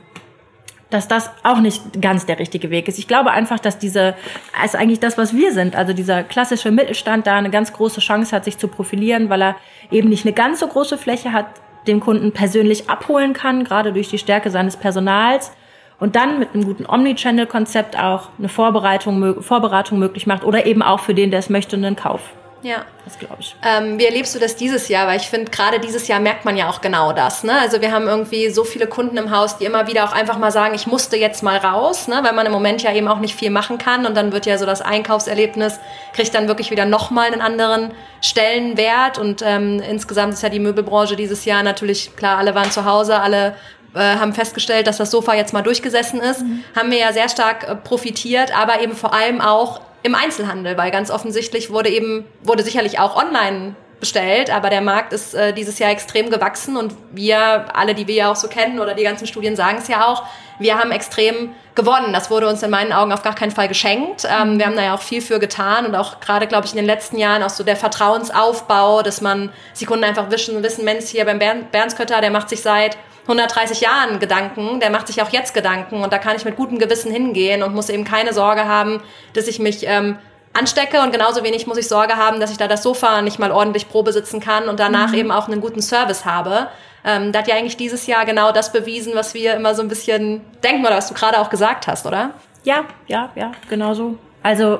dass 0.89 1.07
das 1.07 1.29
auch 1.43 1.59
nicht 1.59 2.01
ganz 2.01 2.25
der 2.25 2.39
richtige 2.39 2.69
Weg 2.71 2.87
ist. 2.87 2.97
Ich 2.97 3.07
glaube 3.07 3.31
einfach, 3.31 3.59
dass 3.59 3.77
diese, 3.77 4.15
ist 4.63 4.75
eigentlich 4.75 4.99
das, 4.99 5.17
was 5.17 5.35
wir 5.35 5.53
sind, 5.53 5.75
also 5.75 5.93
dieser 5.93 6.23
klassische 6.23 6.71
Mittelstand 6.71 7.27
da 7.27 7.35
eine 7.35 7.51
ganz 7.51 7.73
große 7.73 8.01
Chance 8.01 8.35
hat, 8.35 8.45
sich 8.45 8.57
zu 8.57 8.67
profilieren, 8.67 9.29
weil 9.29 9.41
er 9.41 9.55
eben 9.91 10.09
nicht 10.09 10.25
eine 10.25 10.33
ganz 10.33 10.59
so 10.59 10.67
große 10.67 10.97
Fläche 10.97 11.31
hat, 11.31 11.45
den 11.87 11.99
Kunden 11.99 12.31
persönlich 12.31 12.89
abholen 12.89 13.33
kann, 13.33 13.63
gerade 13.63 13.93
durch 13.93 14.09
die 14.09 14.17
Stärke 14.17 14.49
seines 14.51 14.77
Personals 14.77 15.51
und 15.99 16.15
dann 16.15 16.39
mit 16.39 16.53
einem 16.53 16.65
guten 16.65 16.85
Omnichannel-Konzept 16.85 17.97
auch 17.99 18.29
eine 18.37 18.49
Vorbereitung, 18.49 19.41
Vorberatung 19.41 19.99
möglich 19.99 20.27
macht 20.27 20.43
oder 20.43 20.65
eben 20.65 20.81
auch 20.81 20.99
für 20.99 21.13
den, 21.13 21.31
der 21.31 21.39
es 21.39 21.49
möchte, 21.49 21.75
einen 21.75 21.95
Kauf. 21.95 22.21
Ja. 22.61 22.85
Das 23.05 23.17
glaube 23.17 23.37
ich. 23.39 23.55
Ähm, 23.65 23.97
wie 23.97 24.05
erlebst 24.05 24.35
du 24.35 24.39
das 24.39 24.55
dieses 24.55 24.87
Jahr? 24.87 25.07
Weil 25.07 25.17
ich 25.17 25.27
finde, 25.27 25.49
gerade 25.49 25.79
dieses 25.79 26.07
Jahr 26.07 26.19
merkt 26.19 26.45
man 26.45 26.57
ja 26.57 26.69
auch 26.69 26.81
genau 26.81 27.13
das. 27.13 27.43
Ne? 27.43 27.53
Also 27.59 27.81
wir 27.81 27.91
haben 27.91 28.07
irgendwie 28.07 28.49
so 28.49 28.63
viele 28.63 28.87
Kunden 28.87 29.17
im 29.17 29.31
Haus, 29.31 29.57
die 29.57 29.65
immer 29.65 29.87
wieder 29.87 30.03
auch 30.03 30.11
einfach 30.11 30.37
mal 30.37 30.51
sagen, 30.51 30.75
ich 30.75 30.85
musste 30.85 31.17
jetzt 31.17 31.41
mal 31.41 31.57
raus, 31.57 32.07
ne? 32.07 32.19
weil 32.23 32.33
man 32.33 32.45
im 32.45 32.51
Moment 32.51 32.83
ja 32.83 32.93
eben 32.93 33.07
auch 33.07 33.19
nicht 33.19 33.35
viel 33.35 33.49
machen 33.49 33.77
kann. 33.77 34.05
Und 34.05 34.15
dann 34.15 34.31
wird 34.31 34.45
ja 34.45 34.57
so 34.57 34.65
das 34.65 34.81
Einkaufserlebnis, 34.81 35.79
kriegt 36.13 36.33
dann 36.35 36.47
wirklich 36.47 36.71
wieder 36.71 36.85
nochmal 36.85 37.31
einen 37.31 37.41
anderen 37.41 37.91
Stellenwert. 38.21 39.17
Und 39.17 39.41
ähm, 39.45 39.81
insgesamt 39.81 40.33
ist 40.33 40.43
ja 40.43 40.49
die 40.49 40.59
Möbelbranche 40.59 41.15
dieses 41.15 41.45
Jahr 41.45 41.63
natürlich, 41.63 42.15
klar, 42.15 42.37
alle 42.37 42.53
waren 42.55 42.71
zu 42.71 42.85
Hause, 42.85 43.19
alle 43.19 43.55
äh, 43.95 43.99
haben 43.99 44.33
festgestellt, 44.33 44.85
dass 44.85 44.97
das 44.97 45.09
Sofa 45.09 45.33
jetzt 45.33 45.51
mal 45.53 45.63
durchgesessen 45.63 46.19
ist, 46.19 46.41
mhm. 46.41 46.63
haben 46.75 46.91
wir 46.91 46.99
ja 46.99 47.11
sehr 47.11 47.27
stark 47.27 47.67
äh, 47.67 47.75
profitiert, 47.75 48.55
aber 48.55 48.81
eben 48.81 48.95
vor 48.95 49.13
allem 49.13 49.41
auch 49.41 49.81
im 50.03 50.15
Einzelhandel, 50.15 50.77
weil 50.77 50.91
ganz 50.91 51.11
offensichtlich 51.11 51.71
wurde 51.71 51.89
eben, 51.89 52.25
wurde 52.41 52.63
sicherlich 52.63 52.99
auch 52.99 53.15
online 53.15 53.75
bestellt, 53.99 54.49
aber 54.49 54.69
der 54.69 54.81
Markt 54.81 55.13
ist 55.13 55.33
äh, 55.33 55.53
dieses 55.53 55.79
Jahr 55.79 55.91
extrem 55.91 56.29
gewachsen 56.29 56.77
und 56.77 56.93
wir, 57.11 57.65
alle, 57.75 57.93
die 57.93 58.07
wir 58.07 58.15
ja 58.15 58.31
auch 58.31 58.35
so 58.35 58.47
kennen 58.47 58.79
oder 58.79 58.93
die 58.93 59.03
ganzen 59.03 59.27
Studien 59.27 59.55
sagen 59.55 59.77
es 59.79 59.87
ja 59.87 60.07
auch, 60.07 60.23
wir 60.57 60.77
haben 60.77 60.91
extrem 60.91 61.53
gewonnen. 61.75 62.11
Das 62.11 62.29
wurde 62.29 62.47
uns 62.47 62.61
in 62.63 62.69
meinen 62.69 62.91
Augen 62.91 63.11
auf 63.13 63.23
gar 63.23 63.35
keinen 63.35 63.51
Fall 63.51 63.67
geschenkt. 63.67 64.25
Ähm, 64.25 64.57
wir 64.57 64.65
haben 64.65 64.75
da 64.75 64.83
ja 64.83 64.95
auch 64.95 65.01
viel 65.01 65.21
für 65.21 65.39
getan 65.39 65.85
und 65.85 65.95
auch 65.95 66.19
gerade, 66.19 66.47
glaube 66.47 66.65
ich, 66.65 66.71
in 66.71 66.77
den 66.77 66.85
letzten 66.85 67.17
Jahren 67.17 67.43
auch 67.43 67.49
so 67.49 67.63
der 67.63 67.75
Vertrauensaufbau, 67.75 69.01
dass 69.01 69.21
man 69.21 69.51
die 69.79 69.85
Kunden 69.85 70.03
einfach 70.03 70.29
wissen, 70.31 70.61
wissen 70.63 70.85
Mensch, 70.85 71.05
hier 71.05 71.25
beim 71.25 71.39
Bernskötter, 71.39 72.21
der 72.21 72.31
macht 72.31 72.49
sich 72.49 72.61
seit 72.61 72.97
130 73.29 73.81
Jahren 73.81 74.19
Gedanken, 74.19 74.79
der 74.79 74.89
macht 74.89 75.07
sich 75.07 75.21
auch 75.21 75.29
jetzt 75.29 75.53
Gedanken 75.53 76.01
und 76.01 76.11
da 76.11 76.17
kann 76.17 76.35
ich 76.35 76.45
mit 76.45 76.55
gutem 76.55 76.79
Gewissen 76.79 77.11
hingehen 77.11 77.63
und 77.63 77.75
muss 77.75 77.89
eben 77.89 78.03
keine 78.03 78.33
Sorge 78.33 78.65
haben, 78.65 79.01
dass 79.33 79.47
ich 79.47 79.59
mich 79.59 79.85
ähm, 79.85 80.17
anstecke 80.53 81.01
und 81.01 81.11
genauso 81.11 81.43
wenig 81.43 81.67
muss 81.67 81.77
ich 81.77 81.87
Sorge 81.87 82.15
haben, 82.15 82.39
dass 82.39 82.51
ich 82.51 82.57
da 82.57 82.67
das 82.67 82.83
Sofa 82.83 83.21
nicht 83.21 83.39
mal 83.39 83.51
ordentlich 83.51 83.87
Probe 83.89 84.13
sitzen 84.13 84.39
kann 84.39 84.67
und 84.67 84.79
danach 84.79 85.09
mhm. 85.09 85.17
eben 85.17 85.31
auch 85.31 85.47
einen 85.47 85.61
guten 85.61 85.81
Service 85.81 86.25
habe. 86.25 86.67
Ähm, 87.05 87.31
da 87.31 87.39
hat 87.39 87.47
ja 87.47 87.55
eigentlich 87.55 87.77
dieses 87.77 88.07
Jahr 88.07 88.25
genau 88.25 88.51
das 88.51 88.71
bewiesen, 88.71 89.13
was 89.15 89.33
wir 89.33 89.53
immer 89.53 89.75
so 89.75 89.81
ein 89.81 89.87
bisschen 89.87 90.41
denken 90.63 90.85
oder 90.85 90.97
was 90.97 91.07
du 91.07 91.13
gerade 91.13 91.39
auch 91.39 91.49
gesagt 91.49 91.87
hast, 91.87 92.05
oder? 92.05 92.31
Ja, 92.63 92.83
ja, 93.07 93.29
ja, 93.35 93.51
genau 93.69 93.93
so. 93.93 94.17
Also 94.43 94.79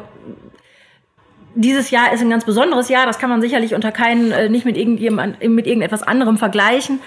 dieses 1.56 1.92
Jahr 1.92 2.14
ist 2.14 2.22
ein 2.22 2.30
ganz 2.30 2.46
besonderes 2.46 2.90
Jahr. 2.90 3.06
Das 3.06 3.20
kann 3.20 3.30
man 3.30 3.42
sicherlich 3.42 3.74
unter 3.74 3.92
keinen, 3.92 4.32
äh, 4.32 4.50
nicht 4.50 4.66
mit, 4.66 4.78
irgendjemand, 4.78 5.44
mit 5.44 5.68
irgendetwas 5.68 6.04
anderem 6.04 6.38
vergleichen. 6.38 7.00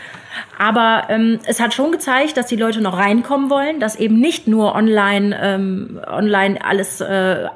Aber 0.59 1.05
ähm, 1.09 1.39
es 1.47 1.61
hat 1.61 1.75
schon 1.75 1.93
gezeigt, 1.93 2.37
dass 2.37 2.47
die 2.47 2.57
Leute 2.57 2.81
noch 2.81 2.99
reinkommen 2.99 3.51
wollen, 3.51 3.81
dass 3.81 3.97
eben 3.97 4.19
nicht 4.19 4.49
nur 4.49 4.75
online, 4.75 5.39
ähm, 5.41 6.01
online 6.07 6.65
alles 6.65 7.01
äh, 7.01 7.47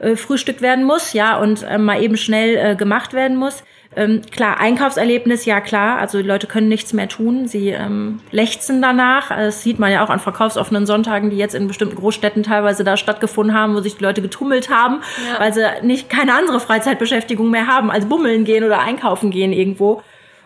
abgefrühstückt 0.00 0.62
werden 0.62 0.84
muss, 0.84 1.12
ja, 1.12 1.36
und 1.38 1.62
äh, 1.62 1.78
mal 1.78 2.02
eben 2.02 2.16
schnell 2.16 2.56
äh, 2.56 2.76
gemacht 2.76 3.12
werden 3.12 3.36
muss. 3.36 3.62
Ähm, 3.96 4.22
klar, 4.30 4.60
Einkaufserlebnis, 4.60 5.46
ja 5.46 5.60
klar. 5.60 5.98
Also 5.98 6.18
die 6.18 6.26
Leute 6.26 6.46
können 6.46 6.68
nichts 6.68 6.92
mehr 6.92 7.08
tun. 7.08 7.48
Sie 7.48 7.70
ähm, 7.70 8.20
lechzen 8.30 8.80
danach. 8.80 9.30
Das 9.30 9.64
sieht 9.64 9.80
man 9.80 9.90
ja 9.90 10.04
auch 10.04 10.10
an 10.10 10.20
verkaufsoffenen 10.20 10.86
Sonntagen, 10.86 11.30
die 11.30 11.36
jetzt 11.36 11.56
in 11.56 11.66
bestimmten 11.66 11.96
Großstädten 11.96 12.44
teilweise 12.44 12.84
da 12.84 12.96
stattgefunden 12.96 13.54
haben, 13.54 13.74
wo 13.74 13.80
sich 13.80 13.96
die 13.96 14.04
Leute 14.04 14.22
getummelt 14.22 14.70
haben, 14.70 15.00
ja. 15.28 15.40
weil 15.40 15.52
sie 15.52 15.66
nicht 15.82 16.08
keine 16.08 16.34
andere 16.34 16.60
Freizeitbeschäftigung 16.60 17.50
mehr 17.50 17.66
haben, 17.66 17.90
als 17.90 18.06
bummeln 18.06 18.44
gehen 18.44 18.62
oder 18.62 18.78
einkaufen 18.80 19.32
gehen 19.32 19.52
irgendwo. 19.52 20.02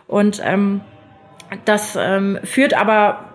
Und 0.07 0.41
ähm, 0.43 0.81
das 1.67 1.99
ähm, 2.01 2.39
führt 2.45 2.73
aber 2.73 3.27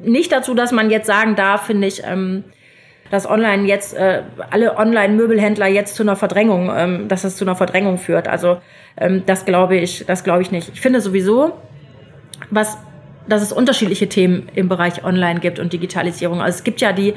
nicht 0.00 0.30
dazu, 0.30 0.54
dass 0.54 0.70
man 0.70 0.90
jetzt 0.90 1.08
sagen 1.08 1.34
darf, 1.34 1.66
finde 1.66 1.88
ich, 1.88 2.04
ähm, 2.04 2.44
dass 3.10 3.28
online 3.28 3.66
jetzt 3.66 3.94
äh, 3.94 4.22
alle 4.50 4.76
Online-Möbelhändler 4.76 5.66
jetzt 5.66 5.96
zu 5.96 6.02
einer 6.02 6.16
Verdrängung, 6.16 6.70
ähm, 6.74 7.08
dass 7.08 7.24
es 7.24 7.36
zu 7.36 7.44
einer 7.44 7.56
Verdrängung 7.56 7.98
führt. 7.98 8.28
Also 8.28 8.58
ähm, 8.96 9.24
das 9.26 9.44
glaube 9.44 9.76
ich, 9.76 10.04
das 10.06 10.24
glaube 10.24 10.42
ich 10.42 10.50
nicht. 10.50 10.70
Ich 10.72 10.80
finde 10.80 11.00
sowieso, 11.00 11.52
was, 12.50 12.78
dass 13.28 13.42
es 13.42 13.52
unterschiedliche 13.52 14.08
Themen 14.08 14.48
im 14.54 14.68
Bereich 14.68 15.04
Online 15.04 15.40
gibt 15.40 15.58
und 15.58 15.72
Digitalisierung. 15.72 16.40
Also 16.40 16.58
es 16.58 16.64
gibt 16.64 16.80
ja 16.80 16.92
die 16.92 17.14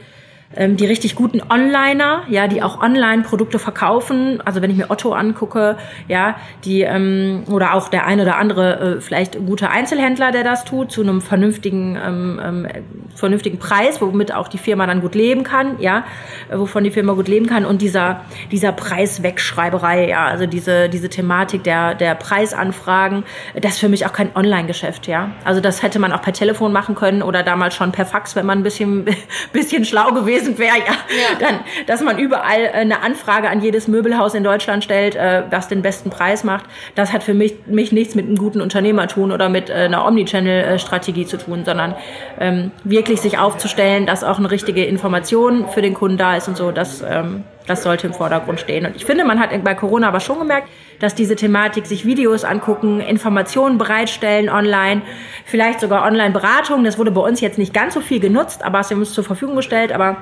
ähm, 0.55 0.77
die 0.77 0.85
richtig 0.85 1.15
guten 1.15 1.41
Onliner, 1.41 2.23
ja, 2.29 2.47
die 2.47 2.61
auch 2.61 2.81
online 2.81 3.23
Produkte 3.23 3.59
verkaufen. 3.59 4.41
Also 4.45 4.61
wenn 4.61 4.69
ich 4.69 4.77
mir 4.77 4.89
Otto 4.89 5.13
angucke, 5.13 5.77
ja, 6.07 6.35
die 6.65 6.81
ähm, 6.81 7.43
oder 7.49 7.73
auch 7.73 7.89
der 7.89 8.05
ein 8.05 8.19
oder 8.19 8.37
andere 8.37 8.97
äh, 8.97 9.01
vielleicht 9.01 9.45
gute 9.45 9.69
Einzelhändler, 9.69 10.31
der 10.31 10.43
das 10.43 10.65
tut, 10.65 10.91
zu 10.91 11.01
einem 11.01 11.21
vernünftigen 11.21 11.97
ähm, 12.03 12.41
ähm, 12.43 12.67
vernünftigen 13.15 13.59
Preis, 13.59 14.01
womit 14.01 14.33
auch 14.33 14.47
die 14.47 14.57
Firma 14.57 14.85
dann 14.87 15.01
gut 15.01 15.15
leben 15.15 15.43
kann, 15.43 15.79
ja, 15.79 16.05
äh, 16.49 16.57
wovon 16.57 16.83
die 16.83 16.91
Firma 16.91 17.13
gut 17.13 17.27
leben 17.27 17.47
kann 17.47 17.65
und 17.65 17.81
dieser 17.81 18.21
dieser 18.51 18.71
Preiswegschreiberei, 18.71 20.09
ja, 20.09 20.25
also 20.25 20.45
diese 20.45 20.89
diese 20.89 21.09
Thematik 21.09 21.63
der 21.63 21.95
der 21.95 22.15
Preisanfragen, 22.15 23.23
das 23.59 23.73
ist 23.73 23.79
für 23.79 23.89
mich 23.89 24.05
auch 24.05 24.13
kein 24.13 24.35
Online-Geschäft, 24.35 25.07
ja. 25.07 25.31
Also 25.43 25.61
das 25.61 25.83
hätte 25.83 25.99
man 25.99 26.11
auch 26.11 26.21
per 26.21 26.33
Telefon 26.33 26.71
machen 26.71 26.95
können 26.95 27.21
oder 27.21 27.43
damals 27.43 27.75
schon 27.75 27.91
per 27.91 28.05
Fax, 28.05 28.35
wenn 28.35 28.45
man 28.45 28.59
ein 28.59 28.63
bisschen 28.63 29.05
bisschen 29.53 29.85
schlau 29.85 30.11
gewesen 30.11 30.42
gewesen 30.43 30.59
wäre, 30.59 30.77
ja, 30.77 30.85
ja, 30.85 31.39
dann, 31.39 31.59
dass 31.87 32.01
man 32.01 32.17
überall 32.17 32.61
äh, 32.61 32.71
eine 32.71 33.01
Anfrage 33.01 33.49
an 33.49 33.61
jedes 33.61 33.87
Möbelhaus 33.87 34.33
in 34.33 34.43
Deutschland 34.43 34.83
stellt, 34.83 35.15
äh, 35.15 35.43
das 35.49 35.67
den 35.67 35.81
besten 35.81 36.09
Preis 36.09 36.43
macht. 36.43 36.65
Das 36.95 37.13
hat 37.13 37.23
für 37.23 37.33
mich, 37.33 37.55
mich 37.65 37.91
nichts 37.91 38.15
mit 38.15 38.25
einem 38.25 38.37
guten 38.37 38.61
Unternehmer 38.61 39.07
tun 39.07 39.31
oder 39.31 39.49
mit 39.49 39.69
äh, 39.69 39.73
einer 39.73 40.05
Omnichannel-Strategie 40.05 41.25
zu 41.25 41.37
tun, 41.37 41.63
sondern 41.65 41.95
ähm, 42.39 42.71
wirklich 42.83 43.21
sich 43.21 43.37
aufzustellen, 43.37 44.05
dass 44.05 44.23
auch 44.23 44.37
eine 44.37 44.51
richtige 44.51 44.85
Information 44.85 45.67
für 45.69 45.81
den 45.81 45.93
Kunden 45.93 46.17
da 46.17 46.35
ist 46.35 46.47
und 46.47 46.57
so, 46.57 46.71
das, 46.71 47.01
ähm, 47.01 47.43
das 47.67 47.83
sollte 47.83 48.07
im 48.07 48.13
Vordergrund 48.13 48.59
stehen. 48.59 48.85
Und 48.85 48.95
ich 48.95 49.05
finde, 49.05 49.23
man 49.23 49.39
hat 49.39 49.51
bei 49.63 49.73
Corona 49.73 50.09
aber 50.09 50.19
schon 50.19 50.39
gemerkt, 50.39 50.67
dass 50.99 51.15
diese 51.15 51.35
Thematik 51.35 51.85
sich 51.85 52.05
Videos 52.05 52.43
angucken, 52.43 52.99
Informationen 52.99 53.77
bereitstellen 53.77 54.49
online, 54.49 55.01
vielleicht 55.45 55.79
sogar 55.79 56.05
Online-Beratung. 56.05 56.83
Das 56.83 56.97
wurde 56.97 57.11
bei 57.11 57.21
uns 57.21 57.41
jetzt 57.41 57.57
nicht 57.57 57.73
ganz 57.73 57.93
so 57.93 58.01
viel 58.01 58.19
genutzt, 58.19 58.63
aber 58.63 58.79
es 58.79 58.91
ist 58.91 58.97
uns 58.97 59.13
zur 59.13 59.23
Verfügung 59.23 59.55
gestellt, 59.55 59.91
aber 59.91 60.17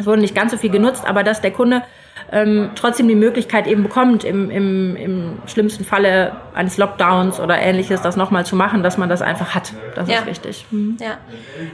es 0.00 0.06
wurde 0.06 0.20
nicht 0.22 0.34
ganz 0.34 0.50
so 0.52 0.58
viel 0.58 0.70
genutzt, 0.70 1.04
aber 1.06 1.22
dass 1.22 1.40
der 1.40 1.52
Kunde 1.52 1.82
ähm, 2.32 2.70
trotzdem 2.74 3.08
die 3.08 3.14
Möglichkeit 3.14 3.66
eben 3.66 3.82
bekommt, 3.82 4.24
im, 4.24 4.50
im, 4.50 4.96
im 4.96 5.38
schlimmsten 5.46 5.84
Falle 5.84 6.32
eines 6.54 6.76
Lockdowns 6.76 7.40
oder 7.40 7.58
ähnliches 7.58 8.02
das 8.02 8.16
nochmal 8.16 8.44
zu 8.44 8.56
machen, 8.56 8.82
dass 8.82 8.98
man 8.98 9.08
das 9.08 9.22
einfach 9.22 9.54
hat. 9.54 9.72
Das 9.94 10.08
ja. 10.08 10.18
ist 10.18 10.26
wichtig. 10.26 10.66
Mhm. 10.70 10.96
Ja. 11.00 11.18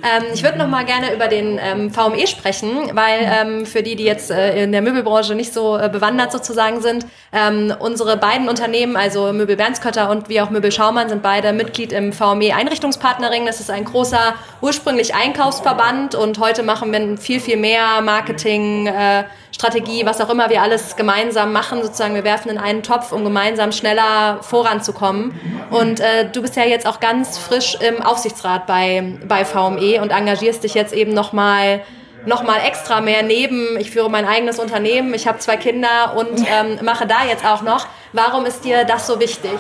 Ähm, 0.03 0.24
ich 0.32 0.42
würde 0.42 0.59
nochmal 0.59 0.84
gerne 0.84 1.14
über 1.14 1.28
den 1.28 1.59
ähm, 1.62 1.90
VME 1.90 2.26
sprechen, 2.26 2.90
weil 2.92 3.20
ähm, 3.22 3.66
für 3.66 3.82
die, 3.82 3.97
die 3.97 4.05
jetzt 4.05 4.30
äh, 4.30 4.62
in 4.62 4.72
der 4.72 4.82
Möbelbranche 4.82 5.34
nicht 5.34 5.53
so 5.53 5.76
äh, 5.76 5.88
bewandert 5.88 6.32
sozusagen 6.32 6.80
sind, 6.80 7.07
ähm, 7.32 7.74
unsere 7.78 8.16
beiden 8.16 8.49
Unternehmen, 8.49 8.97
also 8.97 9.32
Möbel 9.32 9.57
Bernskötter 9.57 10.11
und 10.11 10.28
wie 10.28 10.40
auch 10.40 10.51
Möbel 10.51 10.72
Schaumann, 10.72 11.09
sind 11.09 11.22
beide 11.22 11.53
Mitglied 11.53 11.92
im 11.92 12.12
VME 12.12 12.55
Einrichtungspartnering. 12.55 13.47
Das 13.47 13.61
ist 13.61 13.70
ein 13.70 13.84
großer, 13.84 14.34
ursprünglich 14.61 15.14
Einkaufsverband 15.14 16.14
und 16.14 16.38
heute 16.38 16.62
machen 16.62 16.92
wir 16.92 17.18
viel, 17.18 17.40
viel 17.40 17.57
mehr 17.57 18.01
Marketing, 18.03 18.86
äh, 18.86 19.24
Strategie, 19.57 20.05
was 20.05 20.20
auch 20.20 20.28
immer 20.28 20.36
wir 20.39 20.62
alles 20.62 20.97
gemeinsam 20.97 21.53
machen, 21.53 21.82
sozusagen, 21.82 22.14
wir 22.14 22.24
werfen 22.24 22.51
in 22.51 22.59
einen 22.59 22.82
Topf, 22.82 23.12
um 23.12 23.24
gemeinsam 23.24 23.72
schneller 23.72 24.39
voranzukommen. 24.43 25.39
Und 25.70 26.01
äh, 26.01 26.30
du 26.32 26.43
bist 26.43 26.57
ja 26.57 26.64
jetzt 26.64 26.87
auch 26.87 27.01
ganz 27.01 27.39
frisch 27.39 27.76
im 27.80 28.03
Aufsichtsrat 28.03 28.66
bei, 28.66 29.18
bei 29.26 29.45
VME 29.45 30.01
und 30.01 30.11
engagierst 30.11 30.64
dich 30.64 30.74
jetzt 30.74 30.93
eben 30.93 31.12
nochmal 31.12 31.80
noch 32.26 32.43
mal 32.43 32.59
extra 32.66 33.01
mehr 33.01 33.22
neben, 33.22 33.76
ich 33.78 33.93
führe 33.93 34.11
mein 34.11 34.26
eigenes 34.26 34.59
Unternehmen, 34.59 35.14
ich 35.14 35.28
habe 35.28 35.39
zwei 35.39 35.57
Kinder 35.57 36.16
und 36.16 36.41
ähm, 36.41 36.84
mache 36.84 37.07
da 37.07 37.24
jetzt 37.28 37.45
auch 37.45 37.62
noch. 37.62 37.87
Warum 38.12 38.45
ist 38.47 38.64
dir 38.64 38.84
das 38.84 39.07
so 39.07 39.20
wichtig, 39.20 39.53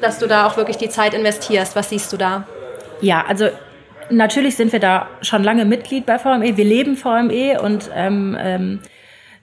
dass 0.00 0.18
du 0.18 0.26
da 0.26 0.46
auch 0.46 0.56
wirklich 0.56 0.78
die 0.78 0.88
Zeit 0.88 1.12
investierst? 1.12 1.76
Was 1.76 1.90
siehst 1.90 2.10
du 2.10 2.16
da? 2.16 2.46
Ja, 3.02 3.24
also 3.28 3.48
natürlich 4.10 4.56
sind 4.56 4.72
wir 4.72 4.80
da 4.80 5.08
schon 5.20 5.44
lange 5.44 5.64
Mitglied 5.64 6.06
bei 6.06 6.18
VME. 6.18 6.56
Wir 6.56 6.64
leben 6.64 6.96
VME 6.96 7.60
und 7.60 7.90
ähm, 7.94 8.36
ähm, 8.40 8.80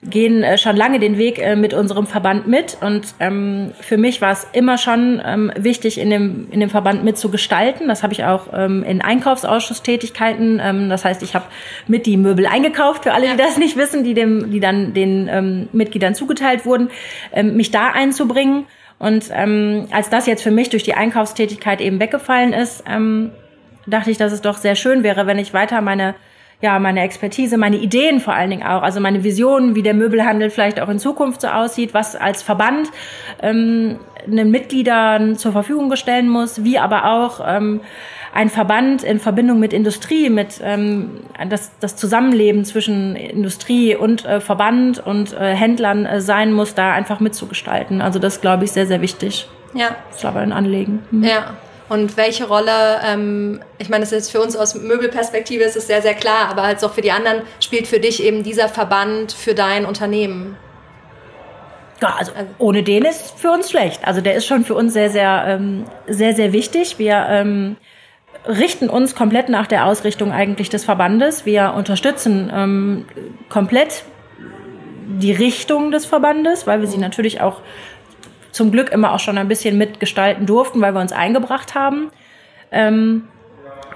gehen 0.02 0.42
äh, 0.42 0.58
schon 0.58 0.76
lange 0.76 0.98
den 0.98 1.16
Weg 1.16 1.38
äh, 1.38 1.54
mit 1.54 1.74
unserem 1.74 2.06
Verband 2.06 2.48
mit. 2.48 2.76
Und 2.80 3.14
ähm, 3.20 3.72
für 3.80 3.96
mich 3.96 4.20
war 4.20 4.32
es 4.32 4.46
immer 4.52 4.76
schon 4.76 5.22
ähm, 5.24 5.52
wichtig, 5.56 5.98
in 5.98 6.10
dem, 6.10 6.48
in 6.50 6.58
dem 6.58 6.70
Verband 6.70 7.04
mitzugestalten. 7.04 7.86
Das 7.86 8.02
habe 8.02 8.12
ich 8.12 8.24
auch 8.24 8.48
ähm, 8.52 8.82
in 8.82 9.00
Einkaufsausschusstätigkeiten. 9.00 10.60
Ähm, 10.62 10.88
das 10.88 11.04
heißt, 11.04 11.22
ich 11.22 11.36
habe 11.36 11.44
mit 11.86 12.06
die 12.06 12.16
Möbel 12.16 12.46
eingekauft, 12.46 13.04
für 13.04 13.12
alle, 13.12 13.28
die 13.28 13.36
das 13.36 13.58
nicht 13.58 13.76
wissen, 13.76 14.02
die, 14.02 14.14
dem, 14.14 14.50
die 14.50 14.58
dann 14.58 14.92
den 14.92 15.28
ähm, 15.30 15.68
Mitgliedern 15.72 16.16
zugeteilt 16.16 16.66
wurden, 16.66 16.90
ähm, 17.32 17.56
mich 17.56 17.70
da 17.70 17.90
einzubringen. 17.90 18.66
Und 18.98 19.30
ähm, 19.32 19.86
als 19.92 20.10
das 20.10 20.26
jetzt 20.26 20.42
für 20.42 20.50
mich 20.50 20.70
durch 20.70 20.82
die 20.82 20.94
Einkaufstätigkeit 20.94 21.80
eben 21.80 22.00
weggefallen 22.00 22.52
ist, 22.52 22.82
ähm, 22.88 23.30
dachte 23.86 24.10
ich, 24.10 24.18
dass 24.18 24.32
es 24.32 24.42
doch 24.42 24.58
sehr 24.58 24.74
schön 24.74 25.04
wäre, 25.04 25.26
wenn 25.26 25.38
ich 25.38 25.54
weiter 25.54 25.80
meine 25.80 26.14
ja, 26.62 26.78
meine 26.78 27.02
Expertise, 27.02 27.58
meine 27.58 27.76
Ideen 27.76 28.20
vor 28.20 28.34
allen 28.34 28.48
Dingen 28.48 28.62
auch, 28.62 28.82
also 28.82 29.00
meine 29.00 29.24
Visionen, 29.24 29.74
wie 29.74 29.82
der 29.82 29.94
Möbelhandel 29.94 30.48
vielleicht 30.48 30.80
auch 30.80 30.88
in 30.88 31.00
Zukunft 31.00 31.40
so 31.40 31.48
aussieht, 31.48 31.92
was 31.92 32.14
als 32.14 32.42
Verband 32.42 32.88
ähm, 33.42 33.98
den 34.26 34.52
Mitgliedern 34.52 35.34
zur 35.34 35.50
Verfügung 35.50 35.94
stellen 35.96 36.28
muss, 36.28 36.62
wie 36.62 36.78
aber 36.78 37.06
auch 37.06 37.40
ähm, 37.44 37.80
ein 38.32 38.48
Verband 38.48 39.02
in 39.02 39.18
Verbindung 39.18 39.58
mit 39.58 39.72
Industrie, 39.72 40.30
mit 40.30 40.60
ähm, 40.62 41.22
das, 41.48 41.72
das 41.80 41.96
Zusammenleben 41.96 42.64
zwischen 42.64 43.16
Industrie 43.16 43.96
und 43.96 44.24
äh, 44.24 44.40
Verband 44.40 45.04
und 45.04 45.32
äh, 45.32 45.56
Händlern 45.56 46.06
äh, 46.06 46.20
sein 46.20 46.52
muss, 46.52 46.76
da 46.76 46.92
einfach 46.92 47.18
mitzugestalten. 47.18 48.00
Also 48.00 48.20
das 48.20 48.40
glaube 48.40 48.64
ich 48.64 48.70
sehr, 48.70 48.86
sehr 48.86 49.00
wichtig. 49.00 49.48
Ja. 49.74 49.96
Das 50.10 50.18
ist 50.18 50.24
aber 50.24 50.40
ein 50.40 50.52
Anliegen. 50.52 51.00
Mhm. 51.10 51.24
Ja. 51.24 51.54
Und 51.88 52.16
welche 52.16 52.46
Rolle, 52.46 53.00
ähm, 53.04 53.60
ich 53.78 53.88
meine, 53.88 54.02
das 54.02 54.12
ist 54.12 54.30
für 54.30 54.40
uns 54.40 54.56
aus 54.56 54.74
Möbelperspektive 54.74 55.62
ist 55.64 55.76
es 55.76 55.86
sehr, 55.86 56.02
sehr 56.02 56.14
klar, 56.14 56.48
aber 56.48 56.62
halt 56.62 56.82
auch 56.84 56.92
für 56.92 57.02
die 57.02 57.12
anderen 57.12 57.42
spielt 57.60 57.86
für 57.86 58.00
dich 58.00 58.22
eben 58.22 58.42
dieser 58.42 58.68
Verband 58.68 59.32
für 59.32 59.54
dein 59.54 59.84
Unternehmen. 59.84 60.56
Ja, 62.00 62.16
also 62.18 62.32
ohne 62.58 62.82
den 62.82 63.04
ist 63.04 63.38
für 63.38 63.50
uns 63.50 63.70
schlecht. 63.70 64.06
Also 64.06 64.20
der 64.20 64.34
ist 64.34 64.46
schon 64.46 64.64
für 64.64 64.74
uns 64.74 64.92
sehr, 64.92 65.10
sehr, 65.10 65.44
ähm, 65.46 65.84
sehr, 66.08 66.34
sehr 66.34 66.52
wichtig. 66.52 66.98
Wir 66.98 67.26
ähm, 67.28 67.76
richten 68.46 68.88
uns 68.88 69.14
komplett 69.14 69.48
nach 69.48 69.66
der 69.68 69.86
Ausrichtung 69.86 70.32
eigentlich 70.32 70.68
des 70.68 70.84
Verbandes. 70.84 71.46
Wir 71.46 71.74
unterstützen 71.76 72.50
ähm, 72.52 73.04
komplett 73.48 74.04
die 75.06 75.32
Richtung 75.32 75.90
des 75.90 76.06
Verbandes, 76.06 76.66
weil 76.66 76.80
wir 76.80 76.88
sie 76.88 76.98
natürlich 76.98 77.40
auch 77.40 77.60
zum 78.52 78.70
Glück 78.70 78.90
immer 78.90 79.12
auch 79.12 79.20
schon 79.20 79.38
ein 79.38 79.48
bisschen 79.48 79.76
mitgestalten 79.76 80.46
durften, 80.46 80.80
weil 80.80 80.94
wir 80.94 81.00
uns 81.00 81.12
eingebracht 81.12 81.74
haben. 81.74 82.10
Ähm, 82.70 83.24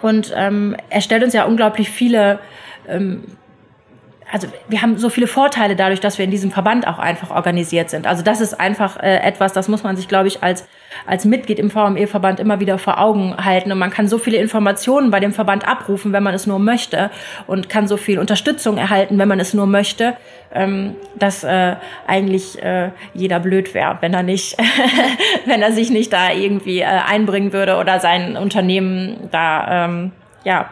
und 0.02 0.32
ähm, 0.36 0.76
er 0.90 1.00
stellt 1.00 1.22
uns 1.22 1.32
ja 1.32 1.44
unglaublich 1.44 1.90
viele 1.90 2.38
ähm, 2.88 3.24
also 4.30 4.48
wir 4.68 4.82
haben 4.82 4.98
so 4.98 5.08
viele 5.08 5.26
Vorteile 5.26 5.76
dadurch, 5.76 6.00
dass 6.00 6.18
wir 6.18 6.24
in 6.24 6.30
diesem 6.30 6.50
Verband 6.50 6.86
auch 6.86 6.98
einfach 6.98 7.30
organisiert 7.30 7.90
sind. 7.90 8.06
Also 8.06 8.22
das 8.22 8.40
ist 8.40 8.54
einfach 8.58 8.96
äh, 9.00 9.18
etwas, 9.18 9.52
das 9.52 9.68
muss 9.68 9.82
man 9.82 9.96
sich, 9.96 10.08
glaube 10.08 10.28
ich, 10.28 10.42
als, 10.42 10.66
als 11.06 11.24
Mitglied 11.24 11.58
im 11.58 11.70
VME-Verband 11.70 12.40
immer 12.40 12.60
wieder 12.60 12.78
vor 12.78 13.00
Augen 13.00 13.36
halten. 13.36 13.72
Und 13.72 13.78
man 13.78 13.90
kann 13.90 14.08
so 14.08 14.18
viele 14.18 14.38
Informationen 14.38 15.10
bei 15.10 15.20
dem 15.20 15.32
Verband 15.32 15.66
abrufen, 15.66 16.12
wenn 16.12 16.22
man 16.22 16.34
es 16.34 16.46
nur 16.46 16.58
möchte 16.58 17.10
und 17.46 17.68
kann 17.68 17.88
so 17.88 17.96
viel 17.96 18.18
Unterstützung 18.18 18.78
erhalten, 18.78 19.18
wenn 19.18 19.28
man 19.28 19.40
es 19.40 19.54
nur 19.54 19.66
möchte, 19.66 20.16
ähm, 20.52 20.94
dass 21.16 21.44
äh, 21.44 21.76
eigentlich 22.06 22.62
äh, 22.62 22.90
jeder 23.14 23.40
blöd 23.40 23.74
wäre, 23.74 23.98
wenn 24.00 24.14
er 24.14 24.22
nicht, 24.22 24.56
wenn 25.46 25.62
er 25.62 25.72
sich 25.72 25.90
nicht 25.90 26.12
da 26.12 26.32
irgendwie 26.32 26.80
äh, 26.80 26.84
einbringen 26.84 27.52
würde 27.52 27.76
oder 27.76 28.00
sein 28.00 28.36
Unternehmen 28.36 29.28
da 29.30 29.86
ähm, 29.86 30.12
ja 30.44 30.70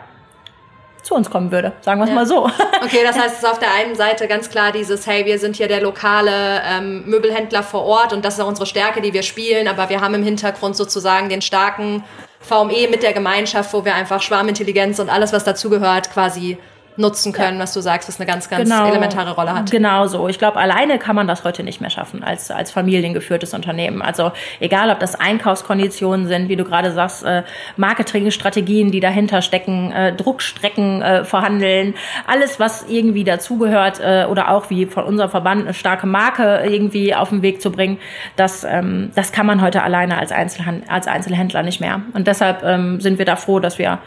zu 1.05 1.15
uns 1.15 1.31
kommen 1.31 1.53
würde. 1.53 1.73
Sagen 1.83 2.01
wir 2.01 2.05
es 2.05 2.11
ja. 2.11 2.15
mal 2.17 2.27
so. 2.27 2.51
Okay, 2.85 3.01
das 3.03 3.17
heißt, 3.17 3.37
es 3.37 3.43
ist 3.43 3.49
auf 3.49 3.59
der 3.59 3.73
einen 3.73 3.95
Seite 3.95 4.29
ganz 4.29 4.51
klar 4.51 4.71
dieses, 4.71 5.07
hey, 5.07 5.25
wir 5.25 5.39
sind 5.39 5.57
hier 5.57 5.69
der 5.69 5.81
lokale 5.81 6.61
ähm, 6.67 7.05
Möbelhändler 7.07 7.63
vor 7.63 7.85
Ort 7.85 8.13
und 8.13 8.25
das 8.25 8.35
ist 8.35 8.41
auch 8.41 8.49
unsere 8.49 8.67
Stärke, 8.67 9.01
die 9.01 9.13
wir 9.13 9.23
spielen, 9.23 9.69
aber 9.69 9.89
wir 9.89 10.01
haben 10.01 10.15
im 10.15 10.23
Hintergrund 10.23 10.77
sozusagen 10.77 11.29
den 11.29 11.41
starken 11.41 12.05
VME 12.41 12.89
mit 12.91 13.03
der 13.03 13.15
Gemeinschaft, 13.15 13.73
wo 13.73 13.85
wir 13.85 13.95
einfach 13.95 14.21
Schwarmintelligenz 14.21 14.99
und 14.99 15.09
alles, 15.09 15.33
was 15.33 15.45
dazugehört, 15.45 16.13
quasi 16.13 16.59
nutzen 16.97 17.33
können, 17.33 17.57
ja. 17.57 17.63
was 17.63 17.75
du 17.75 17.81
sagst, 17.81 18.09
was 18.09 18.21
eine 18.21 18.27
ganz, 18.27 18.49
ganz 18.49 18.69
genau, 18.69 18.87
elementare 18.87 19.33
Rolle 19.33 19.55
hat. 19.55 19.71
Genau 19.71 20.07
so. 20.07 20.29
Ich 20.29 20.39
glaube, 20.39 20.59
alleine 20.59 20.99
kann 20.99 21.17
man 21.17 21.27
das 21.27 21.43
heute 21.43 21.65
nicht 21.65 21.81
mehr 21.81 21.91
schaffen 21.91 22.23
als, 22.23 22.51
als 22.51 22.71
familiengeführtes 22.71 23.53
Unternehmen. 23.53 24.01
Also 24.01 24.33
egal, 24.61 24.91
ob 24.91 25.01
das 25.01 25.15
Einkaufskonditionen 25.19 26.29
sind, 26.29 26.49
wie 26.49 26.57
du 26.57 26.65
gerade 26.65 26.93
sagst, 26.93 27.25
äh, 27.25 27.43
Marketingstrategien, 27.77 28.93
die 28.93 29.01
dahinter 29.01 29.43
stecken, 29.43 29.91
äh, 29.91 30.15
Druckstrecken 30.15 31.03
äh, 31.03 31.25
verhandeln, 31.25 31.95
alles, 32.27 32.61
was 32.61 32.85
irgendwie 32.89 33.25
dazugehört 33.25 34.01
äh, 34.01 34.27
oder 34.31 34.51
auch 34.51 34.71
wie 34.71 34.87
von 34.87 35.05
unserem 35.05 35.31
Verband 35.31 35.63
eine 35.63 35.75
starke 35.75 36.07
Marke 36.07 36.63
irgendwie 36.65 37.15
auf 37.15 37.31
den 37.31 37.43
Weg 37.43 37.61
zu 37.61 37.73
bringen, 37.73 37.99
das, 38.37 38.63
ähm, 38.63 39.11
das 39.15 39.33
kann 39.33 39.47
man 39.47 39.63
heute 39.63 39.83
alleine 39.83 40.19
als, 40.19 40.31
Einzelhand 40.31 40.89
als 40.89 41.09
Einzelhändler 41.09 41.63
nicht 41.63 41.81
mehr. 41.81 42.03
Und 42.13 42.29
deshalb 42.29 42.63
ähm, 42.63 43.01
sind 43.01 43.19
wir 43.19 43.25
da 43.25 43.35
froh, 43.35 43.59
dass 43.59 43.79
wir 43.79 43.99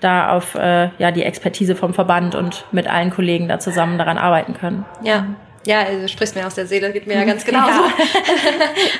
da 0.00 0.30
auf 0.30 0.54
äh, 0.54 0.90
ja, 0.98 1.10
die 1.10 1.22
Expertise 1.22 1.76
vom 1.76 1.94
Verband 1.94 2.34
und 2.34 2.64
mit 2.72 2.88
allen 2.88 3.10
Kollegen 3.10 3.48
da 3.48 3.58
zusammen 3.58 3.98
daran 3.98 4.18
arbeiten 4.18 4.54
können. 4.54 4.84
Ja. 5.02 5.26
Ja, 5.66 5.84
du 5.84 6.06
sprichst 6.08 6.36
mir 6.36 6.46
aus 6.46 6.54
der 6.54 6.66
Seele, 6.66 6.92
geht 6.92 7.06
mir 7.06 7.14
ja 7.14 7.24
ganz 7.24 7.42
genau 7.42 7.66
so. 7.66 7.84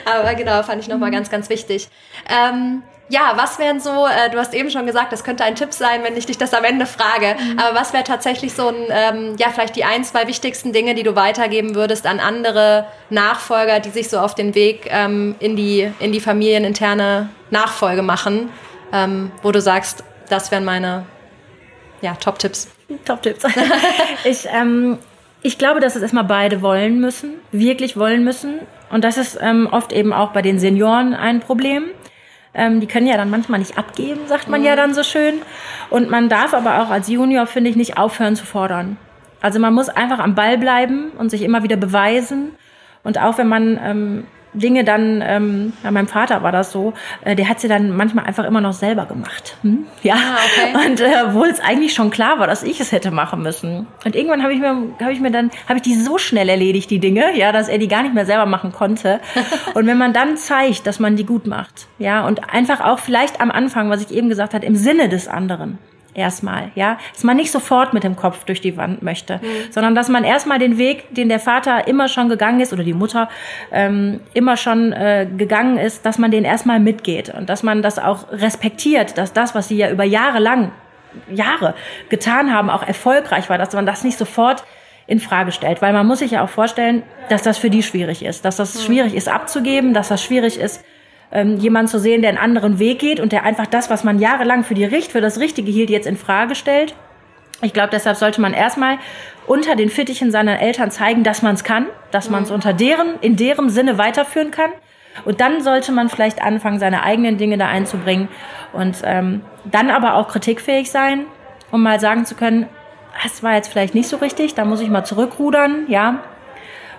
Aber 0.11 0.35
genau, 0.35 0.63
fand 0.63 0.81
ich 0.81 0.89
nochmal 0.89 1.11
ganz, 1.11 1.29
ganz 1.29 1.51
wichtig. 1.51 1.89
Ähm, 2.27 2.83
ja, 3.11 3.33
was 3.37 3.59
wären 3.59 3.81
so, 3.81 4.07
äh, 4.07 4.31
du 4.31 4.39
hast 4.39 4.55
eben 4.55 4.71
schon 4.71 4.87
gesagt, 4.87 5.13
das 5.13 5.25
könnte 5.25 5.45
ein 5.45 5.57
Tipp 5.57 5.75
sein, 5.75 6.03
wenn 6.03 6.17
ich 6.17 6.25
dich 6.25 6.39
das 6.39 6.55
am 6.55 6.65
Ende 6.65 6.87
frage, 6.87 7.37
mhm. 7.39 7.59
aber 7.59 7.79
was 7.79 7.93
wäre 7.93 8.05
tatsächlich 8.05 8.55
so 8.55 8.69
ein, 8.69 8.77
ähm, 8.89 9.37
ja, 9.39 9.51
vielleicht 9.51 9.77
die 9.77 9.85
ein, 9.85 10.05
zwei 10.05 10.27
wichtigsten 10.27 10.73
Dinge, 10.73 10.95
die 10.95 11.03
du 11.03 11.15
weitergeben 11.15 11.75
würdest 11.75 12.07
an 12.07 12.19
andere 12.19 12.87
Nachfolger, 13.11 13.81
die 13.81 13.91
sich 13.91 14.09
so 14.09 14.19
auf 14.19 14.35
den 14.35 14.55
Weg 14.55 14.89
ähm, 14.91 15.35
in, 15.39 15.55
die, 15.55 15.93
in 16.01 16.13
die 16.13 16.21
familieninterne 16.21 17.29
Nachfolge 17.51 18.01
machen, 18.01 18.49
ähm, 18.93 19.31
wo 19.43 19.53
du 19.53 19.61
sagst, 19.61 20.03
das 20.35 20.51
wären 20.51 20.65
meine 20.65 21.07
ja, 22.01 22.15
Top-Tipps. 22.15 22.69
Top-Tipps. 23.05 23.45
ich, 24.25 24.47
ähm, 24.53 24.99
ich 25.43 25.59
glaube, 25.59 25.81
dass 25.81 25.95
es 25.95 26.03
erstmal 26.03 26.25
beide 26.25 26.61
wollen 26.61 27.01
müssen, 27.01 27.35
wirklich 27.53 27.97
wollen 27.97 28.25
müssen. 28.25 28.59
Und 28.91 29.05
das 29.05 29.17
ist 29.17 29.39
ähm, 29.41 29.69
oft 29.71 29.93
eben 29.93 30.13
auch 30.13 30.33
bei 30.33 30.43
den 30.43 30.59
Senioren 30.59 31.15
ein 31.15 31.41
Problem. 31.41 31.85
Ähm, 32.53 32.81
die 32.81 32.87
können 32.87 33.07
ja 33.07 33.17
dann 33.17 33.31
manchmal 33.31 33.61
nicht 33.61 33.79
abgeben, 33.79 34.21
sagt 34.27 34.49
man 34.49 34.61
mhm. 34.61 34.67
ja 34.67 34.77
dann 34.77 34.93
so 34.93 35.03
schön. 35.03 35.43
Und 35.91 36.11
man 36.11 36.29
darf 36.29 36.53
aber 36.53 36.83
auch 36.83 36.91
als 36.91 37.09
Junior, 37.09 37.47
finde 37.47 37.71
ich, 37.71 37.77
nicht 37.77 37.97
aufhören 37.97 38.37
zu 38.37 38.45
fordern. 38.45 38.97
Also 39.41 39.59
man 39.59 39.75
muss 39.75 39.89
einfach 39.89 40.19
am 40.19 40.35
Ball 40.35 40.59
bleiben 40.59 41.11
und 41.19 41.31
sich 41.31 41.43
immer 41.43 41.63
wieder 41.63 41.77
beweisen. 41.77 42.53
Und 43.03 43.19
auch 43.19 43.39
wenn 43.39 43.49
man 43.49 43.79
ähm, 43.83 44.27
Dinge 44.55 44.85
dann, 44.85 45.23
ähm, 45.27 45.73
bei 45.83 45.91
meinem 45.91 46.07
Vater 46.07 46.43
war 46.43 46.53
das 46.53 46.73
so, 46.73 46.95
äh, 47.25 47.37
der 47.37 47.49
hat 47.49 47.61
sie 47.61 47.69
dann 47.69 47.91
manchmal 47.91 48.25
einfach 48.25 48.45
immer 48.45 48.61
noch 48.61 48.73
selber 48.73 49.07
gemacht. 49.07 49.57
Hm? 49.63 49.87
Ja, 50.03 50.15
ah, 50.15 50.37
okay. 50.45 50.91
und 50.91 51.01
äh, 51.01 51.13
obwohl 51.27 51.49
es 51.49 51.61
eigentlich 51.61 51.93
schon 51.93 52.11
klar 52.11 52.39
war, 52.39 52.47
dass 52.47 52.63
ich 52.63 52.81
es 52.81 52.93
hätte 52.93 53.11
machen 53.11 53.43
müssen. 53.43 53.87
Und 54.05 54.15
irgendwann 54.17 54.43
habe 54.43 54.55
ich 54.55 54.61
mir, 54.61 54.77
habe 55.01 55.13
ich 55.13 55.21
mir 55.21 55.31
dann, 55.31 55.51
habe 55.69 55.77
ich 55.77 55.83
die 55.83 55.95
so 55.95 56.19
schnell 56.19 56.49
erledigt, 56.49 56.91
die 56.91 57.01
Dinge, 57.01 57.37
ja, 57.37 57.53
dass 57.53 57.69
er 57.69 57.79
die 57.79 57.89
gar 57.89 58.03
nicht 58.03 58.15
mehr 58.15 58.27
selber 58.27 58.47
machen 58.47 58.73
konnte. 58.73 59.21
und 59.75 59.87
wenn 59.87 59.99
man 59.99 60.13
dann 60.13 60.37
zeigt, 60.37 60.87
dass 60.87 61.01
man 61.01 61.17
die 61.17 61.27
gut 61.27 61.47
macht, 61.47 61.87
ja, 61.99 62.27
und 62.27 62.53
einfach 62.53 62.81
auch 62.81 62.99
vielleicht 62.99 63.41
am 63.41 63.51
Anfang, 63.51 63.91
was 63.91 64.03
ich 64.03 64.11
eben 64.17 64.29
gesagt 64.29 64.55
habe, 64.55 64.65
im 64.65 64.77
Sinne 64.77 65.09
des 65.09 65.29
anderen, 65.29 65.79
erstmal, 66.15 66.71
ja, 66.75 66.99
dass 67.13 67.25
man 67.25 67.37
nicht 67.37 67.51
sofort 67.51 67.93
mit 67.93 68.05
dem 68.05 68.17
Kopf 68.17 68.45
durch 68.45 68.61
die 68.61 68.77
Wand 68.77 69.03
möchte, 69.03 69.37
mhm. 69.37 69.73
sondern 69.73 69.95
dass 69.95 70.09
man 70.09 70.25
erstmal 70.25 70.59
den 70.59 70.79
Weg, 70.79 71.15
den 71.15 71.29
der 71.29 71.41
Vater 71.41 71.87
immer 71.89 72.09
schon 72.09 72.29
gegangen 72.29 72.61
ist 72.61 72.73
oder 72.73 72.85
die 72.85 72.95
Mutter 72.95 73.29
ähm, 73.73 74.21
immer 74.33 74.57
schon 74.57 74.93
äh, 74.93 75.27
gegangen 75.37 75.79
ist, 75.79 76.07
dass 76.07 76.19
man 76.19 76.31
den 76.31 76.45
erstmal 76.45 76.81
mitgeht 76.81 77.33
und 77.35 77.49
dass 77.49 77.63
man 77.63 77.83
das 77.83 77.99
auch 77.99 78.31
respektiert, 78.31 79.19
dass 79.19 79.33
das, 79.33 79.55
was 79.55 79.69
sie 79.69 79.77
ja 79.77 79.91
über 79.91 80.05
Jahre 80.05 80.39
lang, 80.39 80.73
Jahre 81.31 81.75
getan 82.09 82.53
haben, 82.53 82.71
auch 82.71 82.87
erfolgreich 82.87 83.49
war, 83.49 83.59
dass 83.59 83.73
man 83.73 83.87
das 83.87 84.05
nicht 84.05 84.19
sofort 84.19 84.65
in 85.07 85.21
Frage 85.21 85.53
stellt, 85.53 85.83
weil 85.83 85.93
man 85.93 86.07
muss 86.07 86.21
sich 86.21 86.31
ja 86.31 86.43
auch 86.43 86.49
vorstellen, 86.49 87.03
dass 87.29 87.43
das 87.43 87.59
für 87.59 87.71
die 87.71 87.83
schwierig 87.83 88.25
ist, 88.25 88.45
dass 88.45 88.57
das 88.57 88.75
mhm. 88.75 88.81
schwierig 88.87 89.15
ist 89.15 89.29
abzugeben, 89.29 89.93
dass 89.93 90.09
das 90.09 90.23
schwierig 90.23 90.59
ist 90.59 90.83
ähm, 91.35 91.59
jemanden 91.59 91.89
zu 91.89 91.99
sehen, 91.99 92.23
der 92.23 92.31
einen 92.31 92.39
anderen 92.39 92.79
Weg 92.79 93.01
geht 93.01 93.21
und 93.21 93.33
der 93.33 93.43
einfach 93.43 93.67
das, 93.67 93.91
was 93.91 94.05
man 94.05 94.19
jahrelang 94.19 94.65
für 94.65 94.75
die 94.75 94.85
Richt, 94.85 95.13
für 95.13 95.21
das 95.21 95.41
Richtige 95.41 95.71
hielt, 95.71 95.91
jetzt 95.91 96.07
in 96.07 96.17
Frage 96.17 96.55
stellt. 96.55 96.95
Ich 97.61 97.73
glaube, 97.73 97.91
deshalb 97.93 98.17
sollte 98.17 98.41
man 98.41 98.55
erstmal 98.55 98.99
unter 99.47 99.77
den 99.77 99.91
Fittichen 99.91 100.31
seiner 100.31 100.61
Eltern 100.61 100.91
zeigen, 100.91 101.25
dass 101.25 101.43
man 101.43 101.55
es 101.55 101.65
kann, 101.65 101.87
dass 102.11 102.31
man 102.31 102.45
es 102.45 102.49
mhm. 102.49 102.57
unter 102.57 102.73
deren, 102.73 103.19
in 103.21 103.37
deren 103.37 103.69
Sinne 103.69 103.99
weiterführen 103.99 104.51
kann. 104.51 104.71
Und 105.25 105.41
dann 105.41 105.63
sollte 105.63 105.93
man 105.93 106.09
vielleicht 106.09 106.43
anfangen, 106.43 106.79
seine 106.79 107.03
eigenen 107.03 107.37
Dinge 107.37 107.57
da 107.57 107.69
einzubringen 107.69 108.29
und 108.73 108.97
ähm, 109.05 109.43
dann 109.65 109.91
aber 109.91 110.15
auch 110.15 110.29
kritikfähig 110.29 110.91
sein, 110.91 111.27
um 111.71 111.83
mal 111.83 112.01
sagen 112.01 112.25
zu 112.25 112.35
können, 112.35 112.69
das 113.23 113.43
war 113.43 113.55
jetzt 113.55 113.69
vielleicht 113.69 113.95
nicht 113.95 114.09
so 114.09 114.17
richtig, 114.17 114.55
da 114.55 114.65
muss 114.65 114.81
ich 114.81 114.91
mal 114.91 115.05
zurückrudern, 115.05 115.85
ja. 115.89 116.21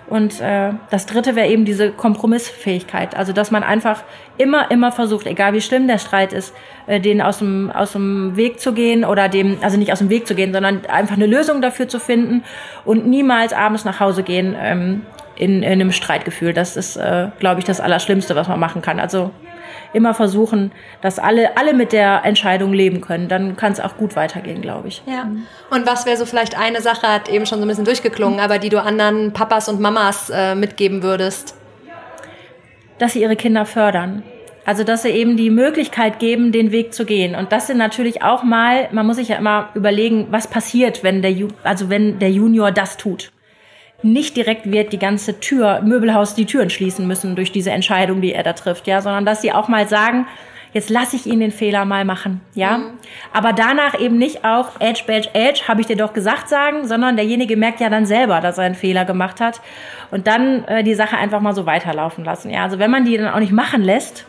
Und 0.08 0.40
äh, 0.40 0.72
das 0.90 1.06
Dritte 1.06 1.34
wäre 1.34 1.48
eben 1.48 1.64
diese 1.64 1.90
Kompromissfähigkeit. 1.90 3.16
Also 3.16 3.32
dass 3.32 3.50
man 3.50 3.64
einfach 3.64 4.04
immer, 4.38 4.70
immer 4.70 4.92
versucht, 4.92 5.26
egal 5.26 5.52
wie 5.52 5.60
schlimm 5.60 5.88
der 5.88 5.98
Streit 5.98 6.32
ist, 6.32 6.54
äh, 6.86 7.00
den 7.00 7.20
aus 7.20 7.38
dem, 7.38 7.70
aus 7.72 7.92
dem 7.92 8.36
Weg 8.36 8.60
zu 8.60 8.72
gehen 8.72 9.04
oder 9.04 9.28
dem, 9.28 9.58
also 9.62 9.76
nicht 9.76 9.92
aus 9.92 9.98
dem 9.98 10.08
Weg 10.08 10.26
zu 10.28 10.34
gehen, 10.34 10.52
sondern 10.52 10.86
einfach 10.86 11.16
eine 11.16 11.26
Lösung 11.26 11.60
dafür 11.60 11.88
zu 11.88 11.98
finden 11.98 12.44
und 12.84 13.06
niemals 13.06 13.52
abends 13.52 13.84
nach 13.84 13.98
Hause 13.98 14.22
gehen 14.22 14.54
ähm, 14.58 15.02
in, 15.34 15.62
in 15.62 15.72
einem 15.72 15.90
Streitgefühl. 15.90 16.52
Das 16.52 16.76
ist, 16.76 16.96
äh, 16.96 17.28
glaube 17.40 17.58
ich, 17.58 17.64
das 17.64 17.80
Allerschlimmste, 17.80 18.36
was 18.36 18.46
man 18.48 18.60
machen 18.60 18.82
kann. 18.82 19.00
Also 19.00 19.32
immer 19.96 20.14
versuchen, 20.14 20.70
dass 21.00 21.18
alle, 21.18 21.56
alle 21.56 21.72
mit 21.72 21.92
der 21.92 22.24
Entscheidung 22.24 22.72
leben 22.72 23.00
können. 23.00 23.28
Dann 23.28 23.56
kann 23.56 23.72
es 23.72 23.80
auch 23.80 23.96
gut 23.96 24.14
weitergehen, 24.14 24.62
glaube 24.62 24.88
ich. 24.88 25.02
Ja. 25.06 25.28
Und 25.70 25.86
was 25.86 26.06
wäre 26.06 26.16
so 26.16 26.26
vielleicht 26.26 26.56
eine 26.56 26.80
Sache, 26.80 27.08
hat 27.08 27.28
eben 27.28 27.46
schon 27.46 27.58
so 27.58 27.64
ein 27.64 27.68
bisschen 27.68 27.86
durchgeklungen, 27.86 28.38
aber 28.38 28.58
die 28.58 28.68
du 28.68 28.80
anderen 28.80 29.32
Papas 29.32 29.68
und 29.68 29.80
Mamas 29.80 30.30
äh, 30.30 30.54
mitgeben 30.54 31.02
würdest? 31.02 31.56
Dass 32.98 33.14
sie 33.14 33.22
ihre 33.22 33.36
Kinder 33.36 33.66
fördern. 33.66 34.22
Also, 34.64 34.82
dass 34.82 35.02
sie 35.02 35.10
eben 35.10 35.36
die 35.36 35.50
Möglichkeit 35.50 36.18
geben, 36.18 36.50
den 36.50 36.72
Weg 36.72 36.92
zu 36.92 37.04
gehen. 37.04 37.36
Und 37.36 37.52
das 37.52 37.68
sind 37.68 37.78
natürlich 37.78 38.22
auch 38.22 38.42
mal, 38.42 38.88
man 38.90 39.06
muss 39.06 39.16
sich 39.16 39.28
ja 39.28 39.36
immer 39.36 39.70
überlegen, 39.74 40.26
was 40.30 40.48
passiert, 40.48 41.04
wenn 41.04 41.22
der, 41.22 41.34
also 41.62 41.88
wenn 41.88 42.18
der 42.18 42.30
Junior 42.30 42.72
das 42.72 42.96
tut 42.96 43.30
nicht 44.12 44.36
direkt 44.36 44.70
wird 44.70 44.92
die 44.92 44.98
ganze 44.98 45.40
Tür, 45.40 45.82
Möbelhaus 45.82 46.34
die 46.34 46.46
Türen 46.46 46.70
schließen 46.70 47.06
müssen 47.06 47.36
durch 47.36 47.52
diese 47.52 47.70
Entscheidung, 47.70 48.20
die 48.20 48.32
er 48.32 48.42
da 48.42 48.52
trifft, 48.52 48.86
ja, 48.86 49.00
sondern 49.00 49.24
dass 49.24 49.42
sie 49.42 49.52
auch 49.52 49.68
mal 49.68 49.88
sagen, 49.88 50.26
jetzt 50.72 50.90
lasse 50.90 51.16
ich 51.16 51.26
ihn 51.26 51.40
den 51.40 51.52
Fehler 51.52 51.84
mal 51.84 52.04
machen, 52.04 52.40
ja. 52.54 52.78
Mhm. 52.78 52.90
Aber 53.32 53.52
danach 53.52 53.98
eben 53.98 54.18
nicht 54.18 54.44
auch 54.44 54.80
Edge, 54.80 55.04
Badge, 55.06 55.30
Edge, 55.32 55.62
habe 55.68 55.80
ich 55.80 55.86
dir 55.86 55.96
doch 55.96 56.12
gesagt 56.12 56.48
sagen, 56.48 56.86
sondern 56.86 57.16
derjenige 57.16 57.56
merkt 57.56 57.80
ja 57.80 57.88
dann 57.88 58.06
selber, 58.06 58.40
dass 58.40 58.58
er 58.58 58.64
einen 58.64 58.74
Fehler 58.74 59.04
gemacht 59.04 59.40
hat 59.40 59.60
und 60.10 60.26
dann 60.26 60.64
äh, 60.64 60.84
die 60.84 60.94
Sache 60.94 61.16
einfach 61.16 61.40
mal 61.40 61.54
so 61.54 61.66
weiterlaufen 61.66 62.24
lassen, 62.24 62.50
ja. 62.50 62.62
Also 62.62 62.78
wenn 62.78 62.90
man 62.90 63.04
die 63.04 63.16
dann 63.16 63.32
auch 63.32 63.40
nicht 63.40 63.52
machen 63.52 63.82
lässt, 63.82 64.26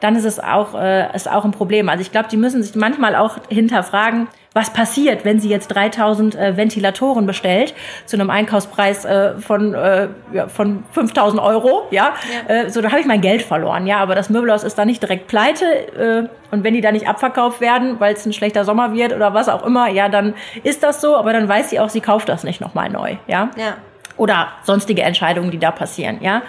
dann 0.00 0.14
ist 0.14 0.24
es 0.24 0.38
auch, 0.38 0.74
äh, 0.74 1.14
ist 1.14 1.30
auch 1.30 1.44
ein 1.44 1.52
Problem. 1.52 1.88
Also 1.88 2.02
ich 2.02 2.12
glaube, 2.12 2.28
die 2.28 2.36
müssen 2.36 2.62
sich 2.62 2.74
manchmal 2.74 3.16
auch 3.16 3.38
hinterfragen, 3.48 4.28
was 4.56 4.72
passiert, 4.72 5.26
wenn 5.26 5.38
sie 5.38 5.50
jetzt 5.50 5.68
3000 5.68 6.34
äh, 6.34 6.56
Ventilatoren 6.56 7.26
bestellt 7.26 7.74
zu 8.06 8.16
einem 8.16 8.30
Einkaufspreis 8.30 9.04
äh, 9.04 9.38
von, 9.38 9.74
äh, 9.74 10.08
ja, 10.32 10.48
von 10.48 10.82
5000 10.92 11.42
Euro, 11.42 11.86
ja, 11.90 12.14
ja. 12.48 12.54
Äh, 12.54 12.70
so 12.70 12.80
da 12.80 12.88
habe 12.88 13.00
ich 13.00 13.06
mein 13.06 13.20
Geld 13.20 13.42
verloren, 13.42 13.86
ja, 13.86 13.98
aber 13.98 14.14
das 14.14 14.30
Möbelhaus 14.30 14.64
ist 14.64 14.78
da 14.78 14.86
nicht 14.86 15.02
direkt 15.02 15.26
pleite 15.26 15.66
äh, 15.66 16.54
und 16.54 16.64
wenn 16.64 16.72
die 16.72 16.80
da 16.80 16.90
nicht 16.90 17.06
abverkauft 17.06 17.60
werden, 17.60 18.00
weil 18.00 18.14
es 18.14 18.24
ein 18.24 18.32
schlechter 18.32 18.64
Sommer 18.64 18.94
wird 18.94 19.12
oder 19.12 19.34
was 19.34 19.50
auch 19.50 19.62
immer, 19.62 19.90
ja, 19.90 20.08
dann 20.08 20.34
ist 20.62 20.82
das 20.82 21.02
so, 21.02 21.16
aber 21.16 21.34
dann 21.34 21.46
weiß 21.46 21.68
sie 21.68 21.78
auch, 21.78 21.90
sie 21.90 22.00
kauft 22.00 22.30
das 22.30 22.42
nicht 22.42 22.62
nochmal 22.62 22.88
neu, 22.88 23.16
ja. 23.26 23.50
ja. 23.58 23.76
Oder 24.16 24.48
sonstige 24.62 25.02
Entscheidungen, 25.02 25.50
die 25.50 25.58
da 25.58 25.70
passieren, 25.70 26.16
ja. 26.22 26.40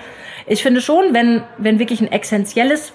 Ich 0.45 0.63
finde 0.63 0.79
schon, 0.79 1.13
wenn, 1.13 1.43
wenn 1.57 1.77
wirklich 1.77 1.99
ein 1.99 2.09
essentielles 2.09 2.93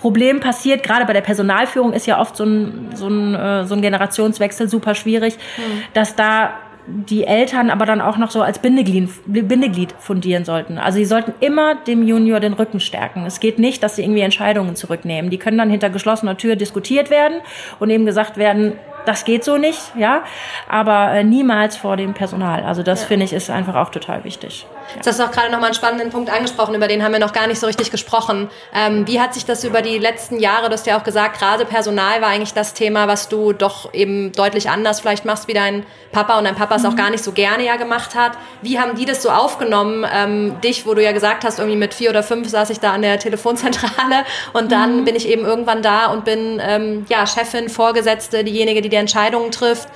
Problem 0.00 0.40
passiert, 0.40 0.82
gerade 0.82 1.04
bei 1.04 1.12
der 1.12 1.20
Personalführung 1.20 1.92
ist 1.92 2.06
ja 2.06 2.18
oft 2.18 2.34
so 2.34 2.44
ein, 2.44 2.88
so 2.94 3.08
ein, 3.08 3.34
äh, 3.34 3.66
so 3.66 3.74
ein 3.74 3.82
Generationswechsel 3.82 4.68
super 4.68 4.94
schwierig, 4.94 5.36
mhm. 5.58 5.82
dass 5.92 6.16
da 6.16 6.54
die 6.86 7.24
Eltern 7.24 7.70
aber 7.70 7.84
dann 7.84 8.00
auch 8.00 8.16
noch 8.16 8.30
so 8.30 8.42
als 8.42 8.58
Bindeglied, 8.58 9.10
Bindeglied 9.26 9.94
fundieren 9.98 10.44
sollten. 10.44 10.78
Also 10.78 10.96
sie 10.96 11.04
sollten 11.04 11.34
immer 11.40 11.74
dem 11.74 12.02
Junior 12.02 12.40
den 12.40 12.54
Rücken 12.54 12.80
stärken. 12.80 13.26
Es 13.26 13.40
geht 13.40 13.58
nicht, 13.58 13.82
dass 13.82 13.96
sie 13.96 14.02
irgendwie 14.02 14.22
Entscheidungen 14.22 14.74
zurücknehmen. 14.74 15.30
Die 15.30 15.38
können 15.38 15.58
dann 15.58 15.70
hinter 15.70 15.90
geschlossener 15.90 16.38
Tür 16.38 16.56
diskutiert 16.56 17.10
werden 17.10 17.40
und 17.78 17.90
eben 17.90 18.06
gesagt 18.06 18.38
werden, 18.38 18.72
das 19.06 19.24
geht 19.24 19.44
so 19.44 19.56
nicht, 19.56 19.92
ja, 19.96 20.24
aber 20.68 21.12
äh, 21.12 21.24
niemals 21.24 21.76
vor 21.76 21.96
dem 21.96 22.14
Personal. 22.14 22.64
Also 22.64 22.82
das 22.82 23.02
ja. 23.02 23.08
finde 23.08 23.24
ich 23.24 23.32
ist 23.32 23.50
einfach 23.50 23.74
auch 23.74 23.90
total 23.90 24.24
wichtig. 24.24 24.66
Ja. 24.96 25.02
Du 25.02 25.08
hast 25.08 25.20
auch 25.20 25.30
gerade 25.30 25.50
nochmal 25.50 25.66
einen 25.66 25.74
spannenden 25.74 26.10
Punkt 26.10 26.30
angesprochen, 26.30 26.74
über 26.74 26.88
den 26.88 27.02
haben 27.02 27.12
wir 27.12 27.18
noch 27.18 27.32
gar 27.32 27.46
nicht 27.46 27.60
so 27.60 27.66
richtig 27.66 27.90
gesprochen. 27.90 28.50
Ähm, 28.74 29.06
wie 29.06 29.20
hat 29.20 29.34
sich 29.34 29.44
das 29.44 29.64
über 29.64 29.82
die 29.82 29.98
letzten 29.98 30.38
Jahre, 30.38 30.68
du 30.68 30.72
hast 30.72 30.86
ja 30.86 30.98
auch 30.98 31.04
gesagt, 31.04 31.38
gerade 31.38 31.64
Personal 31.64 32.20
war 32.20 32.28
eigentlich 32.28 32.54
das 32.54 32.74
Thema, 32.74 33.08
was 33.08 33.28
du 33.28 33.52
doch 33.52 33.92
eben 33.94 34.32
deutlich 34.32 34.68
anders 34.70 35.00
vielleicht 35.00 35.24
machst, 35.24 35.48
wie 35.48 35.54
dein 35.54 35.84
Papa 36.12 36.38
und 36.38 36.44
dein 36.44 36.54
Papa 36.54 36.76
es 36.76 36.82
mhm. 36.82 36.88
auch 36.88 36.96
gar 36.96 37.10
nicht 37.10 37.22
so 37.22 37.32
gerne 37.32 37.64
ja 37.64 37.76
gemacht 37.76 38.14
hat. 38.14 38.32
Wie 38.62 38.78
haben 38.78 38.96
die 38.96 39.04
das 39.04 39.22
so 39.22 39.30
aufgenommen, 39.30 40.06
ähm, 40.12 40.60
dich, 40.60 40.86
wo 40.86 40.94
du 40.94 41.02
ja 41.02 41.12
gesagt 41.12 41.44
hast, 41.44 41.58
irgendwie 41.58 41.78
mit 41.78 41.94
vier 41.94 42.10
oder 42.10 42.22
fünf 42.22 42.48
saß 42.48 42.70
ich 42.70 42.80
da 42.80 42.92
an 42.92 43.02
der 43.02 43.18
Telefonzentrale 43.18 44.24
und 44.52 44.72
dann 44.72 45.00
mhm. 45.00 45.04
bin 45.04 45.16
ich 45.16 45.28
eben 45.28 45.44
irgendwann 45.44 45.82
da 45.82 46.06
und 46.06 46.24
bin 46.24 46.60
ähm, 46.62 47.06
ja 47.08 47.26
Chefin, 47.26 47.68
Vorgesetzte, 47.68 48.44
diejenige, 48.44 48.82
die 48.82 48.88
die 48.88 48.96
Entscheidungen 48.96 49.50
trifft. 49.50 49.88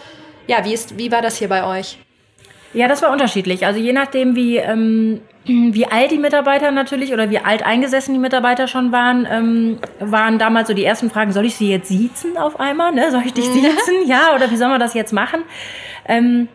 Ja, 0.46 0.64
wie, 0.64 0.74
ist, 0.74 0.98
wie 0.98 1.10
war 1.10 1.22
das 1.22 1.36
hier 1.36 1.48
bei 1.48 1.64
euch? 1.64 1.98
Ja, 2.74 2.88
das 2.88 3.02
war 3.02 3.12
unterschiedlich. 3.12 3.64
Also 3.64 3.78
je 3.78 3.92
nachdem, 3.92 4.34
wie, 4.34 4.56
ähm, 4.56 5.20
wie 5.44 5.86
alt 5.86 6.10
die 6.10 6.18
Mitarbeiter 6.18 6.72
natürlich 6.72 7.12
oder 7.12 7.30
wie 7.30 7.38
alt 7.38 7.64
eingesessen 7.64 8.12
die 8.14 8.20
Mitarbeiter 8.20 8.66
schon 8.66 8.90
waren, 8.90 9.26
ähm, 9.30 9.78
waren 10.00 10.38
damals 10.38 10.68
so 10.68 10.74
die 10.74 10.84
ersten 10.84 11.08
Fragen, 11.08 11.32
soll 11.32 11.46
ich 11.46 11.54
sie 11.54 11.70
jetzt 11.70 11.88
siezen 11.88 12.36
auf 12.36 12.58
einmal? 12.58 12.92
Ne? 12.92 13.10
Soll 13.12 13.22
ich 13.24 13.32
dich 13.32 13.48
mhm. 13.48 13.54
siezen? 13.54 13.94
Ja, 14.06 14.34
oder 14.34 14.50
wie 14.50 14.56
soll 14.56 14.68
man 14.68 14.80
das 14.80 14.94
jetzt 14.94 15.12
machen? 15.12 15.42
Ähm, 16.06 16.48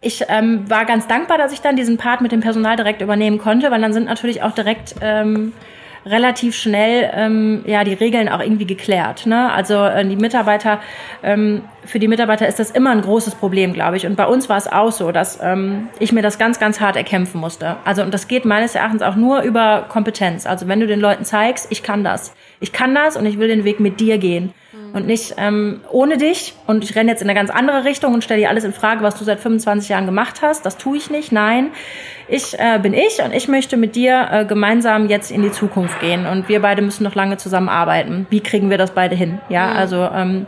ich 0.00 0.24
ähm, 0.28 0.68
war 0.68 0.84
ganz 0.84 1.06
dankbar, 1.06 1.38
dass 1.38 1.52
ich 1.52 1.60
dann 1.60 1.76
diesen 1.76 1.96
Part 1.96 2.20
mit 2.20 2.32
dem 2.32 2.40
Personal 2.40 2.76
direkt 2.76 3.00
übernehmen 3.00 3.38
konnte, 3.38 3.70
weil 3.70 3.80
dann 3.80 3.92
sind 3.92 4.06
natürlich 4.06 4.42
auch 4.42 4.52
direkt 4.52 4.96
ähm, 5.00 5.52
relativ 6.06 6.54
schnell 6.54 7.10
ähm, 7.12 7.64
ja 7.66 7.84
die 7.84 7.92
Regeln 7.92 8.28
auch 8.28 8.40
irgendwie 8.40 8.66
geklärt. 8.66 9.26
Ne? 9.26 9.52
Also 9.52 9.74
äh, 9.74 10.06
die 10.06 10.16
Mitarbeiter, 10.16 10.80
ähm, 11.22 11.62
für 11.84 11.98
die 11.98 12.08
Mitarbeiter 12.08 12.46
ist 12.46 12.58
das 12.58 12.70
immer 12.70 12.90
ein 12.90 13.02
großes 13.02 13.34
Problem, 13.34 13.72
glaube 13.72 13.96
ich. 13.96 14.06
Und 14.06 14.16
bei 14.16 14.26
uns 14.26 14.48
war 14.48 14.56
es 14.56 14.68
auch 14.68 14.92
so, 14.92 15.10
dass 15.10 15.38
ähm, 15.42 15.88
ich 15.98 16.12
mir 16.12 16.22
das 16.22 16.38
ganz, 16.38 16.58
ganz 16.58 16.80
hart 16.80 16.96
erkämpfen 16.96 17.40
musste. 17.40 17.76
Also 17.84 18.02
und 18.02 18.14
das 18.14 18.28
geht 18.28 18.44
meines 18.44 18.74
Erachtens 18.74 19.02
auch 19.02 19.16
nur 19.16 19.42
über 19.42 19.86
Kompetenz. 19.88 20.46
Also 20.46 20.68
wenn 20.68 20.80
du 20.80 20.86
den 20.86 21.00
Leuten 21.00 21.24
zeigst, 21.24 21.66
ich 21.70 21.82
kann 21.82 22.04
das, 22.04 22.32
ich 22.60 22.72
kann 22.72 22.94
das 22.94 23.16
und 23.16 23.26
ich 23.26 23.38
will 23.38 23.48
den 23.48 23.64
Weg 23.64 23.80
mit 23.80 23.98
dir 24.00 24.18
gehen 24.18 24.54
und 24.92 25.06
nicht 25.06 25.34
ähm, 25.38 25.80
ohne 25.90 26.16
dich. 26.16 26.54
Und 26.66 26.84
ich 26.84 26.94
renne 26.94 27.10
jetzt 27.10 27.22
in 27.22 27.28
eine 27.28 27.38
ganz 27.38 27.50
andere 27.50 27.84
Richtung 27.84 28.14
und 28.14 28.24
stelle 28.24 28.40
dir 28.40 28.50
alles 28.50 28.64
in 28.64 28.72
Frage, 28.72 29.02
was 29.02 29.18
du 29.18 29.24
seit 29.24 29.40
25 29.40 29.88
Jahren 29.88 30.06
gemacht 30.06 30.42
hast. 30.42 30.64
Das 30.66 30.76
tue 30.76 30.96
ich 30.96 31.10
nicht. 31.10 31.32
Nein, 31.32 31.70
ich 32.28 32.58
äh, 32.58 32.78
bin 32.82 32.94
ich 32.94 33.22
und 33.22 33.34
ich 33.34 33.48
möchte 33.48 33.76
mit 33.76 33.94
dir 33.96 34.28
äh, 34.30 34.44
gemeinsam 34.44 35.08
jetzt 35.08 35.30
in 35.30 35.42
die 35.42 35.52
Zukunft 35.52 36.00
gehen. 36.00 36.26
Und 36.26 36.48
wir 36.48 36.60
beide 36.60 36.82
müssen 36.82 37.04
noch 37.04 37.14
lange 37.14 37.36
zusammenarbeiten. 37.36 38.26
Wie 38.30 38.40
kriegen 38.40 38.70
wir 38.70 38.78
das 38.78 38.92
beide 38.92 39.14
hin? 39.14 39.38
Ja, 39.48 39.68
mhm. 39.68 39.76
also 39.76 39.96
ähm, 40.04 40.46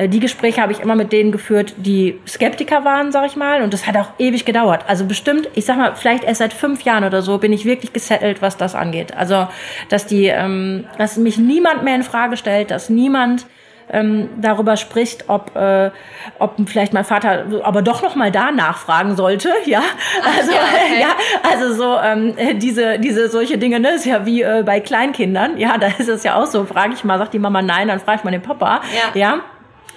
äh, 0.00 0.08
die 0.08 0.20
Gespräche 0.20 0.62
habe 0.62 0.72
ich 0.72 0.80
immer 0.80 0.94
mit 0.94 1.12
denen 1.12 1.30
geführt, 1.30 1.74
die 1.76 2.18
Skeptiker 2.26 2.84
waren, 2.84 3.12
sag 3.12 3.26
ich 3.26 3.36
mal. 3.36 3.62
Und 3.62 3.74
das 3.74 3.86
hat 3.86 3.96
auch 3.96 4.12
ewig 4.18 4.44
gedauert. 4.44 4.84
Also 4.88 5.04
bestimmt, 5.04 5.48
ich 5.54 5.66
sag 5.66 5.76
mal, 5.76 5.94
vielleicht 5.94 6.24
erst 6.24 6.38
seit 6.38 6.52
fünf 6.52 6.82
Jahren 6.82 7.04
oder 7.04 7.22
so 7.22 7.38
bin 7.38 7.52
ich 7.52 7.64
wirklich 7.64 7.92
gesettelt, 7.92 8.40
was 8.40 8.56
das 8.56 8.74
angeht. 8.74 9.14
Also, 9.14 9.48
dass 9.88 10.06
die, 10.06 10.26
ähm, 10.26 10.86
dass 10.96 11.16
mich 11.16 11.38
niemand 11.38 11.84
mehr 11.84 11.94
in 11.94 12.02
Frage 12.02 12.36
stellt, 12.36 12.70
dass 12.70 12.88
niemand 12.88 13.46
ähm, 13.92 14.28
darüber 14.40 14.76
spricht, 14.76 15.28
ob, 15.28 15.54
äh, 15.56 15.90
ob 16.38 16.56
vielleicht 16.66 16.92
mein 16.92 17.04
Vater 17.04 17.46
aber 17.62 17.82
doch 17.82 18.02
noch 18.02 18.14
mal 18.14 18.30
da 18.30 18.50
nachfragen 18.50 19.16
sollte, 19.16 19.50
ja. 19.64 19.82
Also, 20.24 20.52
ja, 20.52 20.58
okay. 20.58 21.00
ja, 21.00 21.08
also 21.50 21.74
so 21.74 21.98
ähm, 21.98 22.34
diese, 22.58 22.98
diese 22.98 23.28
solche 23.28 23.58
Dinge, 23.58 23.80
ne, 23.80 23.90
ist 23.90 24.06
ja 24.06 24.26
wie 24.26 24.42
äh, 24.42 24.62
bei 24.64 24.80
Kleinkindern, 24.80 25.58
ja, 25.58 25.78
da 25.78 25.88
ist 25.98 26.08
es 26.08 26.22
ja 26.22 26.36
auch 26.36 26.46
so, 26.46 26.64
frage 26.64 26.94
ich 26.94 27.04
mal, 27.04 27.18
sagt 27.18 27.34
die 27.34 27.38
Mama 27.38 27.62
nein, 27.62 27.88
dann 27.88 28.00
frage 28.00 28.18
ich 28.18 28.24
mal 28.24 28.30
den 28.30 28.42
Papa, 28.42 28.80
ja. 29.14 29.20
ja. 29.20 29.40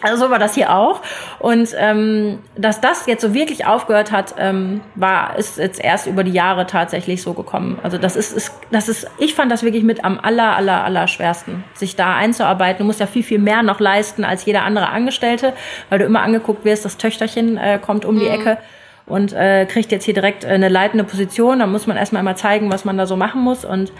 Also 0.04 0.26
so 0.26 0.30
war 0.30 0.38
das 0.38 0.54
hier 0.54 0.76
auch. 0.76 1.02
Und 1.40 1.70
ähm, 1.78 2.40
dass 2.56 2.82
das 2.82 3.06
jetzt 3.08 3.22
so 3.22 3.34
wirklich 3.34 3.66
aufgehört 3.66 4.12
hat, 4.12 4.36
ähm, 4.38 4.82
war 4.96 5.38
ist 5.38 5.58
jetzt 5.58 5.82
erst 5.82 6.08
über 6.08 6.24
die 6.24 6.32
Jahre 6.32 6.68
tatsächlich 6.68 7.24
so 7.24 7.34
gekommen. 7.34 7.80
Also 7.82 7.98
das 7.98 8.18
ist, 8.18 8.34
ist 8.34 8.54
das 8.70 8.90
ist, 8.90 9.08
ich 9.18 9.34
fand 9.34 9.52
das 9.52 9.64
wirklich 9.64 9.84
mit 9.84 10.04
am 10.04 10.20
aller 10.20 10.56
aller 10.58 10.84
aller 10.84 11.08
schwersten, 11.08 11.64
sich 11.74 11.96
da 11.96 12.16
einzuarbeiten. 12.16 12.80
Du 12.80 12.86
musst 12.86 13.00
ja 13.00 13.08
viel 13.08 13.24
viel 13.24 13.40
mehr 13.40 13.64
noch 13.64 13.80
leisten 13.80 14.26
als 14.26 14.46
jeder 14.46 14.64
andere 14.64 14.90
Angestellte, 14.90 15.54
weil 15.90 16.00
du 16.00 16.06
immer 16.06 16.22
angeguckt 16.22 16.66
wirst, 16.66 16.84
das 16.84 16.98
Töchterchen 16.98 17.58
äh, 17.58 17.80
kommt 17.82 18.04
um 18.04 18.16
mhm. 18.16 18.20
die 18.20 18.28
Ecke 18.28 18.58
und 19.06 19.32
äh, 19.32 19.66
kriegt 19.66 19.92
jetzt 19.94 20.04
hier 20.04 20.14
direkt 20.14 20.44
äh, 20.44 20.50
eine 20.50 20.68
leitende 20.68 21.06
Position. 21.06 21.60
Da 21.60 21.68
muss 21.68 21.88
man 21.88 21.96
erstmal 21.96 22.22
immer 22.22 22.36
zeigen, 22.36 22.70
was 22.70 22.84
man 22.84 22.98
da 22.98 23.06
so 23.06 23.16
machen 23.16 23.42
muss 23.42 23.64
und 23.64 23.94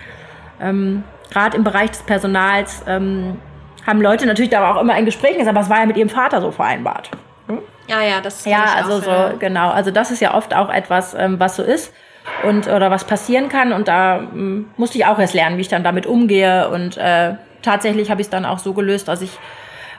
ähm, 0.62 1.04
gerade 1.32 1.56
im 1.56 1.64
Bereich 1.64 1.92
des 1.92 2.04
Personals 2.04 2.84
ähm, 2.88 3.38
haben 3.86 4.02
Leute 4.02 4.26
natürlich 4.26 4.52
da 4.52 4.74
auch 4.74 4.82
immer 4.82 4.94
ein 4.94 5.06
Gespräch 5.06 5.38
gesagt, 5.38 5.50
aber 5.50 5.62
es 5.62 5.70
war 5.70 5.80
ja 5.80 5.86
mit 5.86 5.98
ihrem 5.98 6.10
Vater 6.10 6.42
so 6.42 6.52
vereinbart. 6.52 7.10
Hm? 7.48 7.60
Ja, 7.88 8.02
ja, 8.02 8.22
das 8.22 8.46
Ja, 8.46 8.66
also 8.76 8.94
auch, 8.94 9.04
so, 9.04 9.10
ja. 9.10 9.34
genau. 9.40 9.72
Also 9.72 9.92
das 9.92 10.12
ist 10.12 10.22
ja 10.22 10.34
oft 10.34 10.56
auch 10.56 10.70
etwas, 10.70 11.14
ähm, 11.14 11.40
was 11.40 11.56
so 11.58 11.64
ist 11.64 11.94
und 12.44 12.68
oder 12.68 12.92
was 12.92 13.04
passieren 13.04 13.50
kann. 13.50 13.74
Und 13.74 13.88
da 13.88 14.20
ähm, 14.20 14.70
musste 14.78 14.98
ich 14.98 15.06
auch 15.06 15.20
erst 15.20 15.34
lernen, 15.34 15.58
wie 15.58 15.62
ich 15.62 15.68
dann 15.68 15.84
damit 15.84 16.06
umgehe. 16.06 16.70
Und 16.70 16.98
äh, 16.98 17.34
tatsächlich 17.62 18.10
habe 18.10 18.22
ich 18.22 18.28
es 18.28 18.32
dann 18.32 18.46
auch 18.46 18.60
so 18.60 18.74
gelöst, 18.74 19.08
dass 19.08 19.22
ich 19.22 19.32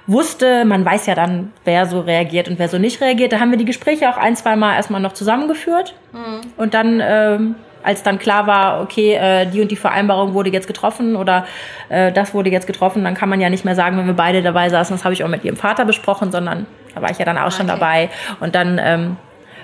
wusste, 0.06 0.64
man 0.64 0.84
weiß 0.84 1.06
ja 1.06 1.14
dann, 1.14 1.52
wer 1.64 1.86
so 1.86 2.00
reagiert 2.00 2.48
und 2.48 2.58
wer 2.58 2.68
so 2.68 2.78
nicht 2.78 3.00
reagiert. 3.00 3.32
Da 3.32 3.40
haben 3.40 3.50
wir 3.50 3.58
die 3.58 3.64
Gespräche 3.64 4.08
auch 4.08 4.16
ein, 4.16 4.36
zwei 4.36 4.56
Mal 4.56 4.76
erstmal 4.76 5.00
noch 5.00 5.12
zusammengeführt. 5.12 5.94
Mhm. 6.12 6.52
Und 6.56 6.74
dann 6.74 7.02
ähm, 7.02 7.54
als 7.84 8.02
dann 8.02 8.18
klar 8.18 8.46
war, 8.46 8.80
okay, 8.80 9.14
äh, 9.14 9.46
die 9.46 9.60
und 9.60 9.70
die 9.70 9.76
Vereinbarung 9.76 10.34
wurde 10.34 10.50
jetzt 10.50 10.66
getroffen 10.66 11.16
oder 11.16 11.46
äh, 11.90 12.10
das 12.10 12.34
wurde 12.34 12.50
jetzt 12.50 12.66
getroffen, 12.66 13.04
dann 13.04 13.14
kann 13.14 13.28
man 13.28 13.40
ja 13.40 13.50
nicht 13.50 13.64
mehr 13.64 13.74
sagen, 13.74 13.98
wenn 13.98 14.06
wir 14.06 14.14
beide 14.14 14.42
dabei 14.42 14.70
saßen, 14.70 14.96
das 14.96 15.04
habe 15.04 15.12
ich 15.12 15.22
auch 15.22 15.28
mit 15.28 15.44
ihrem 15.44 15.56
Vater 15.56 15.84
besprochen, 15.84 16.32
sondern 16.32 16.66
da 16.94 17.02
war 17.02 17.10
ich 17.10 17.18
ja 17.18 17.24
dann 17.24 17.36
auch 17.36 17.46
okay. 17.46 17.56
schon 17.58 17.66
dabei. 17.66 18.08
Und 18.40 18.54
dann 18.54 18.80
ähm, 18.82 19.16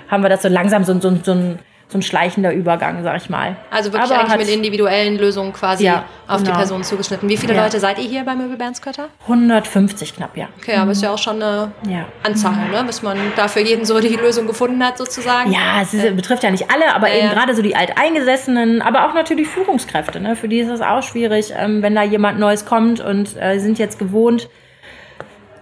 haben 0.07 0.23
wir 0.23 0.29
das 0.29 0.43
so 0.43 0.49
langsam 0.49 0.83
so, 0.83 0.99
so, 0.99 1.15
so 1.23 1.31
ein 1.31 1.59
so 1.91 1.97
ein 1.97 2.01
schleichender 2.01 2.53
Übergang, 2.53 3.03
sag 3.03 3.17
ich 3.17 3.29
mal. 3.29 3.57
Also 3.69 3.91
wirklich 3.91 4.11
Aber 4.11 4.21
eigentlich 4.21 4.47
mit 4.47 4.55
individuellen 4.55 5.17
Lösungen 5.17 5.51
quasi 5.51 5.85
ja, 5.85 6.05
auf 6.27 6.37
genau. 6.37 6.51
die 6.51 6.57
Person 6.57 6.83
zugeschnitten. 6.83 7.27
Wie 7.27 7.35
viele 7.35 7.53
ja. 7.53 7.63
Leute 7.63 7.79
seid 7.79 7.99
ihr 7.99 8.05
hier 8.07 8.23
bei 8.23 8.33
Möbel 8.33 8.55
Bernskötter? 8.55 9.09
150 9.23 10.15
knapp, 10.15 10.37
ja. 10.37 10.47
Okay, 10.57 10.75
aber 10.75 10.91
ist 10.91 11.03
ja 11.03 11.13
auch 11.13 11.17
schon 11.17 11.41
eine 11.41 11.71
ja. 11.87 12.05
Anzahl, 12.23 12.69
ne? 12.71 12.83
bis 12.85 13.01
man 13.01 13.17
da 13.35 13.49
für 13.49 13.59
jeden 13.59 13.83
so 13.83 13.99
die 13.99 14.15
Lösung 14.15 14.47
gefunden 14.47 14.83
hat 14.83 14.97
sozusagen. 14.97 15.51
Ja, 15.51 15.81
es 15.81 15.93
ist, 15.93 16.05
äh. 16.05 16.11
betrifft 16.11 16.43
ja 16.43 16.51
nicht 16.51 16.71
alle, 16.71 16.95
aber 16.95 17.11
eben 17.11 17.29
gerade 17.29 17.53
so 17.55 17.61
die 17.61 17.75
Alteingesessenen, 17.75 18.81
aber 18.81 19.07
auch 19.09 19.13
natürlich 19.13 19.49
Führungskräfte. 19.49 20.21
Ne? 20.21 20.37
Für 20.37 20.47
die 20.47 20.59
ist 20.59 20.69
es 20.69 20.79
auch 20.81 21.03
schwierig, 21.03 21.53
ähm, 21.57 21.81
wenn 21.81 21.93
da 21.93 22.03
jemand 22.03 22.39
Neues 22.39 22.65
kommt 22.65 23.01
und 23.01 23.35
äh, 23.35 23.59
sind 23.59 23.79
jetzt 23.79 23.99
gewohnt, 23.99 24.47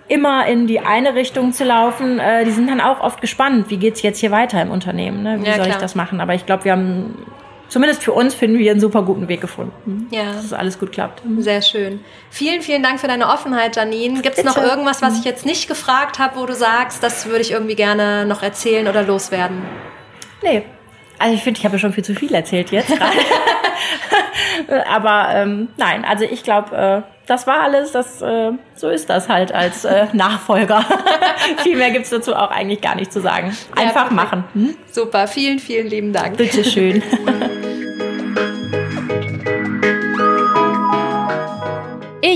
immer 0.10 0.46
in 0.48 0.68
die 0.68 0.80
eine 0.80 1.16
Richtung 1.16 1.54
zu 1.54 1.64
laufen, 1.64 2.20
äh, 2.20 2.44
die 2.44 2.52
sind 2.52 2.68
dann 2.68 2.82
auch 2.82 3.00
oft 3.00 3.22
gespannt, 3.22 3.70
wie 3.70 3.78
geht's 3.78 4.02
jetzt 4.02 4.20
hier 4.20 4.32
weiter 4.32 4.62
im 4.62 4.72
Unternehmen, 4.72 5.24
ne? 5.24 5.38
wie 5.40 5.46
ja, 5.46 5.54
soll 5.54 5.66
klar. 5.66 5.76
ich 5.78 5.82
das 5.82 5.96
machen. 5.96 6.20
Aber 6.20 6.34
ich 6.34 6.46
glaube, 6.46 6.66
wir 6.66 6.74
haben, 6.74 7.26
zumindest 7.70 8.04
für 8.04 8.12
uns, 8.12 8.34
finden 8.34 8.58
wir 8.58 8.72
einen 8.72 8.80
super 8.80 9.04
guten 9.04 9.28
Weg 9.28 9.40
gefunden, 9.40 10.08
ja. 10.12 10.26
dass 10.34 10.44
es 10.44 10.54
alles 10.54 10.80
gut 10.80 10.92
klappt. 10.92 11.22
Sehr 11.38 11.62
schön. 11.62 12.00
Vielen, 12.32 12.62
vielen 12.62 12.84
Dank 12.84 13.00
für 13.00 13.08
deine 13.08 13.28
Offenheit, 13.28 13.76
Janine. 13.76 14.22
Gibt 14.22 14.38
es 14.38 14.44
noch 14.44 14.58
irgendwas, 14.58 15.02
was 15.02 15.20
ich 15.20 15.26
jetzt 15.26 15.46
nicht 15.46 15.68
gefragt 15.68 16.20
habe, 16.20 16.40
wo 16.40 16.46
du 16.46 16.56
sagst, 16.56 17.04
das 17.04 17.28
würde 17.28 17.42
ich 17.42 17.52
irgendwie 17.52 17.76
gerne 17.76 18.26
noch 18.26 18.42
erzählen 18.42 18.88
oder 18.88 19.04
loswerden? 19.04 19.62
Nee. 20.42 20.64
Also 21.20 21.36
ich 21.36 21.44
finde, 21.44 21.60
ich 21.60 21.66
habe 21.66 21.76
ja 21.76 21.80
schon 21.80 21.94
viel 21.94 22.04
zu 22.04 22.16
viel 22.16 22.34
erzählt 22.34 22.72
jetzt. 22.72 22.92
Aber 24.90 25.30
ähm, 25.34 25.70
nein, 25.78 26.06
also 26.06 26.26
ich 26.26 26.44
glaube, 26.44 26.76
äh, 26.76 27.02
das 27.28 27.46
war 27.48 27.62
alles. 27.62 27.92
Das, 27.92 28.22
äh, 28.22 28.52
so 28.76 28.90
ist 28.90 29.10
das 29.10 29.30
halt 29.30 29.52
als 29.54 29.86
äh, 29.86 30.08
Nachfolger. 30.14 30.84
Viel 31.64 31.78
mehr 31.78 31.92
gibt 31.92 32.06
es 32.06 32.10
dazu 32.10 32.36
auch 32.36 32.52
eigentlich 32.52 32.82
gar 32.82 32.96
nicht 32.96 33.14
zu 33.14 33.22
sagen. 33.22 33.56
Einfach 33.76 34.10
ja, 34.10 34.16
machen. 34.16 34.44
Hm? 34.54 34.76
Super, 34.92 35.28
vielen, 35.28 35.60
vielen 35.60 35.88
lieben 35.88 36.14
Dank. 36.14 36.38
Bitteschön. 36.38 37.04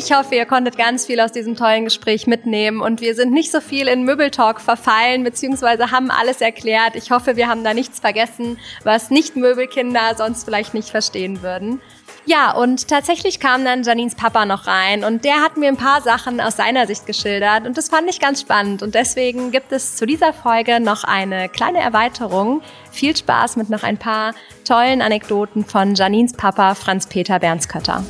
Ich 0.05 0.11
hoffe, 0.11 0.35
ihr 0.35 0.45
konntet 0.45 0.77
ganz 0.77 1.05
viel 1.05 1.21
aus 1.21 1.31
diesem 1.31 1.55
tollen 1.55 1.85
Gespräch 1.85 2.27
mitnehmen 2.27 2.81
und 2.81 2.99
wir 2.99 3.15
sind 3.15 3.31
nicht 3.31 3.49
so 3.49 3.61
viel 3.61 3.87
in 3.87 4.03
Möbeltalk 4.03 4.59
verfallen, 4.59 5.23
beziehungsweise 5.23 5.91
haben 5.91 6.11
alles 6.11 6.41
erklärt. 6.41 6.97
Ich 6.97 7.09
hoffe, 7.09 7.37
wir 7.37 7.47
haben 7.47 7.63
da 7.63 7.73
nichts 7.73 8.01
vergessen, 8.01 8.59
was 8.83 9.11
nicht 9.11 9.37
Möbelkinder 9.37 10.13
sonst 10.17 10.43
vielleicht 10.43 10.73
nicht 10.73 10.89
verstehen 10.89 11.41
würden. 11.41 11.79
Ja, 12.25 12.51
und 12.51 12.89
tatsächlich 12.89 13.39
kam 13.39 13.63
dann 13.63 13.83
Janines 13.83 14.15
Papa 14.15 14.45
noch 14.45 14.67
rein 14.67 15.05
und 15.05 15.23
der 15.23 15.35
hat 15.35 15.55
mir 15.55 15.69
ein 15.69 15.77
paar 15.77 16.01
Sachen 16.01 16.41
aus 16.41 16.57
seiner 16.57 16.85
Sicht 16.85 17.05
geschildert 17.05 17.65
und 17.65 17.77
das 17.77 17.87
fand 17.87 18.09
ich 18.09 18.19
ganz 18.19 18.41
spannend 18.41 18.83
und 18.83 18.95
deswegen 18.95 19.51
gibt 19.51 19.71
es 19.71 19.95
zu 19.95 20.05
dieser 20.05 20.33
Folge 20.33 20.81
noch 20.81 21.05
eine 21.05 21.47
kleine 21.47 21.79
Erweiterung. 21.79 22.61
Viel 22.91 23.15
Spaß 23.15 23.55
mit 23.55 23.69
noch 23.69 23.83
ein 23.83 23.97
paar 23.97 24.33
tollen 24.67 25.01
Anekdoten 25.01 25.63
von 25.63 25.95
Janines 25.95 26.33
Papa 26.33 26.75
Franz-Peter 26.75 27.39
Bernskötter. 27.39 28.03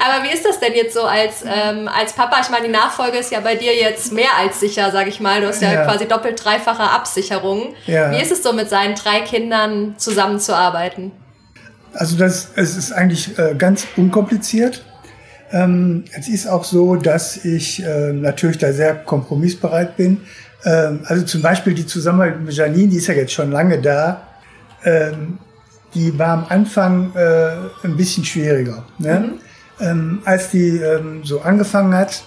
Aber 0.00 0.24
wie 0.24 0.32
ist 0.32 0.46
das 0.46 0.58
denn 0.60 0.74
jetzt 0.74 0.94
so 0.94 1.02
als, 1.02 1.44
ähm, 1.44 1.86
als 1.88 2.14
Papa? 2.14 2.38
Ich 2.40 2.48
meine, 2.48 2.66
die 2.66 2.72
Nachfolge 2.72 3.18
ist 3.18 3.30
ja 3.30 3.40
bei 3.40 3.54
dir 3.54 3.74
jetzt 3.74 4.12
mehr 4.12 4.34
als 4.38 4.58
sicher, 4.58 4.90
sag 4.90 5.08
ich 5.08 5.20
mal. 5.20 5.42
Du 5.42 5.48
hast 5.48 5.60
ja, 5.60 5.72
ja. 5.72 5.84
quasi 5.84 6.08
doppelt 6.08 6.42
dreifache 6.42 6.82
Absicherung. 6.82 7.74
Ja. 7.86 8.10
Wie 8.10 8.20
ist 8.20 8.32
es 8.32 8.42
so, 8.42 8.54
mit 8.54 8.70
seinen 8.70 8.94
drei 8.94 9.20
Kindern 9.20 9.94
zusammenzuarbeiten? 9.98 11.12
Also 11.92 12.16
das, 12.16 12.50
es 12.56 12.76
ist 12.76 12.92
eigentlich 12.92 13.38
äh, 13.38 13.54
ganz 13.58 13.86
unkompliziert. 13.96 14.84
Ähm, 15.52 16.04
es 16.16 16.28
ist 16.28 16.46
auch 16.46 16.64
so, 16.64 16.96
dass 16.96 17.44
ich 17.44 17.84
äh, 17.84 18.12
natürlich 18.12 18.58
da 18.58 18.72
sehr 18.72 18.94
kompromissbereit 18.94 19.96
bin. 19.96 20.22
Ähm, 20.64 21.00
also 21.04 21.24
zum 21.24 21.42
Beispiel 21.42 21.74
die 21.74 21.86
Zusammenarbeit 21.86 22.40
mit 22.40 22.54
Janine, 22.54 22.88
die 22.88 22.96
ist 22.96 23.08
ja 23.08 23.14
jetzt 23.14 23.32
schon 23.32 23.50
lange 23.50 23.80
da. 23.80 24.28
Ähm, 24.84 25.38
die 25.94 26.16
war 26.18 26.28
am 26.28 26.46
Anfang 26.48 27.12
äh, 27.16 27.86
ein 27.86 27.96
bisschen 27.96 28.24
schwieriger. 28.24 28.84
Ne? 28.98 29.20
Mhm. 29.20 29.40
Ähm, 29.80 30.20
als 30.24 30.50
die 30.50 30.76
ähm, 30.76 31.22
so 31.24 31.40
angefangen 31.40 31.94
hat, 31.94 32.22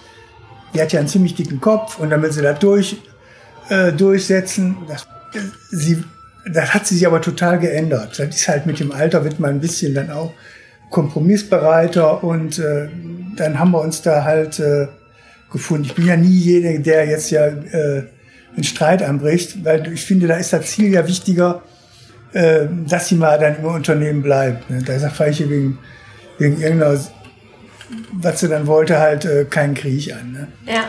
die 0.74 0.80
hat 0.80 0.92
ja 0.92 0.98
einen 0.98 1.08
ziemlich 1.08 1.34
dicken 1.34 1.60
Kopf 1.60 1.98
und 1.98 2.10
damit 2.10 2.32
sie 2.32 2.42
da 2.42 2.52
durch, 2.52 2.96
äh, 3.68 3.92
durchsetzen, 3.92 4.76
das, 4.88 5.06
sie 5.70 6.02
das 6.52 6.74
hat 6.74 6.86
sich 6.86 7.06
aber 7.06 7.20
total 7.20 7.58
geändert. 7.58 8.18
Das 8.18 8.28
ist 8.28 8.48
halt 8.48 8.66
mit 8.66 8.80
dem 8.80 8.92
Alter 8.92 9.24
wird 9.24 9.40
man 9.40 9.50
ein 9.50 9.60
bisschen 9.60 9.94
dann 9.94 10.10
auch 10.10 10.32
kompromissbereiter 10.90 12.22
und 12.22 12.58
äh, 12.58 12.88
dann 13.36 13.58
haben 13.58 13.70
wir 13.72 13.80
uns 13.80 14.02
da 14.02 14.24
halt 14.24 14.60
äh, 14.60 14.88
gefunden. 15.50 15.84
Ich 15.84 15.94
bin 15.94 16.06
ja 16.06 16.16
nie 16.16 16.28
jeder, 16.28 16.78
der 16.78 17.06
jetzt 17.06 17.30
ja 17.30 17.46
äh, 17.46 18.04
einen 18.54 18.64
Streit 18.64 19.02
anbricht, 19.02 19.64
weil 19.64 19.92
ich 19.92 20.04
finde, 20.04 20.26
da 20.26 20.36
ist 20.36 20.52
das 20.52 20.66
Ziel 20.66 20.92
ja 20.92 21.06
wichtiger, 21.06 21.62
äh, 22.32 22.66
dass 22.86 23.08
sie 23.08 23.16
mal 23.16 23.38
dann 23.38 23.56
im 23.56 23.64
Unternehmen 23.64 24.22
bleibt. 24.22 24.70
Ne? 24.70 24.82
Da 24.84 24.98
sage 24.98 25.30
ich 25.30 25.40
wegen, 25.40 25.78
wegen 26.38 26.60
irgendeiner, 26.60 27.00
was 28.12 28.40
sie 28.40 28.48
dann 28.48 28.66
wollte, 28.66 28.98
halt 28.98 29.24
äh, 29.24 29.44
keinen 29.44 29.74
Krieg 29.74 30.12
an. 30.12 30.32
Ne? 30.32 30.48
Ja. 30.72 30.84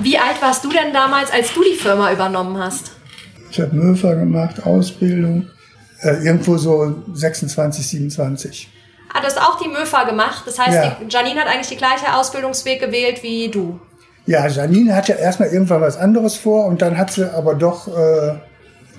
Wie 0.00 0.18
alt 0.18 0.40
warst 0.40 0.64
du 0.64 0.70
denn 0.70 0.92
damals, 0.92 1.30
als 1.32 1.52
du 1.52 1.62
die 1.62 1.76
Firma 1.76 2.12
übernommen 2.12 2.58
hast? 2.58 2.92
Ich 3.50 3.60
habe 3.60 3.74
Möfer 3.74 4.16
gemacht, 4.16 4.64
Ausbildung. 4.66 5.48
Äh, 6.02 6.24
irgendwo 6.24 6.56
so 6.56 7.02
26, 7.12 7.86
27. 7.86 8.68
Ah, 9.12 9.20
du 9.20 9.26
hast 9.26 9.40
auch 9.40 9.60
die 9.62 9.68
MÖFA 9.68 10.04
gemacht. 10.04 10.42
Das 10.44 10.58
heißt, 10.58 10.74
Ja. 10.74 10.96
die, 11.00 11.06
Janine 11.08 11.40
hat 11.40 11.46
eigentlich 11.48 11.68
die 11.68 11.76
gleiche 11.76 12.12
Ausbildungsweg 12.14 12.80
gewählt 12.80 13.22
wie 13.22 13.48
du. 13.48 13.80
Ja, 14.26 14.46
Janine 14.48 14.94
hatte 14.96 15.12
erstmal 15.12 15.48
irgendwann 15.50 15.80
was 15.82 15.96
anderes 15.96 16.34
vor 16.36 16.66
und 16.66 16.82
dann 16.82 16.98
hat 16.98 17.12
sie 17.12 17.32
aber 17.32 17.54
doch 17.54 17.86
äh, 17.88 18.34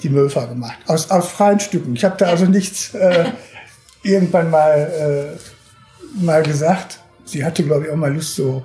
die 0.03 0.09
Möfa 0.09 0.45
gemacht. 0.45 0.77
Aus, 0.87 1.11
aus 1.11 1.27
freien 1.29 1.59
Stücken. 1.59 1.95
Ich 1.95 2.05
habe 2.05 2.15
da 2.17 2.27
also 2.27 2.45
nichts 2.45 2.93
äh, 2.93 3.25
irgendwann 4.03 4.49
mal, 4.49 5.33
äh, 5.35 5.37
mal 6.15 6.43
gesagt. 6.43 6.99
Sie 7.25 7.43
hatte, 7.43 7.63
glaube 7.63 7.85
ich, 7.85 7.91
auch 7.91 7.95
mal 7.95 8.13
Lust, 8.13 8.35
so, 8.35 8.63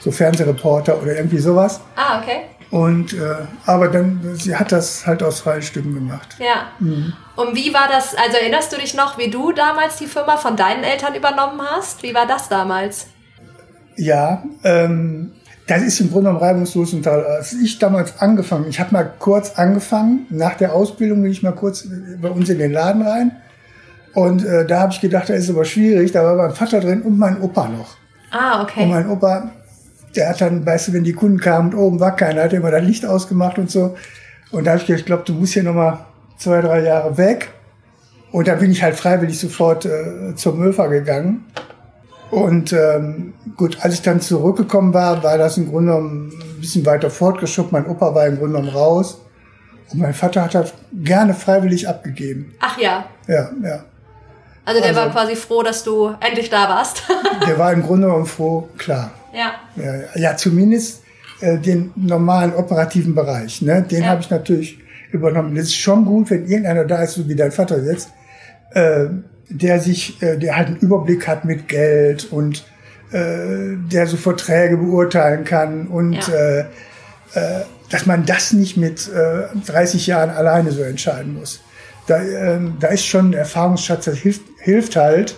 so 0.00 0.10
Fernsehreporter 0.10 1.00
oder 1.00 1.16
irgendwie 1.16 1.38
sowas. 1.38 1.80
Ah, 1.96 2.20
okay. 2.20 2.42
Und 2.70 3.14
äh, 3.14 3.34
aber 3.64 3.88
dann, 3.88 4.20
sie 4.34 4.54
hat 4.54 4.72
das 4.72 5.06
halt 5.06 5.22
aus 5.22 5.40
freien 5.40 5.62
Stücken 5.62 5.94
gemacht. 5.94 6.36
Ja. 6.38 6.72
Und 6.78 7.54
wie 7.54 7.72
war 7.72 7.88
das, 7.88 8.14
also 8.14 8.36
erinnerst 8.36 8.72
du 8.72 8.76
dich 8.76 8.94
noch, 8.94 9.16
wie 9.16 9.30
du 9.30 9.52
damals 9.52 9.96
die 9.96 10.06
Firma 10.06 10.36
von 10.36 10.56
deinen 10.56 10.84
Eltern 10.84 11.14
übernommen 11.14 11.60
hast? 11.62 12.02
Wie 12.02 12.14
war 12.14 12.26
das 12.26 12.48
damals? 12.48 13.06
Ja, 13.96 14.42
ähm, 14.64 15.32
das 15.66 15.82
ist 15.82 16.00
im 16.00 16.10
Grunde 16.10 16.28
genommen 16.28 16.44
reibungslos 16.44 16.92
und. 16.94 17.06
Als 17.06 17.52
ich 17.52 17.78
damals 17.78 18.20
angefangen, 18.20 18.66
ich 18.68 18.80
habe 18.80 18.92
mal 18.92 19.04
kurz 19.18 19.52
angefangen, 19.58 20.26
nach 20.30 20.54
der 20.54 20.74
Ausbildung 20.74 21.22
bin 21.22 21.30
ich 21.30 21.42
mal 21.42 21.52
kurz 21.52 21.86
bei 22.20 22.30
uns 22.30 22.48
in 22.48 22.58
den 22.58 22.72
Laden 22.72 23.02
rein. 23.02 23.36
Und 24.18 24.44
äh, 24.44 24.66
da 24.66 24.80
habe 24.80 24.92
ich 24.92 25.00
gedacht, 25.00 25.28
das 25.28 25.38
ist 25.38 25.50
aber 25.50 25.64
schwierig. 25.64 26.10
Da 26.10 26.24
war 26.24 26.34
mein 26.34 26.50
Vater 26.50 26.80
drin 26.80 27.02
und 27.02 27.16
mein 27.20 27.40
Opa 27.40 27.68
noch. 27.68 27.96
Ah, 28.32 28.60
Und 28.60 28.62
okay. 28.62 28.86
mein 28.86 29.08
Opa, 29.08 29.52
der 30.16 30.30
hat 30.30 30.40
dann, 30.40 30.66
weißt 30.66 30.88
du, 30.88 30.92
wenn 30.94 31.04
die 31.04 31.12
Kunden 31.12 31.38
kamen 31.38 31.72
und 31.72 31.78
oben 31.78 32.00
war 32.00 32.16
keiner, 32.16 32.42
hat 32.42 32.52
er 32.52 32.58
immer 32.58 32.72
das 32.72 32.82
Licht 32.82 33.06
ausgemacht 33.06 33.58
und 33.58 33.70
so. 33.70 33.94
Und 34.50 34.66
da 34.66 34.72
habe 34.72 34.80
ich 34.80 34.86
gedacht, 34.86 35.00
ich 35.00 35.06
glaube, 35.06 35.22
du 35.24 35.34
musst 35.34 35.52
hier 35.52 35.62
nochmal 35.62 36.00
zwei, 36.36 36.60
drei 36.60 36.82
Jahre 36.82 37.16
weg. 37.16 37.50
Und 38.32 38.48
da 38.48 38.56
bin 38.56 38.72
ich 38.72 38.82
halt 38.82 38.96
freiwillig 38.96 39.38
sofort 39.38 39.86
äh, 39.86 40.34
zur 40.34 40.56
Möfa 40.56 40.88
gegangen. 40.88 41.44
Und 42.32 42.72
ähm, 42.72 43.34
gut, 43.56 43.78
als 43.82 43.94
ich 43.94 44.02
dann 44.02 44.20
zurückgekommen 44.20 44.92
war, 44.94 45.22
war 45.22 45.38
das 45.38 45.58
im 45.58 45.70
Grunde 45.70 45.92
genommen 45.92 46.32
ein 46.32 46.60
bisschen 46.60 46.84
weiter 46.84 47.08
fortgeschubbt. 47.08 47.70
Mein 47.70 47.86
Opa 47.86 48.12
war 48.16 48.26
im 48.26 48.36
Grunde 48.36 48.58
genommen 48.58 48.76
raus. 48.76 49.20
Und 49.92 50.00
mein 50.00 50.12
Vater 50.12 50.42
hat 50.42 50.56
das 50.56 50.74
gerne 50.92 51.34
freiwillig 51.34 51.88
abgegeben. 51.88 52.52
Ach 52.58 52.76
ja. 52.78 53.04
Ja, 53.28 53.50
ja. 53.62 53.84
Also 54.68 54.80
der 54.80 54.90
Also- 54.90 55.00
war 55.00 55.10
quasi 55.10 55.34
froh, 55.36 55.62
dass 55.62 55.82
du 55.82 56.14
endlich 56.20 56.50
da 56.50 56.68
warst. 56.68 57.02
Der 57.46 57.58
war 57.58 57.72
im 57.72 57.82
Grunde 57.82 58.06
genommen 58.06 58.26
froh, 58.26 58.68
klar. 58.76 59.10
ja. 59.32 59.52
Ja, 59.76 59.94
ja. 60.14 60.36
zumindest 60.36 61.02
äh, 61.40 61.56
den 61.56 61.92
normalen 61.96 62.52
operativen 62.54 63.14
Bereich. 63.14 63.62
Ne? 63.62 63.82
Den 63.82 64.02
Ja. 64.02 64.08
habe 64.10 64.20
ich 64.20 64.28
natürlich 64.30 64.78
übernommen. 65.12 65.54
Das 65.54 65.64
ist 65.66 65.76
schon 65.76 66.04
gut, 66.04 66.30
wenn 66.30 66.46
irgendeiner 66.46 66.84
da 66.84 67.02
ist, 67.02 67.14
so 67.14 67.26
wie 67.28 67.34
dein 67.36 67.52
Vater 67.52 67.82
jetzt, 67.82 68.10
äh, 68.72 69.06
der 69.48 69.80
sich, 69.80 70.20
äh, 70.22 70.36
der 70.36 70.56
halt 70.56 70.66
einen 70.68 70.76
Überblick 70.78 71.26
hat 71.26 71.44
mit 71.46 71.68
Geld 71.68 72.30
und 72.30 72.64
äh, 73.12 73.76
der 73.90 74.06
so 74.06 74.16
Verträge 74.18 74.76
beurteilen 74.76 75.44
kann 75.44 75.86
und 75.86 76.12
Ja. 76.28 76.34
äh, 76.34 76.58
äh, 76.60 76.64
dass 77.90 78.04
man 78.04 78.26
das 78.26 78.52
nicht 78.52 78.76
mit 78.76 79.08
äh, 79.08 79.44
30 79.66 80.06
Jahren 80.08 80.28
alleine 80.30 80.72
so 80.72 80.82
entscheiden 80.82 81.32
muss. 81.38 81.60
Da, 82.08 82.20
ähm, 82.20 82.76
da 82.80 82.88
ist 82.88 83.04
schon 83.04 83.30
ein 83.30 83.32
Erfahrungsschatz, 83.34 84.06
das 84.06 84.18
hilft, 84.18 84.42
hilft 84.58 84.96
halt. 84.96 85.36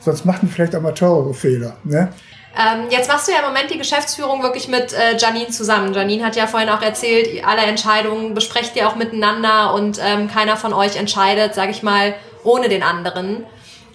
Sonst 0.00 0.24
macht 0.24 0.42
man 0.42 0.50
vielleicht 0.52 0.74
Amateure 0.74 1.32
Fehler. 1.32 1.76
Ne? 1.84 2.12
Ähm, 2.56 2.86
jetzt 2.90 3.08
machst 3.08 3.28
du 3.28 3.32
ja 3.32 3.38
im 3.38 3.46
Moment 3.46 3.70
die 3.70 3.78
Geschäftsführung 3.78 4.42
wirklich 4.42 4.66
mit 4.66 4.92
äh, 4.92 5.16
Janine 5.16 5.48
zusammen. 5.48 5.94
Janine 5.94 6.24
hat 6.24 6.34
ja 6.34 6.48
vorhin 6.48 6.68
auch 6.68 6.82
erzählt, 6.82 7.44
alle 7.46 7.62
Entscheidungen 7.62 8.34
besprecht 8.34 8.74
ihr 8.74 8.88
auch 8.88 8.96
miteinander 8.96 9.74
und 9.74 10.00
ähm, 10.02 10.28
keiner 10.28 10.56
von 10.56 10.72
euch 10.72 10.96
entscheidet, 10.96 11.54
sage 11.54 11.70
ich 11.70 11.84
mal, 11.84 12.14
ohne 12.42 12.68
den 12.68 12.82
anderen. 12.82 13.46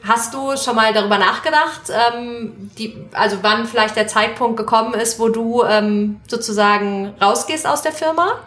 Hast 0.08 0.34
du 0.34 0.56
schon 0.56 0.76
mal 0.76 0.94
darüber 0.94 1.18
nachgedacht, 1.18 1.84
ähm, 1.90 2.72
die, 2.78 3.06
also 3.14 3.38
wann 3.42 3.66
vielleicht 3.66 3.96
der 3.96 4.08
Zeitpunkt 4.08 4.56
gekommen 4.56 4.94
ist, 4.94 5.20
wo 5.20 5.30
du 5.30 5.64
ähm, 5.64 6.22
sozusagen 6.28 7.14
rausgehst 7.22 7.68
aus 7.68 7.82
der 7.82 7.92
Firma? 7.92 8.40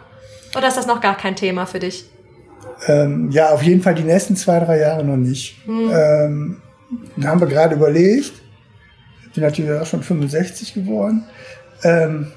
Oder 0.55 0.67
ist 0.67 0.77
das 0.77 0.87
noch 0.87 1.01
gar 1.01 1.17
kein 1.17 1.35
Thema 1.35 1.65
für 1.65 1.79
dich? 1.79 2.05
Ähm, 2.85 3.31
ja, 3.31 3.49
auf 3.49 3.63
jeden 3.63 3.81
Fall 3.81 3.95
die 3.95 4.03
nächsten 4.03 4.35
zwei, 4.35 4.59
drei 4.59 4.79
Jahre 4.79 5.03
noch 5.03 5.17
nicht. 5.17 5.57
Ähm, 5.67 6.57
da 7.17 7.29
haben 7.29 7.39
wir 7.41 7.47
gerade 7.47 7.75
überlegt. 7.75 8.33
Ich 9.25 9.33
bin 9.33 9.43
natürlich 9.43 9.71
auch 9.71 9.85
schon 9.85 10.03
65 10.03 10.73
geworden. 10.73 11.23
Ähm, 11.83 12.31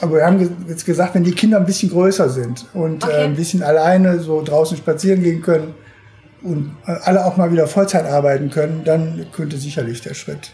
aber 0.00 0.16
wir 0.16 0.24
haben 0.26 0.64
jetzt 0.68 0.86
gesagt, 0.86 1.14
wenn 1.14 1.24
die 1.24 1.32
Kinder 1.34 1.58
ein 1.58 1.66
bisschen 1.66 1.90
größer 1.90 2.28
sind 2.30 2.66
und 2.72 3.04
Okay. 3.04 3.12
äh, 3.20 3.24
ein 3.24 3.34
bisschen 3.36 3.62
alleine 3.62 4.18
so 4.20 4.42
draußen 4.42 4.76
spazieren 4.76 5.22
gehen 5.22 5.42
können 5.42 5.74
und 6.42 6.74
äh, 6.86 6.92
alle 7.02 7.24
auch 7.26 7.36
mal 7.36 7.52
wieder 7.52 7.66
Vollzeit 7.66 8.06
arbeiten 8.06 8.48
können, 8.50 8.82
dann 8.84 9.26
könnte 9.32 9.58
sicherlich 9.58 10.00
der 10.00 10.14
Schritt. 10.14 10.52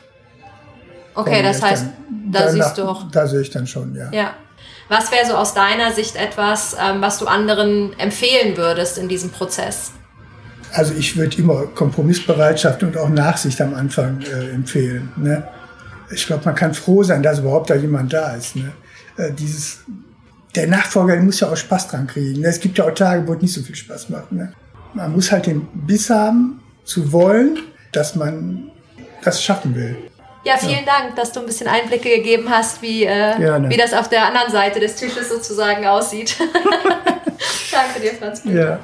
Okay, 1.15 1.43
das 1.43 1.63
heißt, 1.63 1.85
dann- 1.85 2.33
da 2.33 2.39
danach- 2.47 2.53
siehst 2.67 2.79
du 2.79 2.83
auch. 2.85 3.11
Da 3.11 3.27
sehe 3.27 3.41
ich 3.41 3.51
dann 3.51 3.67
schon, 3.67 3.95
ja. 3.95 4.11
Ja. 4.13 4.31
Was 4.89 5.11
wäre 5.11 5.27
so 5.27 5.35
aus 5.35 5.55
deiner 5.55 5.93
Sicht 5.93 6.17
etwas, 6.17 6.77
ähm, 6.81 7.01
was 7.01 7.19
du 7.19 7.27
anderen 7.27 7.99
empfehlen 7.99 8.57
würdest 8.57 8.99
in 8.99 9.09
diesem 9.09 9.31
Prozess? 9.31 9.93
Also 10.73 10.95
ich 10.95 11.17
würde 11.17 11.37
immer 11.39 11.67
Kompromissbereitschaft 11.67 12.83
und 12.83 12.97
auch 12.97 13.09
Nachsicht 13.09 13.61
am 13.61 13.75
Anfang 13.75 14.21
äh, 14.23 14.51
empfehlen. 14.51 15.13
Ne? 15.17 15.47
Ich 16.11 16.27
glaube, 16.27 16.45
man 16.45 16.55
kann 16.55 16.75
froh 16.75 17.03
sein, 17.03 17.23
dass 17.23 17.41
überhaupt 17.41 17.71
da 17.71 17.75
jemand 17.75 18.13
da 18.13 18.35
ist. 18.35 18.57
Ne? 18.57 18.73
Äh, 19.17 19.33
dieses, 19.33 19.81
der 20.55 20.69
Nachfolger 20.69 21.17
muss 21.17 21.41
ja 21.41 21.49
auch 21.49 21.57
Spaß 21.57 21.89
dran 21.89 22.07
kriegen. 22.07 22.41
Ne? 22.41 22.49
Es 22.49 22.61
gibt 22.61 22.79
ja 22.79 22.85
auch 22.85 22.95
Tage, 22.95 23.27
wo 23.27 23.35
es 23.35 23.43
nicht 23.43 23.55
so 23.55 23.63
viel 23.63 23.75
Spaß 23.75 24.11
macht. 24.11 24.31
Ne? 24.31 24.53
Man 24.95 25.13
muss 25.13 25.33
halt 25.33 25.47
den 25.47 25.67
Biss 25.87 26.11
haben, 26.11 26.61
zu 26.85 27.13
wollen, 27.13 27.59
dass 27.93 28.15
man 28.15 28.71
das 29.23 29.43
schaffen 29.43 29.75
will. 29.75 29.97
Ja, 30.47 30.57
vielen 30.57 30.85
Dank, 30.87 31.17
dass 31.17 31.33
du 31.33 31.41
ein 31.41 31.47
bisschen 31.47 31.67
Einblicke 31.67 32.09
gegeben 32.09 32.49
hast, 32.49 32.81
wie, 32.81 33.05
äh, 33.05 33.69
wie 33.69 33.77
das 33.77 33.93
auf 33.93 34.09
der 34.09 34.27
anderen 34.27 34.53
Seite 34.53 34.79
des 34.79 34.95
Tisches 34.95 35.29
sozusagen 35.29 35.85
aussieht. 35.85 36.37
Danke 37.73 38.01
dir, 38.01 38.15
Franz. 38.15 38.43
Ja. 38.45 38.79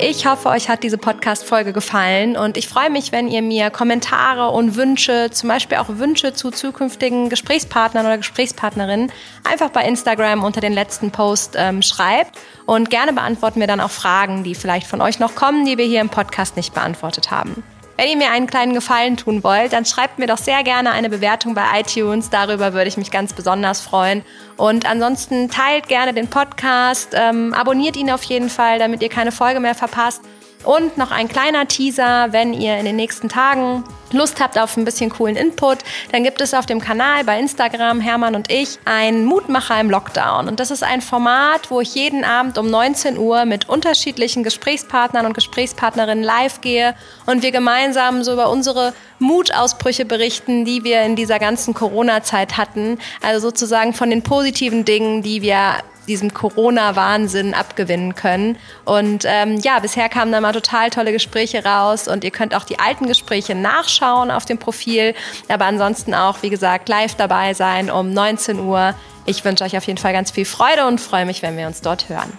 Ich 0.00 0.26
hoffe, 0.26 0.48
euch 0.48 0.68
hat 0.68 0.84
diese 0.84 0.96
Podcast-Folge 0.96 1.72
gefallen 1.72 2.36
und 2.36 2.56
ich 2.56 2.68
freue 2.68 2.88
mich, 2.88 3.10
wenn 3.10 3.26
ihr 3.26 3.42
mir 3.42 3.68
Kommentare 3.70 4.50
und 4.50 4.76
Wünsche, 4.76 5.30
zum 5.32 5.48
Beispiel 5.48 5.78
auch 5.78 5.88
Wünsche 5.88 6.32
zu 6.32 6.52
zukünftigen 6.52 7.28
Gesprächspartnern 7.28 8.06
oder 8.06 8.16
Gesprächspartnerinnen, 8.16 9.10
einfach 9.42 9.70
bei 9.70 9.84
Instagram 9.84 10.44
unter 10.44 10.60
den 10.60 10.72
letzten 10.72 11.10
Post 11.10 11.56
ähm, 11.58 11.82
schreibt. 11.82 12.38
Und 12.64 12.90
gerne 12.90 13.12
beantworten 13.12 13.58
wir 13.58 13.66
dann 13.66 13.80
auch 13.80 13.90
Fragen, 13.90 14.44
die 14.44 14.54
vielleicht 14.54 14.86
von 14.86 15.00
euch 15.00 15.18
noch 15.18 15.34
kommen, 15.34 15.66
die 15.66 15.78
wir 15.78 15.86
hier 15.86 16.00
im 16.00 16.10
Podcast 16.10 16.56
nicht 16.56 16.74
beantwortet 16.74 17.32
haben. 17.32 17.64
Wenn 17.98 18.10
ihr 18.10 18.16
mir 18.16 18.30
einen 18.30 18.46
kleinen 18.46 18.74
Gefallen 18.74 19.16
tun 19.16 19.42
wollt, 19.42 19.72
dann 19.72 19.84
schreibt 19.84 20.20
mir 20.20 20.28
doch 20.28 20.38
sehr 20.38 20.62
gerne 20.62 20.92
eine 20.92 21.10
Bewertung 21.10 21.54
bei 21.54 21.64
iTunes. 21.80 22.30
Darüber 22.30 22.72
würde 22.72 22.86
ich 22.86 22.96
mich 22.96 23.10
ganz 23.10 23.32
besonders 23.32 23.80
freuen. 23.80 24.22
Und 24.56 24.88
ansonsten 24.88 25.50
teilt 25.50 25.88
gerne 25.88 26.14
den 26.14 26.28
Podcast, 26.28 27.08
ähm, 27.14 27.52
abonniert 27.54 27.96
ihn 27.96 28.12
auf 28.12 28.22
jeden 28.22 28.50
Fall, 28.50 28.78
damit 28.78 29.02
ihr 29.02 29.08
keine 29.08 29.32
Folge 29.32 29.58
mehr 29.58 29.74
verpasst. 29.74 30.22
Und 30.64 30.98
noch 30.98 31.10
ein 31.10 31.28
kleiner 31.28 31.68
Teaser, 31.68 32.28
wenn 32.32 32.52
ihr 32.52 32.78
in 32.78 32.84
den 32.84 32.96
nächsten 32.96 33.28
Tagen 33.28 33.84
Lust 34.12 34.40
habt 34.40 34.58
auf 34.58 34.76
ein 34.76 34.84
bisschen 34.84 35.10
coolen 35.10 35.36
Input, 35.36 35.78
dann 36.12 36.24
gibt 36.24 36.40
es 36.40 36.54
auf 36.54 36.66
dem 36.66 36.80
Kanal 36.80 37.24
bei 37.24 37.38
Instagram 37.38 38.00
Hermann 38.00 38.34
und 38.34 38.50
ich 38.50 38.78
einen 38.84 39.24
Mutmacher 39.24 39.78
im 39.80 39.90
Lockdown. 39.90 40.48
Und 40.48 40.60
das 40.60 40.70
ist 40.70 40.82
ein 40.82 41.00
Format, 41.00 41.70
wo 41.70 41.80
ich 41.80 41.94
jeden 41.94 42.24
Abend 42.24 42.58
um 42.58 42.70
19 42.70 43.18
Uhr 43.18 43.44
mit 43.44 43.68
unterschiedlichen 43.68 44.42
Gesprächspartnern 44.42 45.26
und 45.26 45.34
Gesprächspartnerinnen 45.34 46.24
live 46.24 46.60
gehe 46.60 46.94
und 47.26 47.42
wir 47.42 47.52
gemeinsam 47.52 48.24
so 48.24 48.32
über 48.32 48.50
unsere 48.50 48.94
Mutausbrüche 49.18 50.04
berichten, 50.04 50.64
die 50.64 50.84
wir 50.84 51.02
in 51.02 51.14
dieser 51.16 51.38
ganzen 51.38 51.74
Corona-Zeit 51.74 52.56
hatten. 52.56 52.98
Also 53.22 53.48
sozusagen 53.48 53.92
von 53.92 54.10
den 54.10 54.22
positiven 54.22 54.84
Dingen, 54.84 55.22
die 55.22 55.42
wir 55.42 55.76
diesem 56.08 56.34
Corona-Wahnsinn 56.34 57.54
abgewinnen 57.54 58.14
können. 58.14 58.58
Und 58.84 59.24
ähm, 59.26 59.58
ja, 59.58 59.78
bisher 59.78 60.08
kamen 60.08 60.32
da 60.32 60.40
mal 60.40 60.52
total 60.52 60.90
tolle 60.90 61.12
Gespräche 61.12 61.64
raus 61.64 62.08
und 62.08 62.24
ihr 62.24 62.30
könnt 62.30 62.54
auch 62.54 62.64
die 62.64 62.78
alten 62.78 63.06
Gespräche 63.06 63.54
nachschauen 63.54 64.30
auf 64.30 64.44
dem 64.44 64.58
Profil, 64.58 65.14
aber 65.48 65.66
ansonsten 65.66 66.14
auch, 66.14 66.42
wie 66.42 66.50
gesagt, 66.50 66.88
live 66.88 67.14
dabei 67.14 67.54
sein 67.54 67.90
um 67.90 68.12
19 68.12 68.58
Uhr. 68.58 68.94
Ich 69.26 69.44
wünsche 69.44 69.64
euch 69.64 69.76
auf 69.76 69.84
jeden 69.84 69.98
Fall 69.98 70.12
ganz 70.12 70.30
viel 70.30 70.44
Freude 70.44 70.86
und 70.86 71.00
freue 71.00 71.26
mich, 71.26 71.42
wenn 71.42 71.56
wir 71.56 71.66
uns 71.66 71.82
dort 71.82 72.08
hören. 72.08 72.32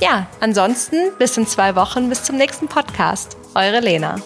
Ja, 0.00 0.26
ansonsten 0.40 1.12
bis 1.18 1.36
in 1.36 1.46
zwei 1.46 1.76
Wochen, 1.76 2.08
bis 2.08 2.24
zum 2.24 2.36
nächsten 2.36 2.66
Podcast. 2.66 3.36
Eure 3.54 3.80
Lena. 3.80 4.16